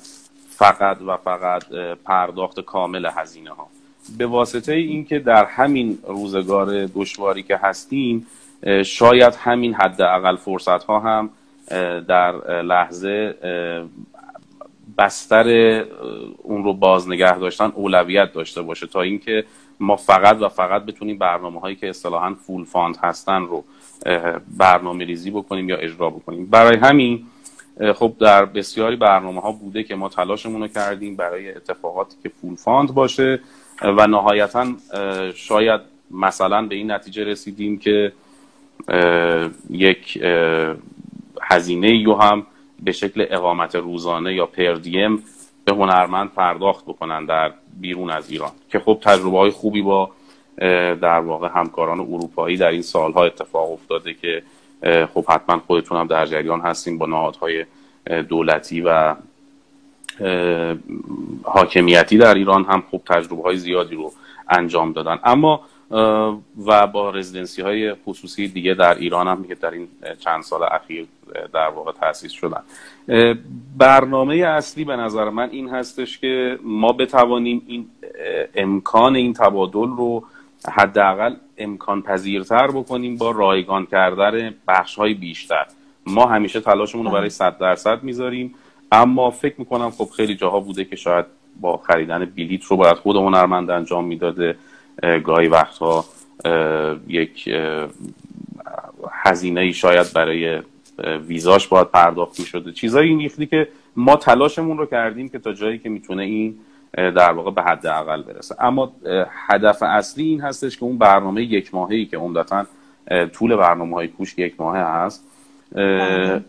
[0.59, 1.64] فقط و فقط
[2.05, 3.66] پرداخت کامل هزینه ها
[4.18, 8.26] به واسطه اینکه در همین روزگار دشواری که هستیم
[8.85, 11.30] شاید همین حداقل فرصت ها هم
[12.01, 13.35] در لحظه
[14.98, 15.48] بستر
[16.43, 19.44] اون رو بازنگه داشتن اولویت داشته باشه تا اینکه
[19.80, 23.64] ما فقط و فقط بتونیم برنامه هایی که اصطلاحا full fund هستن رو
[24.59, 26.47] برنامه ریزی بکنیم یا اجرا بکنیم.
[26.47, 27.26] برای همین
[27.94, 32.55] خب در بسیاری برنامه ها بوده که ما تلاشمون رو کردیم برای اتفاقاتی که full
[32.55, 33.40] fund باشه
[33.82, 34.66] و نهایتا
[35.34, 35.80] شاید
[36.10, 38.12] مثلا به این نتیجه رسیدیم که
[39.70, 40.22] یک
[41.42, 42.46] هزینه یو هم
[42.82, 45.24] به شکل اقامت روزانه یا پردیم
[45.64, 48.50] به هنرمند پرداخت بکنن در بیرون از ایران.
[48.70, 50.10] که خب تجربه های خوبی با
[51.00, 54.42] در واقع همکاران اروپایی در این سالها اتفاق افتاده که
[55.14, 57.64] خب حتما خودتون هم در جریان هستیم با نهادهای
[58.28, 59.14] دولتی و
[61.42, 64.12] حاکمیتی در ایران هم خب تجربه های زیادی رو
[64.48, 65.18] انجام دادن.
[65.24, 65.60] اما
[66.66, 69.88] و با رزیدنسی های خصوصی دیگه در ایران هم که در این
[70.18, 71.06] چند سال اخیر
[71.52, 72.62] در واقع تاسیس شدن.
[73.76, 77.86] برنامه اصلی به نظر من این هستش که ما بتوانیم این
[78.55, 80.24] امکان این تبادل رو
[80.66, 85.66] حداقل امکان پذیرتر بکنیم با رایگان کردن بخش های بیشتر.
[86.06, 88.55] ما همیشه تلاشمون رو برای صد درصد می‌ذاریم
[88.93, 91.24] اما فکر می‌کنم خب خیلی جاها بوده که شاید
[91.60, 94.56] با خریدن بلیت رو باید خود هنرمند انجام می‌داده.
[95.24, 96.05] گاهی وقتها
[97.09, 97.48] یک
[99.12, 100.62] هزینه ای شاید برای
[101.26, 105.78] ویزاش باید پرداخت می شده چیزایی این که ما تلاشمون رو کردیم که تا جایی
[105.78, 106.59] که می‌تونه این
[106.99, 108.93] در واقع به حد اقل برسه اما
[109.49, 112.66] هدف اصلی این هستش که اون برنامه یک ماهی که عمدتا
[113.33, 115.25] طول برنامه های کوش یک ماهه هست.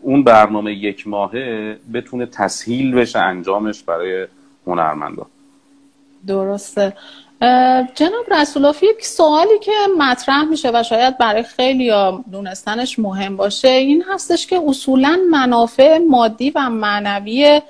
[0.02, 4.26] اون برنامه یک ماهه بتونه تسهیل بشه انجامش برای
[4.66, 5.26] هنرمندان
[6.26, 6.92] درسته
[7.94, 11.92] جناب رسولافی یک سوالی که مطرح میشه و شاید برای خیلی
[12.32, 17.60] دونستنش مهم باشه این هستش که اصولا منافع مادی و معنوی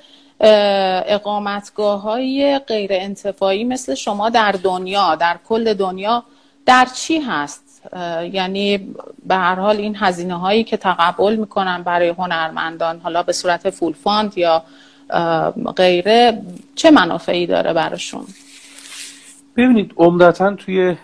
[0.40, 6.24] اقامتگاه های غیر انتفاعی مثل شما در دنیا در کل دنیا
[6.66, 7.82] در چی هست؟
[8.32, 8.94] یعنی
[9.26, 13.92] به هر حال این هزینه هایی که تقبل می‌کنن برای هنرمندان حالا به صورت فول
[13.92, 14.62] فاند یا
[15.76, 16.42] غیره
[16.74, 18.24] چه منافعی داره براشون؟
[19.56, 20.96] ببینید عمدتا توی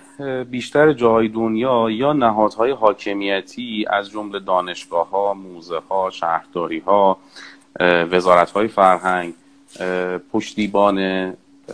[0.51, 7.19] بیشتر جاهای دنیا یا نهادهای حاکمیتی از جمله دانشگاه ها، موزه ها، شهرداری ها،
[7.81, 9.35] وزارت های فرهنگ
[10.33, 11.33] پشتیبان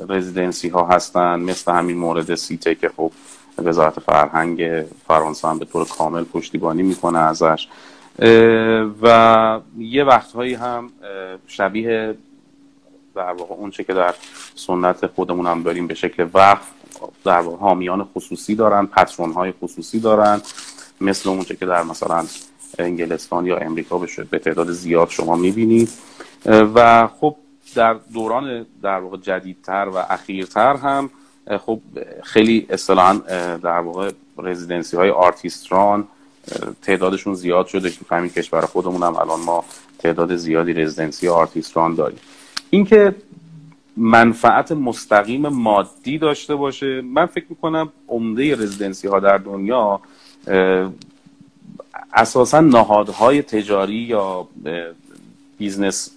[0.09, 3.13] رزیدنسی ها هستن مثل همین مورد سیته که خب
[3.59, 7.69] وزارت فرهنگ فرانسه هم به طور کامل پشتیبانی می‌کنه ازش.
[9.03, 10.91] و یه وقتهایی هم
[11.47, 12.15] شبیه
[13.15, 14.15] در واقع اون چه که در
[14.55, 16.69] سنت خودمون هم داریم به شکل وقف
[17.25, 20.43] در واقع حامیان خصوصی دارن پترون های خصوصی دارن
[21.01, 22.25] مثل اون چه که در مثلا
[22.79, 23.99] انگلستان یا امریکا
[24.31, 25.89] به تعداد زیاد شما می‌بینید.
[26.47, 27.37] و خب
[27.75, 31.11] در دوران در واقع جدیدتر و اخیرتر هم
[31.67, 31.81] خب
[32.23, 33.15] خیلی اصطلاحا
[33.57, 36.09] در واقع residency های artist-run
[36.83, 39.65] تعدادشون زیاد شده که همین کشور خودمون هم الان ما
[39.99, 42.19] تعداد زیادی residency artist-run داریم.
[42.71, 43.15] اینکه
[43.97, 50.01] منفعت مستقیم مادی داشته باشه من فکر می‌کنم عمده residency ها در دنیا
[52.15, 54.49] اساسا نهادهای تجاری یا
[55.59, 56.11] business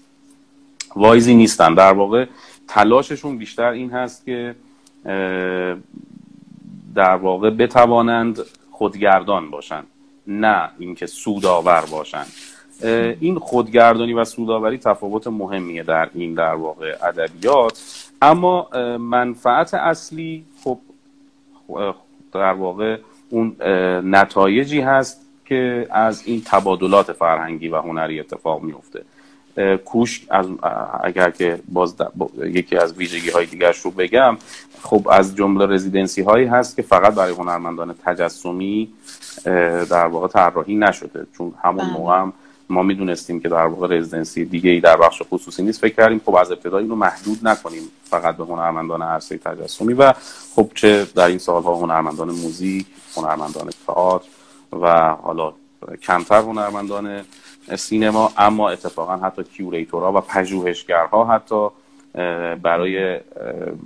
[0.95, 1.73] وایزی نیستن.
[1.73, 2.25] در واقع
[2.67, 4.55] تلاششون بیشتر این هست که
[6.95, 8.39] در واقع بتوانند
[8.71, 9.87] خودگردان باشند
[10.27, 12.27] نه اینکه سودآور باشند
[13.19, 18.05] این خودگردانی و سوداوری تفاوت مهمیه در این در واقع ادبیات.
[18.21, 20.79] اما منفعت اصلی خب
[22.33, 22.97] در واقع
[23.29, 23.55] اون
[24.15, 29.01] نتایجی هست که از این تبادلات فرهنگی و هنری اتفاق میفته
[29.85, 30.47] کوشک از
[31.03, 31.95] اگر که باز
[32.45, 34.37] یکی از ویژگی های دیگرش رو بگم
[34.81, 38.89] خب از جمله رزیدنسی هایی هست که فقط برای هنرمندان تجسمی
[39.89, 41.27] در واقع طراحی نشده.
[41.37, 41.93] چون همون بله.
[41.93, 42.33] موقع هم
[42.69, 45.81] ما می‌دونستیم که در واقع رزیدنسی دیگه ای در بخش خصوصی نیست.
[45.81, 50.13] فکر کردیم خب از ابتدا اینو محدود نکنیم فقط به هنرمندان عرصه تجسمی و
[50.55, 52.85] خب چه در این سالها هنرمندان موزیک
[53.15, 54.27] هنرمندان تئاتر
[54.81, 55.53] و حالا
[56.01, 57.21] کمتر هنرمندان
[57.75, 61.67] سینما اما اتفاقا حتی کیوریتورها و پژوهشگرها حتی
[62.63, 63.19] برای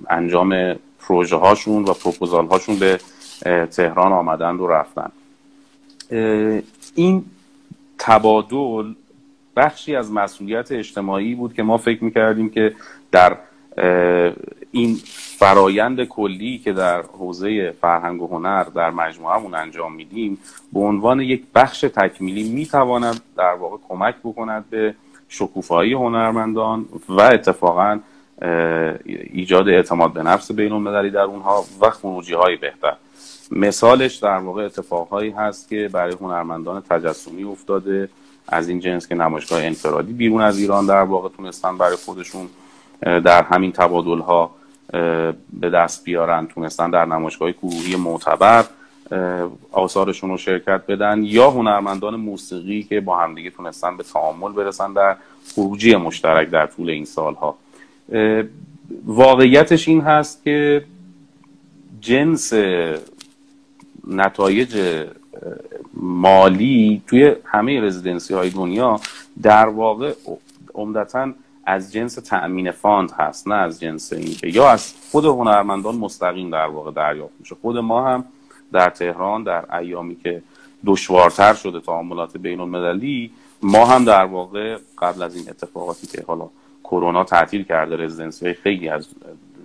[0.09, 2.99] انجام پروژه هاشون و پروپوزال هاشون به
[3.65, 5.11] تهران آمدند و رفتن
[6.95, 7.25] این
[7.97, 8.93] تبادل
[9.55, 12.75] بخشی از مسئولیت اجتماعی بود که ما فکر می‌کردیم که
[13.11, 13.37] در
[14.71, 14.99] این
[15.39, 20.37] فرایند کلی که در حوزه فرهنگ و هنر در مجموعهمون انجام میدیم
[20.73, 24.95] به عنوان یک بخش تکمیلی می‌تواند در واقع کمک بکند به
[25.29, 27.99] شکوفایی هنرمندان و اتفاقا
[29.33, 32.95] ایجاد اعتماد به نفس بین المللی در اونها و خروجی های بهتر.
[33.51, 38.09] مثالش در واقع اتفاقهایی هست که برای هنرمندان تجسمی افتاده.
[38.47, 42.47] از این جنس که نمایشگاه انفرادی بیرون از ایران در واقع تونستن برای خودشون
[43.01, 44.58] در همین تبادل ها
[45.53, 48.65] به دست بیارن تونستن در نمایشگاه گروهی معتبر
[49.71, 55.15] آثارشون رو شرکت بدن یا هنرمندان موسیقی که با همدیگه تونستن به تعامل برسن در
[55.55, 57.57] خروجی مشترک در طول این سالها.
[59.05, 60.83] واقعیتش این هست که
[62.01, 62.53] جنس
[64.07, 65.05] نتایج
[65.93, 68.99] مالی توی همه residency های دنیا
[69.41, 70.13] در واقع
[70.73, 71.33] عمدتا
[71.69, 76.49] از جنس تأمین fund هست نه از جنس این که یا از خود هنرمندان مستقیم
[76.49, 77.55] در واقع دریافت میشه.
[77.61, 78.25] خود ما هم
[78.73, 80.41] در تهران در ایامی که
[80.85, 83.31] دشوارتر شده تعاملات بین المللی
[83.61, 86.49] ما هم در واقع قبل از این اتفاقاتی که حالا
[86.83, 89.07] کرونا تعطیل کرده رزیدنسی خیلی از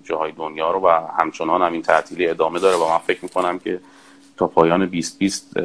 [0.04, 3.80] جاهای دنیا رو و همچنان هم این تعطیلی ادامه داره و من فکر می‌کنم که
[4.36, 5.58] تا پایان 2020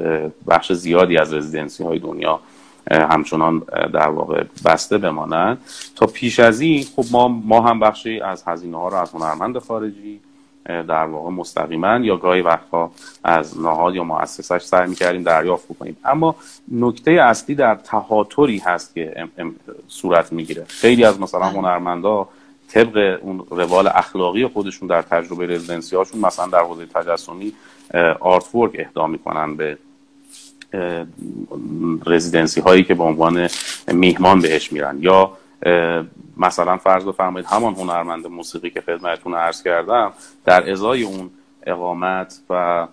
[0.48, 2.40] بخش زیادی از رزیدنسی های دنیا
[2.90, 3.60] همچنان
[3.94, 5.58] در واقع بسته بمانند
[5.96, 9.58] تا پیش از این خب ما ما هم بخشی از هزینه ها رو از هنرمند
[9.58, 10.20] خارجی
[10.66, 12.92] در واقع مستقیما یا گاهی وقتها
[13.24, 15.98] از نهاد یا مؤسسش سعی می‌کردیم دریافت بکنیم.
[16.06, 16.36] اما
[16.72, 19.28] نکته اصلی در تهاتری هست که
[19.88, 20.66] صورت می‌گیره.
[20.68, 21.50] خیلی از مثلا بله.
[21.50, 22.28] هنرمندا
[22.68, 27.54] طبق اون روال اخلاقی خودشون در تجربه رزیدنسی هاشون مثلا در حوزه تجسمی
[28.20, 29.78] آرت ورک اهدا می‌کنن به
[32.06, 33.50] رزیدنسی هایی که به عنوان
[33.88, 34.98] میهمان بهش میرن.
[35.00, 35.32] یا
[36.38, 40.12] مثلا فرض بفرمایید همان هنرمند موسیقی که خدمتتون عرض کردم
[40.46, 41.30] در ازای اون
[41.66, 42.88] اقامت و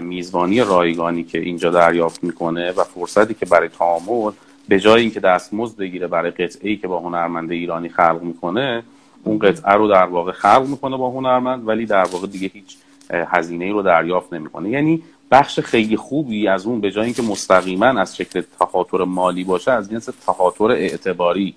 [0.00, 4.32] میزبانی رایگانی که اینجا دریافت می‌کنه و فرصتی که برای تعامل
[4.68, 8.82] به جای اینکه دستمزد بگیره برای قطعه ای که با هنرمند ایرانی خلق می‌کنه
[9.24, 12.76] اون قطعه رو در واقع خلق می‌کنه با هنرمند ولی در واقع دیگه هیچ
[13.10, 14.70] هزینه ای رو دریافت نمی‌کنه.
[14.70, 19.70] یعنی بخش خیلی خوبی از اون به جای اینکه مستقیما از شکل تخاطر مالی باشه
[19.70, 21.54] از جنس تخاطر اعتباری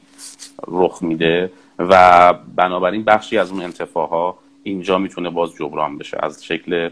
[0.67, 6.17] رخ میده و بنابراین بخشی از اون انتفاها اینجا می‌تونه باز جبران بشه.
[6.23, 6.89] از شکل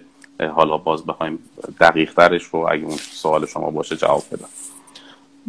[0.55, 1.39] حالا باز بخوایم
[1.79, 4.47] دقیق ترش رو اگه اون سوال شما باشه جواب بدم.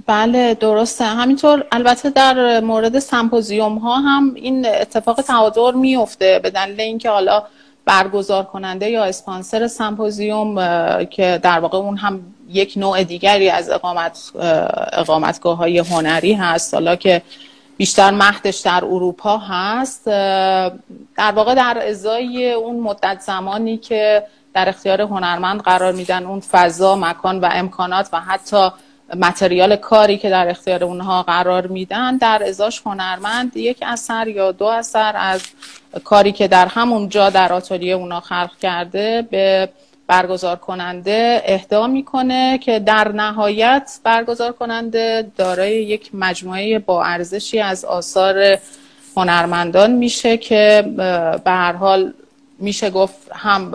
[0.07, 1.05] بله درسته.
[1.05, 7.43] همینطور البته در مورد سمپوزیوم ها هم این اتفاق تعادر میفته به دلیل اینکه حالا
[7.91, 10.55] برگزار کننده یا اسپانسر سمپوزیوم
[11.05, 14.33] که در واقع اون هم یک نوع دیگری از اقامت
[14.93, 16.75] اقامتگاه های هنری هست.
[16.75, 17.23] حالا که
[17.77, 20.07] بیشتر مهدش در اروپا هست
[21.17, 26.97] در واقع در ازای اون مدت زمانی که در اختیار هنرمند قرار میدن اون فضا
[26.97, 28.71] مکان و امکانات و حتی
[29.16, 34.65] متریال کاری که در اختیار اونها قرار میدن در ازاش هنرمند یک اثر یا دو
[34.65, 35.43] اثر از
[36.05, 39.69] کاری که در همون جا در آتلیه اونا خلق کرده به
[40.07, 47.85] برگزار کننده اهدا می‌کنه که در نهایت برگزار کننده دارای یک مجموعه با ارزشی از
[47.85, 48.59] آثار
[49.16, 50.93] هنرمندان میشه که
[51.45, 52.12] به هر حال
[52.59, 53.74] میشه گفت هم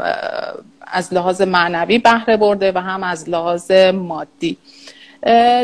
[0.87, 4.57] از لحاظ معنوی بهره برده و هم از لحاظ مادی.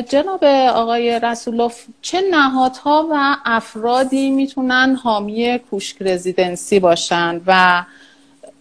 [0.09, 0.43] جناب
[0.73, 7.83] آقای رسولوف چه نهادها و افرادی می‌تونن حامی کوشک رزیدنسی باشن و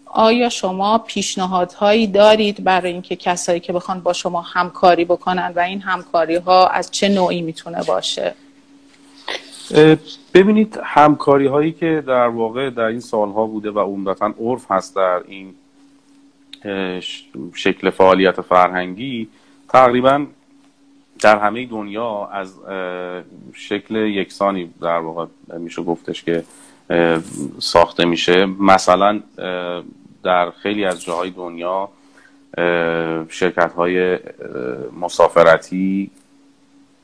[0.06, 5.80] آیا شما پیشنهادهایی دارید برای اینکه کسایی که بخوان با شما همکاری بکنن و این
[5.80, 8.34] همکاری ها از چه نوعی می‌تونه باشه؟
[10.34, 15.20] ببینید همکاری هایی که در واقع در این سالها بوده و عمدتا عرف هست در
[15.28, 15.54] این
[17.54, 19.28] شکل فعالیت فرهنگی
[19.68, 20.26] تقریبا
[21.22, 22.54] در همه دنیا از
[23.54, 25.26] شکل یکسانی در واقع
[25.58, 26.44] میشه گفتش که
[27.58, 28.46] ساخته میشه.
[28.46, 29.20] مثلا
[30.22, 31.88] در خیلی از جاهای دنیا
[33.28, 34.18] شرکت های
[35.00, 36.10] مسافرتی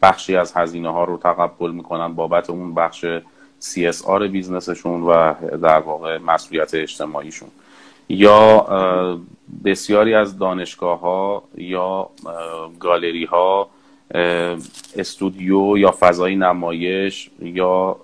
[0.03, 3.05] بخشی از هزینه ها رو تقبل می‌کنن بابت اون بخش
[3.61, 7.49] CSR بیزنسشون و در واقع مسئولیت اجتماعیشون.
[8.09, 8.67] یا
[9.65, 12.11] بسیاری از دانشگاه ها یا
[12.81, 13.69] گالری ها
[14.97, 17.97] استودیو یا فضای نمایش یا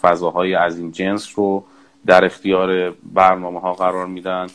[0.00, 1.64] فضاهای از این جنس رو
[2.06, 4.46] در اختیار برنامه ها قرار میدن.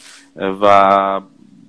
[0.61, 1.21] و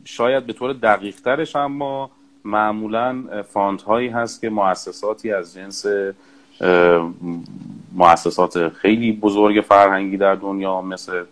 [0.05, 2.11] شاید به طور دقیق ترش اما
[2.45, 5.87] معمولا fund هایی هست که مؤسساتی از جنس
[7.93, 11.25] مؤسسات خیلی بزرگ فرهنگی در دنیا مثل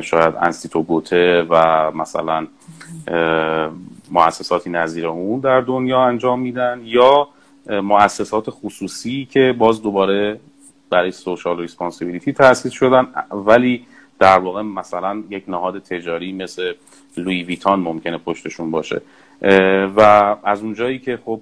[0.00, 2.46] شاید انستیتو گوته و مثلا
[4.10, 7.28] مؤسساتی نظیر اون در دنیا انجام میدن یا
[7.66, 10.40] مؤسسات خصوصی که باز دوباره
[10.90, 13.86] برای social responsibility تأسیس شدن ولی
[14.18, 16.72] در واقع مثلا یک نهاد تجاری مثل
[17.16, 19.02] لویی ویتون ممکنه پشتشون باشه.
[19.96, 20.00] و
[20.44, 21.40] از اونجایی که خب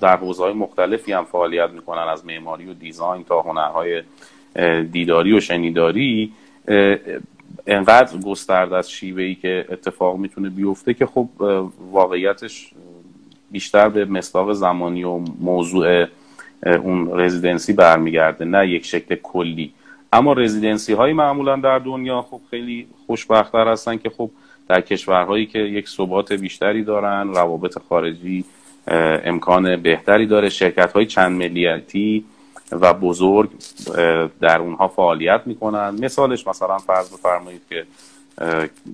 [0.00, 4.02] در حوزه های مختلفی هم فعالیت می‌کنن از معماری و design تا هنرهای
[4.92, 6.32] دیداری و شنیداری
[7.66, 11.28] انقدر گسترده از شیوه ای که اتفاق می‌تونه بیفته که خب
[11.90, 12.70] واقعیتش
[13.50, 16.06] بیشتر به مصداق زمانی و موضوع
[16.66, 19.72] اون رزیدنسی برمیگرده نه یک شکل کلی.
[20.12, 24.30] اما رزیدنسی های معمولا در دنیا خب خیلی خوشبختتر هستن که خب
[24.68, 28.44] در کشورهایی که یک ثبات بیشتری دارن روابط خارجی
[29.24, 30.48] امکان بهتری داره.
[30.48, 32.24] شرکت های چند ملیتی
[32.72, 33.50] و بزرگ
[34.40, 35.90] در اونها فعالیت می‌کنن.
[36.00, 37.84] مثالش مثلا فرض بفرمایید که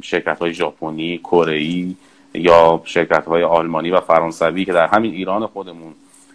[0.03, 1.87] شرکت های ژاپنی کره
[2.35, 5.93] یا شرکت های آلمانی و فرانسوی که در همین ایران خودمون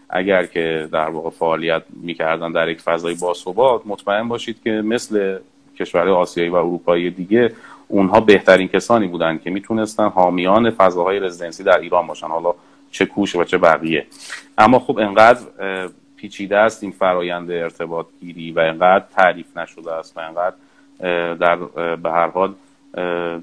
[0.09, 5.39] اگر که در واقع فعالیت می‌کردن در یک فضای باثبات مطمئن باشید که مثل
[5.79, 7.53] کشورهای آسیایی و اروپایی دیگه
[7.87, 12.27] اونها بهترین کسانی بودن که می‌تونستن حامیان فضاهای رزیدنسی در ایران باشن.
[12.27, 12.53] حالا
[12.91, 14.07] چه کوش و چه بقیه.
[14.57, 15.39] اما خب انقدر
[16.21, 16.83] پیچیده است.
[16.83, 20.55] این فرایند ارتباط گیری و انقدر تعریف نشده است و انقدر
[21.35, 21.55] در
[21.95, 22.53] به هر حال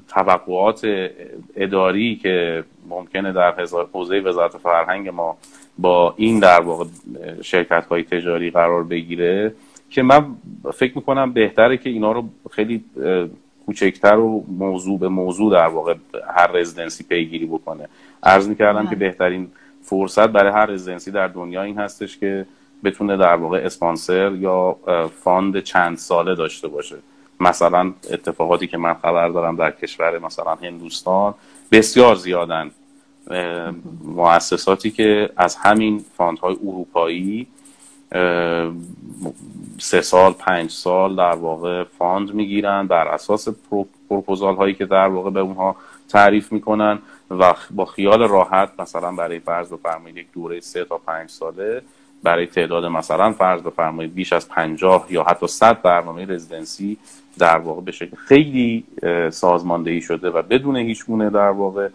[0.08, 1.10] توقعات
[1.56, 3.54] اداری که ممکنه در
[3.92, 5.36] حوزه وزارت فرهنگ ما
[5.78, 6.84] با این در واقع
[7.42, 9.54] شرکت های تجاری قرار بگیره
[9.90, 10.26] که من
[10.74, 12.84] فکر می‌کنم بهتره که اینا رو خیلی
[13.66, 15.94] کوچکتر و موضوع به موضوع در واقع
[16.36, 17.88] هر residency پیگیری بکنه.
[18.22, 19.48] عرض می‌کردم که بهترین
[19.82, 22.46] فرصت برای هر residency در دنیا این هستش که
[22.84, 24.76] بتونه در واقع اسپانسر یا
[25.22, 26.96] fund چند ساله داشته باشه.
[27.40, 31.34] مثلا اتفاقاتی که من خبر دارم در کشور مثلا هندوستان
[31.72, 32.70] بسیار زیادن.
[34.04, 37.46] مؤسساتی که از همین fund های اروپایی
[39.78, 43.48] سه سال پنج سال در واقع fund می‌گیرن بر اساس
[44.08, 45.76] پروپوزال هایی که در واقع به اونها
[46.08, 46.98] تعریف می‌کنن
[47.30, 51.82] و با خیال راحت مثلا برای فرض بفرمایید یک دوره سه تا پنج ساله
[52.22, 56.98] برای تعداد مثلا فرض بفرمایید بیش از پنجاه یا حتی صد برنامه رزیدنسی
[57.38, 58.84] در واقع به شکل خیلی
[59.30, 61.88] سازماندهی شده و بدون هیچ گونه در واقع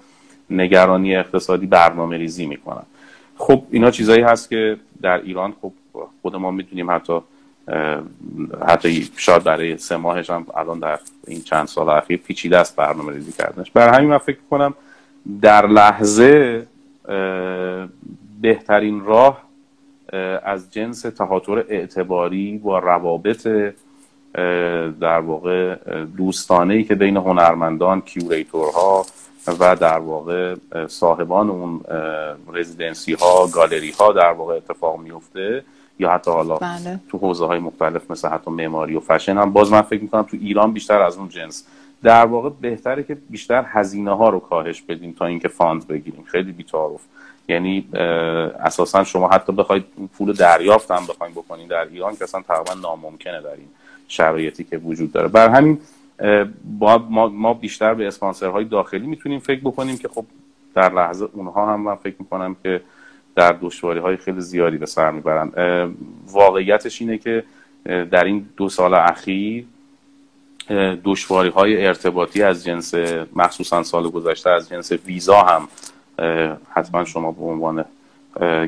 [0.49, 2.83] نگرانی اقتصادی برنامه ریزی می‌کنن.
[3.37, 5.71] خب اینا چیزایی هست که در ایران خب
[6.21, 7.19] خود ما می‌تونیم حتی
[8.67, 13.13] حتی شاید برای سه ماهش هم الان در این چند سال اخیر پیچیده است برنامه
[13.13, 13.71] ریزی کردنش.
[13.71, 14.73] برای همین من فکر کنم
[15.41, 16.67] در لحظه
[18.41, 19.50] بهترین راه
[20.43, 23.47] از جنس تهاتر اعتباری با روابط
[24.99, 25.75] در واقع
[26.17, 29.05] دوستانه ای که بین هنرمندان کیوریتورها
[29.59, 30.55] و در واقع
[30.87, 31.81] صاحبان اون
[32.53, 35.63] رزیدنسی ها گالری ها در واقع اتفاق میفته
[35.99, 36.99] یا حتی حالا بله.
[37.09, 39.53] تو حوزه های مختلف مثل حتی معماری و فشن هم.
[39.53, 41.67] باز من فکر می‌کنم تو ایران بیشتر از اون جنس.
[42.03, 46.23] در واقع بهتره که بیشتر هزینه ها رو کاهش بدیم تا اینکه fund بگیریم.
[46.23, 47.01] خیلی بیتعارف.
[47.51, 47.87] یعنی
[48.59, 49.85] اساسا شما حتی بخواید
[50.17, 53.67] پول دریافت هم بخواید بکنید در ایران که اصلا تقریبا ناممکنه در این
[54.07, 55.27] شرایطی که وجود داره.
[55.27, 55.79] بر همین
[56.79, 56.97] با
[57.29, 60.25] ما, بیشتر به اسپانسرهای داخلی می‌تونیم فکر بکنیم که خب
[60.75, 62.81] در لحظه اونها هم من فکر می‌کنم که
[63.35, 65.51] در دشواری های خیلی زیادی به سر می‌برن.
[66.27, 67.43] واقعیتش اینه که
[67.85, 69.65] در این دو سال اخیر
[71.03, 72.93] دشواری های ارتباطی از جنس
[73.35, 75.67] مخصوصا سال گذشته از جنس ویزا هم
[76.69, 77.85] حتما شما به عنوان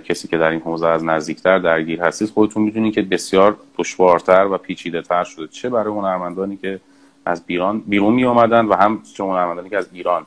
[0.06, 4.58] کسی که در این حوزه از نزدیکتر درگیر هستید خودتون می‌دونید که بسیار دشوارتر و
[4.58, 5.48] پیچیده تر شده.
[5.48, 6.80] چه برای هنرمندانی که
[7.26, 10.26] از بیرون بیرون می آمدن و هم چه هنرمندانی که از ایران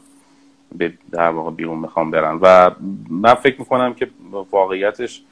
[0.78, 2.38] به در واقع بیرون می‌خوام برن.
[2.42, 2.70] و
[3.10, 4.10] من فکر می‌کنم که
[4.50, 5.22] واقعیتش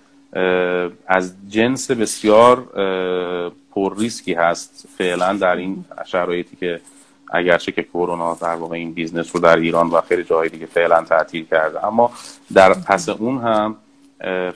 [1.07, 2.57] از جنس بسیار
[3.75, 6.81] پر ریسکی هست فعلا در این شرایطی که
[7.30, 11.02] اگرچه که کرونا در واقع این business رو در ایران و خیلی جاهای دیگه فعلا
[11.02, 11.86] تعطیل کرده.
[11.86, 12.10] اما
[12.55, 13.76] در پس اون هم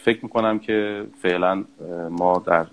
[0.05, 1.65] فکر می‌کنم که فعلا
[2.11, 2.67] ما در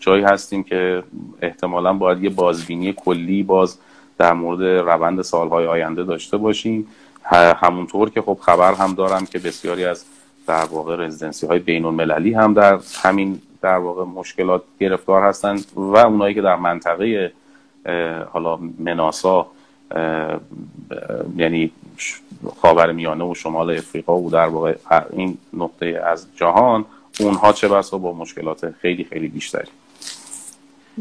[0.00, 1.02] جایی هستیم که
[1.42, 3.78] احتمالا باید یه بازبینی کلی باز
[4.18, 6.86] در مورد روند سالهای آینده داشته باشیم.
[7.62, 10.04] همونطور که خب خبر هم دارم که بسیاری از
[10.46, 15.96] در واقع رزیدنسی های بین المللی هم در همین در واقع مشکلات گرفتار هستند و
[15.96, 17.32] اونایی که در منطقه
[18.32, 19.46] حالا مناسا
[21.36, 21.70] یعنی
[22.62, 24.74] خاور میانه و شمال افریقا و در واقع
[25.12, 26.84] این نقطه از جهان
[27.20, 29.68] اونها چه بسا با مشکلات خیلی خیلی بیشتری.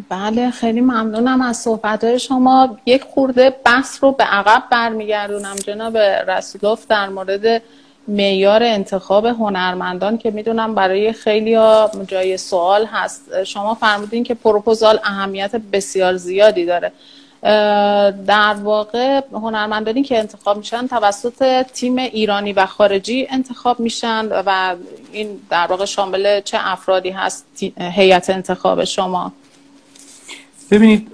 [0.09, 2.77] بله خیلی ممنونم از صحبت شما.
[2.85, 7.61] یک خورده بحث رو به عقب برمیگردونم جناب رسولوف در مورد
[8.07, 13.43] معیار انتخاب هنرمندان که می‌دونم برای خیلی ها جای سوال هست.
[13.43, 16.91] شما فرمودین که پروپوزال اهمیت بسیار زیادی داره.
[18.27, 24.75] در واقع هنرمندانی که انتخاب میشن توسط تیم ایرانی و خارجی انتخاب میشن و
[25.11, 27.45] این در واقع شامل چه افرادی هست
[27.77, 29.33] هیئت انتخاب شما؟
[30.71, 31.09] ببینید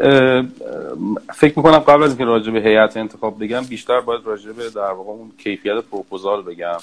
[1.34, 4.92] فکر می‌کنم قبل از اینکه راجع به هیئت انتخاب بگم بیشتر باید راجع به در
[4.92, 6.78] واقع اون کیفیت پروپوزال بگم.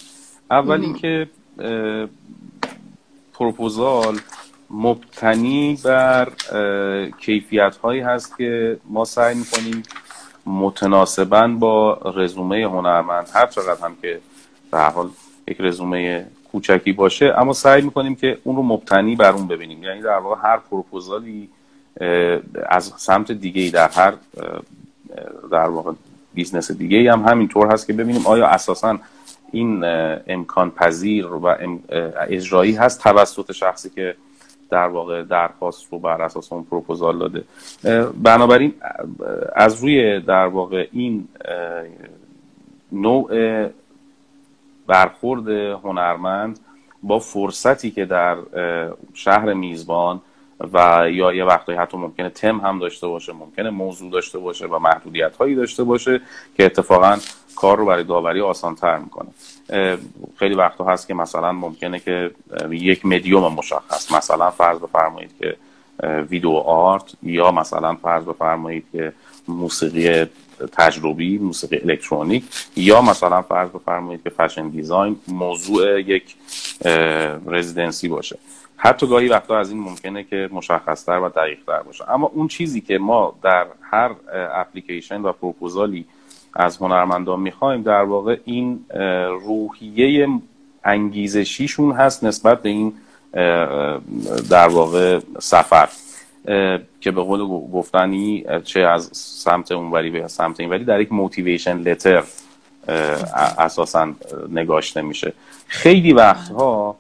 [0.51, 1.28] اول اینکه
[3.34, 4.18] پروپوزال
[4.70, 6.28] مبتنی بر
[7.20, 9.82] کیفیت هایی هست که ما سعی می‌کنیم
[10.47, 14.20] متناسبا با رزومه هنرمند هر چقدر هم که
[14.70, 15.09] به حال
[15.48, 19.82] یک رزومه کوچکی باشه اما سعی می‌کنیم که اون رو مبتنی بر اون ببینیم.
[19.82, 21.48] یعنی در واقع هر پروپوزالی
[22.68, 24.14] از سمت دیگه در هر
[25.51, 25.93] در واقع
[26.35, 28.98] business دیگه ای هم همینطور هست که ببینیم آیا اساسا
[29.52, 29.85] این
[30.27, 31.56] امکان پذیر و
[32.28, 34.16] اجرایی هست توسط شخصی که
[34.70, 37.44] در واقع درخواست رو بر اساس اون پروپوزال داده.
[38.23, 38.74] بنابراین
[39.55, 41.28] از روی در واقع این
[42.93, 43.68] نوع
[44.86, 45.48] برخورد
[45.85, 46.59] هنرمند
[47.02, 48.36] با فرصتی که در
[49.14, 50.20] شهر میزبان
[50.73, 54.78] و یا یه وقتایی حتی ممکنه تم هم داشته باشه ممکنه موضوع داشته باشه و
[54.78, 56.20] محدودیت هایی داشته باشه
[56.57, 57.19] که اتفاقا
[57.57, 59.28] کار رو برای داوری آسان تر می‌کنه
[60.37, 62.31] خیلی وقتا هست که مثلا ممکنه که
[62.70, 64.12] یک مدیوم مشخص.
[64.12, 65.57] مثلا فرض بفرمایید که
[66.31, 69.12] ویدیو آرت یا مثلا فرض بفرمایید که
[69.49, 70.27] موسیقی
[70.73, 72.45] تجربی موسیقی الکترونیک
[72.77, 76.37] یا مثلا فرض بفرمایید که فشن دیزاین موضوع یک
[77.47, 78.39] رزیدنسی باشه.
[78.77, 82.11] حتی گاهی وقتا از این ممکنه که مشخصتر و دقیقتر باشه.
[82.11, 84.11] اما اون چیزی که ما در هر
[84.55, 86.05] اپلیکیشن و پروپوزالی
[86.55, 88.85] از هنرمندان می‌خوایم در واقع این
[89.31, 90.28] روحیه
[90.85, 92.93] انگیزشیشون هست نسبت به این
[94.51, 95.89] در واقع سفر.
[97.01, 97.40] که به قول
[97.73, 102.24] گفتنی چه از سمت اونوری به سمت اینوری در یک موتیویشن لتر
[103.59, 104.12] اساسا
[104.51, 105.32] نگاشته میشه.
[105.66, 106.97] خیلی وقتها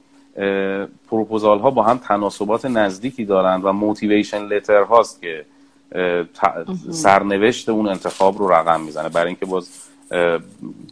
[1.10, 5.44] پروپوزال ها با هم تناسبات نزدیکی دارند و موتیویشن لتر هاست که
[6.90, 9.08] سرنوشت اون انتخاب رو رقم می‌زنه.
[9.08, 9.70] برای اینکه باز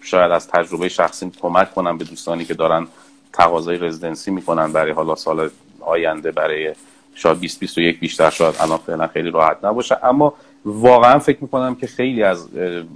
[0.03, 2.87] شاید از تجربه شخصی کمک کنم به دوستانی که دارن
[3.33, 5.51] تقاضای رزیدنسی می‌کنن برای حالا سال
[5.81, 6.75] آینده برای
[7.15, 9.99] شاید 20 21 بیشتر شاید الان فعلا خیلی راحت نباشه.
[10.03, 10.35] اما
[10.65, 12.49] واقعا فکر می‌کنم که خیلی از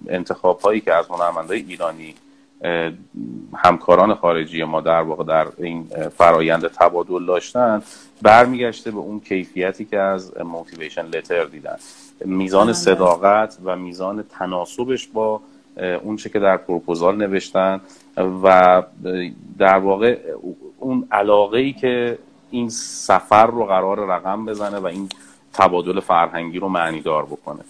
[0.08, 2.14] انتخاب هایی که از هنرمندای ایرانی
[3.54, 5.84] همکاران خارجی ما در واقع در این
[6.16, 7.82] فرایند تبادل داشتن
[8.22, 11.76] برمیگشته به اون کیفیتی که از موتیویشن لتر دیدن
[12.24, 12.72] میزان بله.
[12.72, 15.40] صداقت و میزان تناسبش با
[16.02, 17.80] اون چه که در پروپوزال نوشتن
[18.42, 18.82] و
[19.58, 20.18] در واقع
[20.78, 22.18] اون علاقه ای که
[22.50, 25.08] این سفر رو قرار رقم بزنه و این
[25.52, 27.60] تبادل فرهنگی رو معنیدار بکنه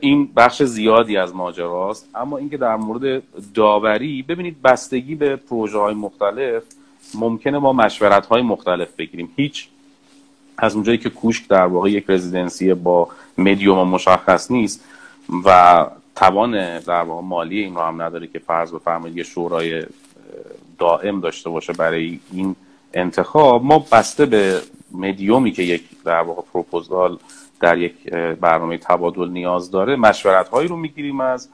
[0.00, 2.08] این بخش زیادی از ماجراست.
[2.14, 3.22] اما اینکه در مورد
[3.54, 6.62] داوری ببینید بستگی به پروژه های مختلف
[7.14, 9.32] ممکنه ما مشورت های مختلف بگیریم.
[9.36, 9.68] هیچ
[10.58, 13.08] از اونجایی که کوشک در واقع یک رزیدنسی با
[13.38, 14.84] مدیوم مشخص نیست
[15.44, 19.82] و توان در واقع مالی این رو هم نداره که فرض بفرمایید یه شورای
[20.78, 22.56] دائم داشته باشه برای این
[22.94, 24.60] انتخاب ما بسته به
[24.92, 27.18] مدیومی که یک در واقع پروپوزال
[27.62, 28.10] در یک
[28.40, 29.96] برنامه تبادل نیاز داره.
[29.96, 31.48] مشورت هایی رو می‌گیریم از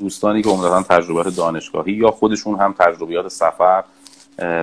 [0.00, 3.84] دوستانی که عمدتا تجربیات دانشگاهی یا خودشون هم تجربیات سفر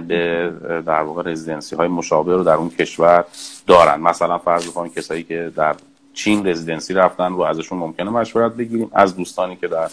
[0.07, 0.51] به
[0.85, 3.26] در واقع رزیدنسی های مشابه رو در اون کشور
[3.68, 4.01] دارن.
[4.01, 5.76] مثلا فرض بکنید کسایی که در
[6.14, 8.89] چین رزیدنسی رفتن و ازشون ممکنه مشورت بگیریم.
[8.93, 9.89] از دوستانی که در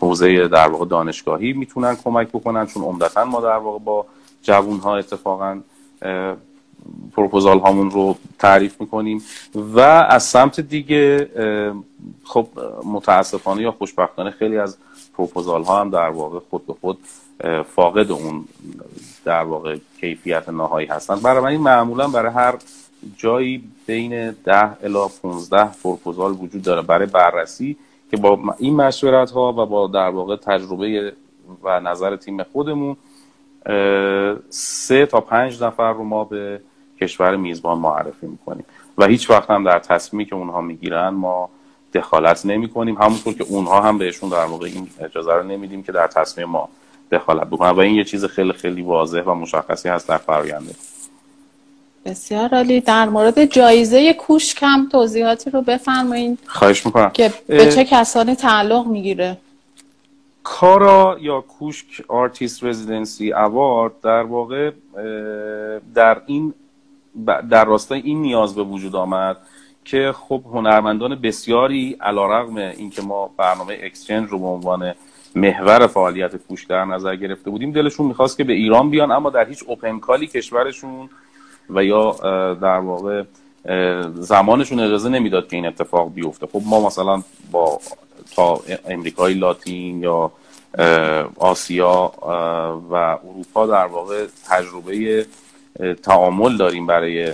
[0.00, 4.06] حوزه در واقع دانشگاهی می‌تونن کمک بکنن چون عمدتا ما در واقع با
[4.42, 5.60] جوون ها اتفاقا
[7.16, 9.22] پروپوزال هامون رو تعریف می‌کنیم
[9.54, 11.28] و از سمت دیگه
[12.24, 12.46] خب
[12.84, 14.76] متاسفانه یا خوشبختانه خیلی از
[15.16, 16.98] پروپوزال ها هم در واقع خود به خود
[17.74, 18.44] فاقد اون
[19.24, 22.54] در واقع کیفیت نهایی هستند برای این معمولا برای هر
[23.16, 27.76] جایی بین 10 الا 15 پروپوزال وجود داره برای بررسی
[28.10, 31.12] که با این مشورت ها و با در واقع تجربه
[31.62, 32.96] و نظر تیم خودمون
[34.48, 36.60] سه تا پنج نفر رو ما به
[37.04, 38.64] کشور میزبان معرفی می‌کنیم.
[38.98, 41.48] و هیچ وقت هم در تصمیمی که اونها می‌گیرن ما
[41.94, 45.92] دخالت نمی کنیم همونطور که اونها هم بهشون در واقع این اجازه رو نمیدیم که
[45.92, 46.68] در تصمیم ما
[47.12, 47.70] دخالت بکنن.
[47.70, 50.74] و این یه چیز خیلی خیلی واضح و مشخصی هست در فراینده
[52.04, 52.80] بسیار عالی.
[52.80, 57.10] در مورد جایزه کوشک هم توضیحاتی رو بفرمایید خواهش می‌کنم.
[57.10, 59.36] که به چه کسانی تعلق می‌گیره؟
[60.42, 64.70] کارا یا کوشک artist residency award در واقع
[65.94, 66.54] در این
[67.50, 69.36] در راستای این نیاز به وجود آمد
[69.84, 74.94] که خب هنرمندان بسیاری علیرغم اینکه ما برنامه exchange رو به عنوان
[75.34, 79.48] محور فعالیت کوشک در نظر گرفته بودیم دلشون می‌خواست که به ایران بیان اما در
[79.48, 81.10] هیچ اوپن کالی کشورشون
[81.70, 82.12] و یا
[82.54, 83.22] در واقع
[84.14, 86.46] زمانشون اجازه نمی‌داد که این اتفاق بیفته.
[86.46, 87.80] خب ما مثلا با
[88.36, 90.32] تا امریکای لاتین یا
[91.36, 92.12] آسیا
[92.90, 95.26] و اروپا در واقع تجربه
[96.02, 97.32] تعامل داریم برای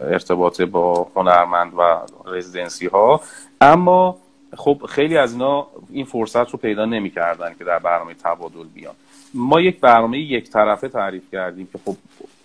[0.00, 3.20] ارتباط با هنرمند و رزیدنسی ها
[3.60, 4.18] اما
[4.56, 8.94] خب خیلی از اینا این فرصت رو پیدا نمی‌کردن که در برنامه تبادل بیان.
[9.34, 11.96] ما یک برنامه یک طرفه تعریف کردیم که خب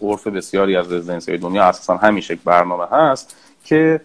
[0.01, 4.01] عرف بسیاری از رزیدنسی دنیا اساسا همیشه برنامه هست که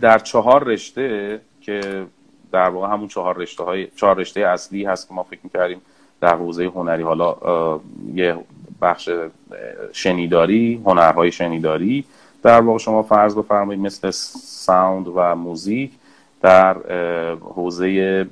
[0.00, 2.06] در چهار رشته که
[2.52, 5.80] در واقع همون چهار رشته های چهار رشته اصلی هست که ما فکر می‌کردیم
[6.20, 7.36] در حوزه هنری حالا
[8.14, 8.36] یه
[8.82, 9.10] بخش
[9.92, 12.04] شنیداری هنرهای شنیداری.
[12.42, 15.92] در واقع شما فرض بفرمایید مثل ساوند و موزیک
[16.42, 16.76] در
[17.54, 18.26] حوزه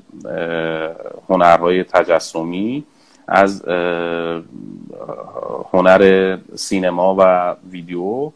[1.29, 2.85] هنرهای تجسمی
[3.29, 3.63] از
[5.73, 8.31] هنر سینما و ویدیو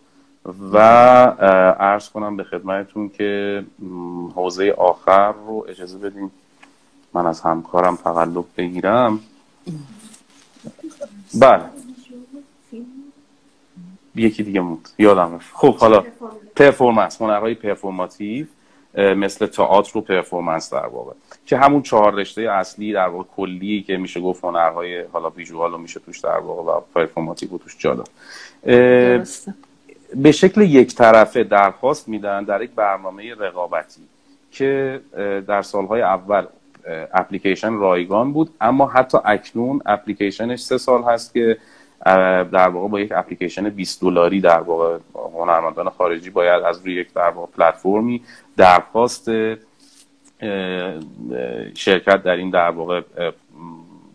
[0.72, 0.78] و
[1.78, 3.64] عرض کنم به خدمتتون که
[4.34, 6.30] حوزه آخر رو اجازه بدیم
[7.14, 9.20] من از همکارم تقلب بگیرم.
[11.40, 11.62] بله.
[14.14, 14.88] یکی دیگه موند.
[14.98, 16.04] یادم خب حالا
[16.56, 18.46] performance هنرهای performative
[18.94, 21.12] مثل تئاتر و performance در واقع
[21.46, 25.78] که همون چهار رشته اصلی در واقع کلی که میشه گفت هنرهای حالا visual رو
[25.78, 28.08] میشه توش در واقع و performative توش جا داد.
[30.16, 34.00] به شکل یک طرفه درخواست میدن در یک برنامه رقابتی
[34.52, 35.00] که
[35.46, 36.46] در سالهای اول
[37.14, 41.58] اپلیکیشن رایگان بود اما حتی اکنون اپلیکیشنش سه سال هست که
[42.04, 44.98] در واقع با یک اپلیکیشن 20 دلاری در واقع
[45.34, 48.22] هنرمندان خارجی باید از روی یک در واقع پلتفرمی
[48.56, 49.30] درخواست
[51.74, 53.00] شرکت در این در واقع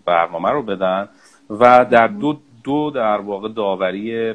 [0.05, 1.09] برنامه رو بدن
[1.49, 4.33] و در دو دو در واقع داوری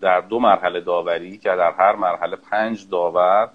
[0.00, 3.48] در دو مرحله داوری که در هر مرحله پنج داور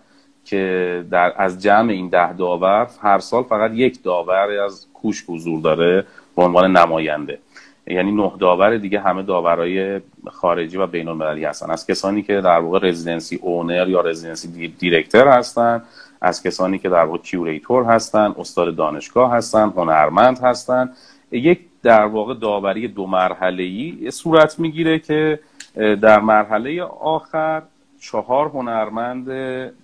[0.45, 5.61] که در از جمع این ده داور هر سال فقط یک داور از کوشک حضور
[5.61, 7.39] داره به عنوان نماینده.
[7.87, 11.71] یعنی نه داور دیگه همه داورای خارجی و بین المللی هستن.
[11.71, 15.83] از کسانی که در واقع residency owner یا residency director هستن
[16.21, 20.89] از کسانی که در واقع curator هستن استاد دانشگاه هستن هنرمند هستن.
[21.31, 25.39] یک در واقع داوری دو مرحله ای صورت می‌گیره که
[25.75, 27.61] در مرحله آخر
[28.01, 29.25] چهار هنرمند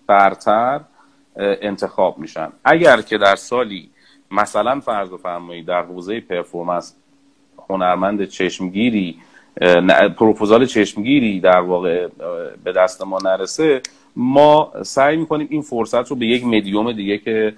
[0.07, 0.81] برتر
[1.37, 2.49] انتخاب میشن.
[2.65, 3.89] اگر که در سالی
[4.31, 6.95] مثلا فرض بفرمایید در حوزه پرفورمنس
[7.69, 9.17] هنرمند چشمگیری
[10.17, 12.07] پروپوزال چشمگیری در واقع
[12.63, 13.81] به دست ما نرسه
[14.15, 17.53] ما سعی می‌کنیم این فرصت رو به یک مدیوم دیگه که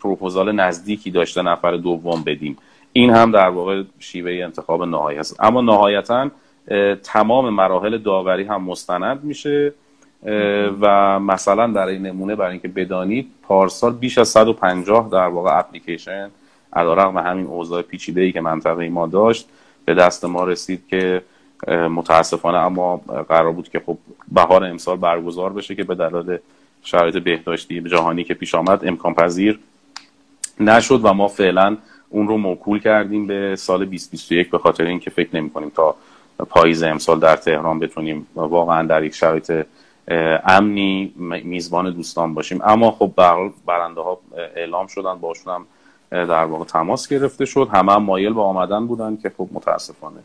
[0.00, 2.56] پروپوزال نزدیکی داشته نفر دوم بدیم.
[2.92, 5.36] این هم در واقع شیوه انتخاب نهایی هست.
[5.40, 6.30] اما نهایتا
[7.02, 9.72] تمام مراحل داوری هم مستند میشه
[10.80, 16.30] و مثلا در این نمونه برای اینکه بدانید پارسال بیش از 150 در واقع اپلیکیشن
[16.72, 19.48] علیرغم همین اوضاع پیچیده ای که منطقه ما داشت
[19.84, 21.22] به دست ما رسید که
[21.68, 22.96] متاسفانه اما
[23.28, 23.98] قرار بود که خب
[24.32, 26.38] بهار امسال برگزار بشه که به دلایل
[26.82, 29.58] شرایط بهداشتی جهانی که پیش آمد امکان پذیر
[30.60, 31.76] نشد و ما فعلا
[32.10, 35.94] اون رو موکول کردیم به سال 2021 به خاطر اینکه فکر نمی کنیم تا
[36.48, 39.66] پاییز امسال در تهران بتونیم واقعا در یک شرایط
[40.44, 41.12] امنی
[41.44, 42.60] میزبان دوستان باشیم.
[42.64, 43.12] اما خب
[43.66, 44.20] برنده ها
[44.56, 45.66] اعلام شدن باشون هم
[46.12, 47.68] در واقع تماس گرفته شد.
[47.72, 50.20] همه هم مایل به آمدن بودن که خب متاسفانه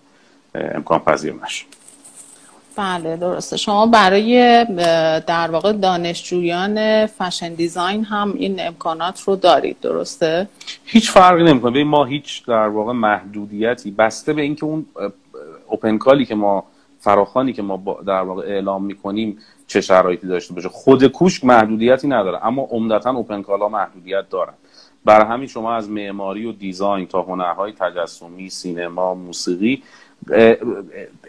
[0.55, 1.65] امکان پذیر نشد
[2.75, 3.57] بله درسته.
[3.57, 4.65] شما برای
[5.27, 10.47] در واقع دانشجویان فشن دیزاین هم این امکانات رو دارید درسته؟
[10.85, 11.83] هیچ فرقی نمی‌کنه.
[11.83, 14.85] ما هیچ در واقع محدودیتی بسته به اینکه اون
[15.67, 16.63] اوپن کالی که ما
[16.99, 19.37] فراخانی که ما در واقع اعلام می‌کنیم
[19.67, 20.69] چه شرایطی داشته باشه.
[20.69, 24.53] خود کوشک محدودیتی نداره اما عمدتا اوپن کالا محدودیت دارن.
[25.05, 29.83] برای همین شما از معماری و دیزاین تا هنرهای تجسمی سینما موسیقی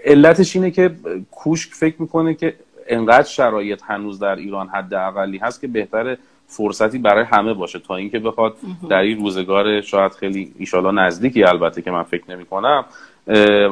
[0.04, 0.90] علتش اینه که
[1.30, 2.54] کوشک فکر می‌کنه که
[2.88, 6.16] انقدر شرایط هنوز در ایران حد اقلی هست که بهتر
[6.46, 7.78] فرصتی برای همه باشه.
[7.78, 8.56] تا اینکه بخواد
[8.90, 12.84] در این روزگار شاید خیلی ایشالا نزدیکی البته که من فکر نمی کنم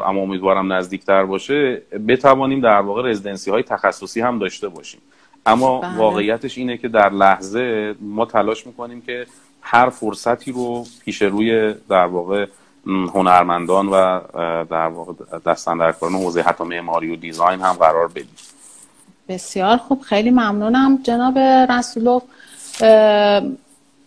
[0.06, 5.00] اما امیدوارم نزدیکتر باشه بتوانیم در واقع رزیدنسی های تخصصی هم داشته باشیم.
[5.46, 5.96] اما بله.
[5.96, 9.26] واقعیتش اینه که در لحظه ما تلاش می‌کنیم که
[9.68, 12.46] هر فرصتی رو پیش روی در واقع
[12.86, 14.20] هنرمندان و
[14.64, 15.12] در واقع
[15.46, 18.36] دستاندرکاران حوزه حتی معماری و دیزاین هم قرار بدیم.
[19.28, 21.38] بسیار خوب خیلی ممنونم جناب
[21.72, 22.22] رسولوف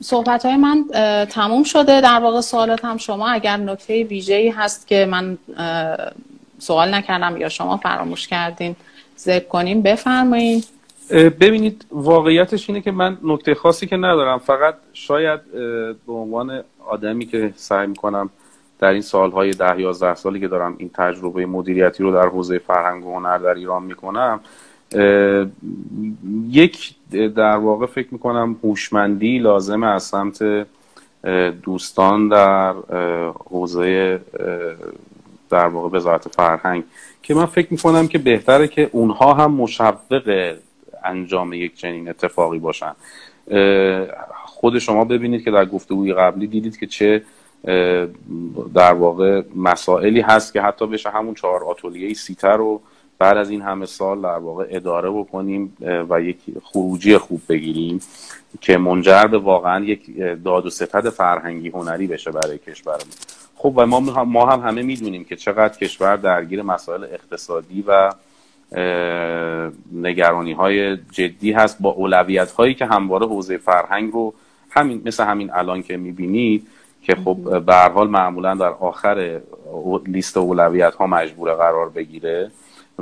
[0.04, 0.86] صحبت های من
[1.26, 2.02] تموم شده.
[2.02, 5.38] در واقع سوالات هم شما اگر نکته ویژه‌ای هست که من
[6.60, 8.76] سوال نکردم یا شما فراموش کردین
[9.20, 10.68] ذکر کنیم بفرمایید
[11.12, 14.38] ببینید واقعیتش اینه که من نکته خاصی که ندارم.
[14.38, 15.40] فقط شاید
[16.08, 18.30] به عنوان آدمی که سعی می‌کنم
[18.80, 23.06] در این سالهای ده یازده سالی که دارم این تجربه مدیریتی رو در حوزه فرهنگ
[23.06, 24.40] و هنر در ایران می‌کنم
[26.50, 26.96] یک
[27.36, 30.68] در واقع فکر می‌کنم هوشمندی لازمه از سمت
[31.64, 32.74] دوستان در
[33.50, 34.20] حوزه
[35.50, 36.84] در واقع وزارت فرهنگ.
[37.24, 40.56] که من فکر می‌کنم که بهتره که اونها هم مشوق
[41.04, 42.96] انجام یک چنین اتفاقی باشن.
[44.46, 47.24] خود شما ببینید که در گفتگوی قبلی دیدید که چه
[48.74, 52.82] در واقع مسائلی هست که حتی بشه همون چهار آتولیه سیتر رو
[53.20, 55.78] بعد از این همه سال در واقع اداره بکنیم
[56.10, 58.02] و یک خروجی خوب بگیریم
[58.62, 63.14] که منجر به واقعا یک داد و ستد فرهنگی هنری بشه برای کشورمون.
[63.56, 63.86] خب و
[64.26, 68.12] ما هم همه می‌دونیم که چقدر کشور درگیر مسائل اقتصادی و
[69.94, 71.78] نگرانی های جدی هست.
[71.82, 74.34] با اولویت هایی که همواره حوزه فرهنگ رو
[74.70, 76.68] همین مثل همین الان که می‌بینید
[77.02, 79.42] که خب به حال معمولا در آخر
[80.06, 82.52] لیست اولویت ها مجبور قرار بگیره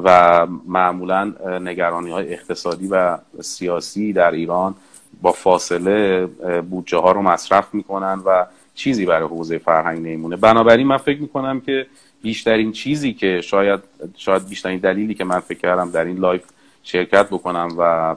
[0.04, 4.76] و معمولا نگرانی های اقتصادی و سیاسی در ایران
[5.22, 6.26] با فاصله
[6.70, 8.46] بودجه ها رو مصرف می‌کنن و
[8.76, 10.36] چیزی برای حوزه فرهنگ نمیمونه.
[10.36, 11.88] بنابراین من فکر می‌کنم که
[12.22, 13.80] بیشترین چیزی که شاید
[14.18, 16.44] شاید بیشترین دلیلی که من فکر کردم در این live
[16.84, 18.16] شرکت بکنم و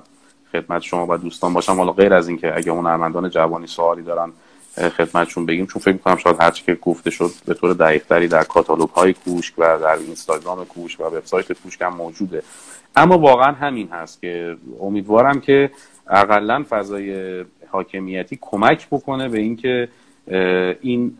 [0.52, 4.32] خدمت شما و دوستان باشم حالا غیر از اینکه اگه هنرمندان جوانی سوالی دارن
[4.76, 8.88] خدمتشون بگیم چون فکر می‌کنم شاید هرچی که گفته شد به طور دقیقتری در کاتالوگ
[8.88, 12.42] های کوشک و در اینستاگرام کوشک و وبسایت کوشک هم موجوده.
[12.96, 15.70] اما واقعا همین هست که امیدوارم که
[16.10, 19.88] اقلا فضای حاکمیتی کمک بکنه به اینکه
[20.80, 21.16] این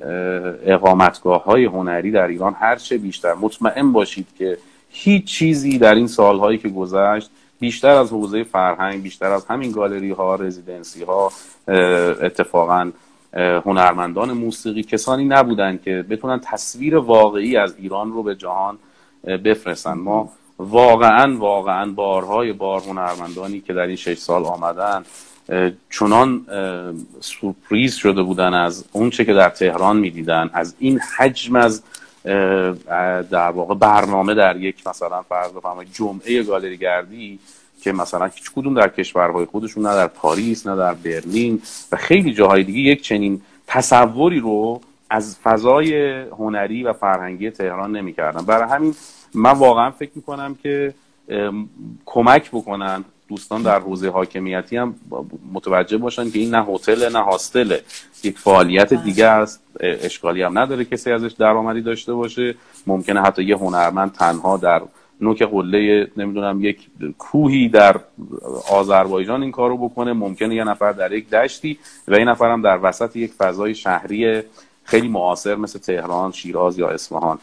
[0.67, 3.35] اقامتگاه های هنری در ایران هرچه بیشتر.
[3.35, 4.59] مطمئن باشید که
[4.91, 10.11] هیچ چیزی در این سالهایی که گذشت بیشتر از حوزه فرهنگ بیشتر از همین گالری
[10.11, 11.33] ها رزیدنسی ها
[12.23, 12.91] اتفاقا
[13.65, 18.79] هنرمندان موسیقی کسانی نبودند که بتونن تصویر واقعی از ایران رو به جهان
[19.25, 19.93] بفرستن.
[19.93, 25.05] ما واقعا واقعا بارهای بار هنرمندانی که در این شش سال آمدن
[25.91, 26.47] چنان
[27.21, 31.83] سورپریز شده بودن از اونچه که در تهران می‌دیدن از این حجم از
[33.31, 37.39] در واقع برنامه در یک مثلا فرض بفرمایید جمعه گالری گردی
[37.83, 41.63] که مثلا هیچ کدوم در کشورهای خودشون نه در پاریس نه در برلین
[41.93, 44.81] و خیلی جاهای دیگه یک چنین تصوری رو
[45.11, 48.45] از فضای هنری و فرهنگی تهران نمی‌کردن.
[48.45, 48.95] برای همین
[49.35, 50.95] من واقعا فکر می‌کنم که
[52.07, 54.95] کمک بکنن دوستان در حوزه حاکمیتی هم
[55.53, 57.83] متوجه باشن که این نه هتل نه هاستله
[58.25, 59.03] یک فعالیت بله.
[59.05, 59.63] دیگه است.
[59.81, 62.55] اشکالی هم نداره کسی ازش درآمدی داشته باشه.
[62.87, 64.83] ممکنه حتی یه هنرمند تنها در
[65.21, 68.01] نوک قله نمی‌دونم یک کوهی در
[68.71, 70.13] آذربایجان این کارو بکنه.
[70.13, 71.79] ممکنه یه نفر در یک دشتی
[72.09, 74.43] و یه نفر هم در وسط یک فضای شهری
[74.85, 77.39] خیلی معاصر مثل تهران، شیراز یا اصفهان.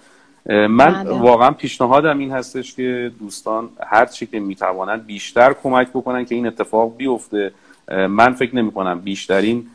[0.50, 1.20] من بله.
[1.20, 6.48] واقعا پیشنهادم این هستش که دوستان هر چی که می‌توانند بیشتر کمک بکنن که این
[6.48, 7.52] اتفاق بیفته.
[8.10, 9.68] من فکر نمی کنم بیشترین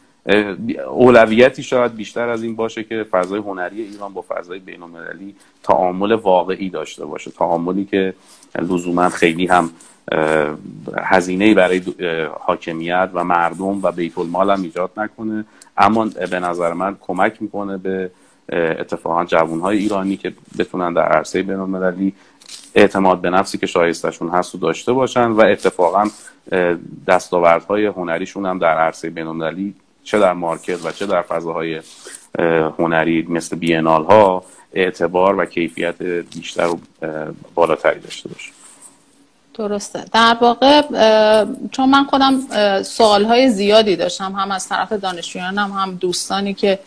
[0.91, 6.13] اولویتی شاید بیشتر از این باشه که فضای هنری ایران با فضای بین المللی تعامل
[6.13, 7.31] واقعی داشته باشه.
[7.31, 8.15] تعاملی که
[8.59, 9.71] لزوما خیلی هم
[11.05, 11.83] هزینه برای
[12.41, 15.45] حاکمیت و مردم و بیت المال هم ایجاد نکنه.
[15.77, 18.11] اما به نظر من کمک می‌کنه به
[18.53, 22.13] اتفاقا جوانهای ایرانی که بتونن در عرصه بین المللی
[22.75, 26.11] اعتماد به نفسی که شایستشون هست و داشته باشن و اتفاقا
[27.09, 29.75] دستاوردهای هنریشون هم در عرصه بین المللی
[30.05, 31.81] چه در مارکت و چه در فضاهای
[32.79, 34.45] هنری مثل بینال ها
[34.75, 36.81] اعتبار و کیفیت بیشتر و
[37.55, 38.53] بالاتری داشته باشه.
[39.55, 40.05] درسته.
[40.13, 40.83] در واقع
[41.73, 42.41] چون من خودم
[42.83, 46.79] سوال زیادی داشتم هم از طرف دانشجویانم هم دوستانی که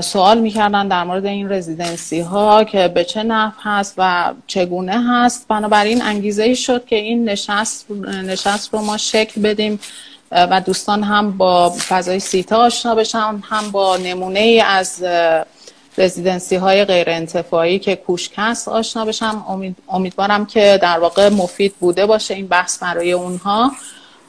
[0.00, 5.48] سوال می‌کردن در مورد این رزیدنسی ها که به چه نحو هست و چگونه هست.
[5.48, 7.90] بنابراین انگیزه ای شد که این نشست,
[8.24, 9.80] نشست رو ما شکل بدیم
[10.32, 15.04] و دوستان هم با فضای سیتا آشنا بشن هم با نمونه ای از
[15.98, 19.44] رزیدنسی های غیر انتفاعی که کوشک هست آشنا بشم.
[19.48, 23.72] امید، امیدوارم که در واقع مفید بوده باشه این بحث برای اونها.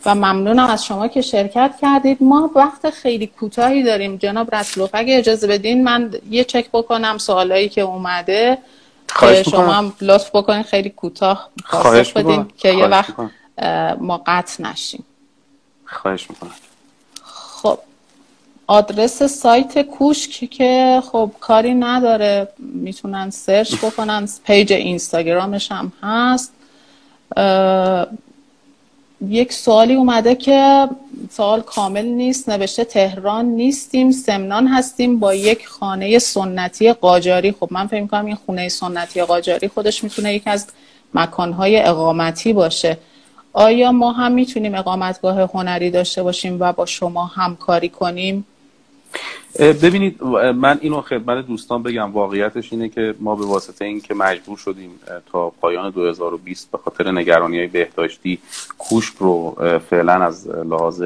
[0.05, 2.17] و ممنونم از شما که شرکت کردید.
[2.23, 4.17] ما وقت خیلی کوتاهی داریم.
[4.17, 8.57] جناب رسلوف اگه اجازه بدین من یه چک بکنم سوالایی که اومده.
[9.19, 13.13] که شما هم لطف بکنید خیلی کوتاه پاسخ بدین که یه وقت
[13.99, 15.03] ما قطع نشیم.
[15.85, 16.51] خواهش می‌کنم.
[17.23, 17.79] خب.
[18.67, 22.47] آدرس سایت کوشک که خب کاری نداره.
[22.57, 24.27] می‌تونن search بکنن.
[24.43, 26.53] page اینستاگرامش هم هست.
[29.27, 30.89] یک سوالی اومده که
[31.29, 37.51] سوال کامل نیست نوشته تهران نیستیم سمنان هستیم با یک خانه سنتی قاجاری.
[37.51, 40.67] خب من فکر کنم این خونه سنتی قاجاری خودش می‌تونه یک از
[41.13, 42.97] مکانهای اقامتی باشه.
[43.53, 48.45] آیا ما هم می‌تونیم اقامتگاه هنری داشته باشیم و با شما همکاری کنیم؟
[49.59, 50.23] ببینید
[50.55, 52.11] من اینو خدمت دوستان بگم.
[52.11, 54.99] واقعیتش اینه که ما به واسطه اینکه مجبور شدیم
[55.31, 58.39] تا پایان 2020 به خاطر نگرانی های بهداشتی
[58.77, 59.57] کوشک رو
[59.89, 61.03] فعلا از لحاظ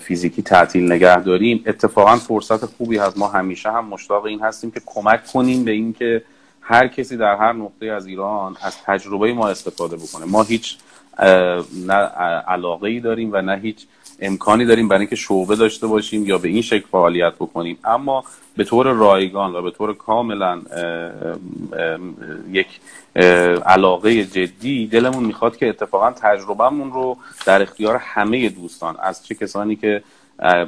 [0.00, 1.64] فیزیکی تعطیل نگه داریم.
[1.66, 3.18] اتفاقا فرصت خوبی هست.
[3.18, 6.22] ما همیشه هم مشتاق این هستیم که کمک کنیم به اینکه
[6.60, 10.24] هر کسی در هر نقطه از ایران از تجربه ما استفاده بکنه.
[10.24, 10.76] ما هیچ
[11.86, 11.94] نه
[12.48, 13.86] علاقه ای داریم و نه هیچ
[14.22, 17.78] امکانی داریم برای اینکه شعبه داشته باشیم یا به این شکل فعالیت بکنیم.
[17.84, 18.24] اما
[18.56, 20.60] به طور رایگان و به طور کاملا
[22.50, 22.66] یک
[23.66, 27.16] علاقه جدی دلمون می‌خواد که اتفاقا تجربهمون رو
[27.46, 30.02] در اختیار همه دوستان از چه کسانی که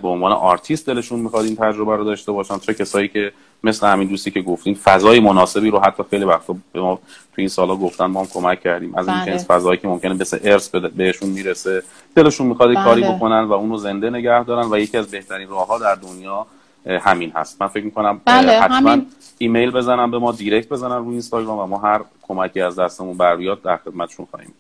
[0.03, 3.33] به عنوان آرتیست دلشون می‌خواد این تجربه رو داشته باشن چه کسایی که
[3.65, 6.95] مثل همین دوستی که گفتیم فضای مناسبی رو حتی خیلی وقتا به ما
[7.35, 9.33] تو این سالا گفتن ما هم کمک کردیم از این بله.
[9.33, 11.83] جنس فضایی که ممکنه مثل ارث بهشون می‌رسه
[12.15, 12.85] دلشون می‌خواد بله.
[12.85, 16.47] کاری بکنن و اونو زنده نگه دارن و یکی از بهترین راهها در دنیا
[16.87, 19.07] همین هست من فکر می‌کنم بله، حتما همین...
[19.39, 23.37] ایمیل بزنن به ما دیرکت بزنن روی اینستاگرام و ما هر کمکی از دستمون بر
[23.37, 24.55] بیاد در خدمتشون خواهیم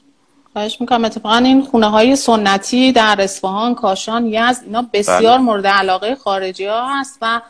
[0.52, 5.38] خواهش می‌کنم اتفاقا این خونه های سنتی در اصفهان کاشان یزد اینا بسیار بله.
[5.38, 7.40] مورد علاقه خارجی ها هست و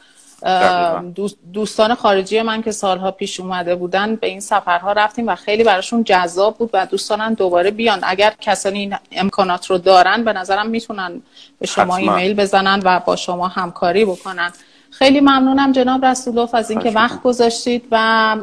[1.53, 6.05] دوستان خارجی من که سالها پیش اومده بودن به این سفرها رفتیم و خیلی براشون
[6.05, 8.01] جذاب بود و دوستانن دوباره بیان.
[8.03, 11.23] اگر کسانی این امکانات رو دارن به نظرم می‌تونن
[11.59, 14.53] به شما ایمیل بزنن و با شما همکاری بکنن.
[14.91, 18.37] خیلی ممنونم جناب رسولوف از اینکه وقت گذاشتید و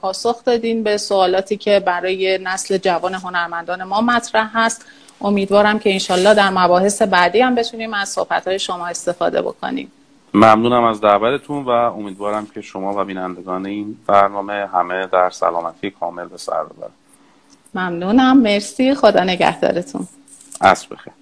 [0.00, 4.84] پاسخ دادین به سوالاتی که برای نسل جوان هنرمندان ما مطرح هست.
[5.20, 9.92] امیدوارم که انشالله در مباحث بعدی هم بتونیم از صحبت شما استفاده بکنیم.
[10.34, 16.28] ممنونم از دعوتتون و امیدوارم که شما و بینندگان این برنامه همه در سلامتی کامل
[16.28, 16.90] به سر ببرن
[17.74, 18.40] ممنونم.
[18.40, 18.94] مرسی.
[18.94, 20.08] خدا نگهدارتون.
[20.60, 21.12] عصر بخیر.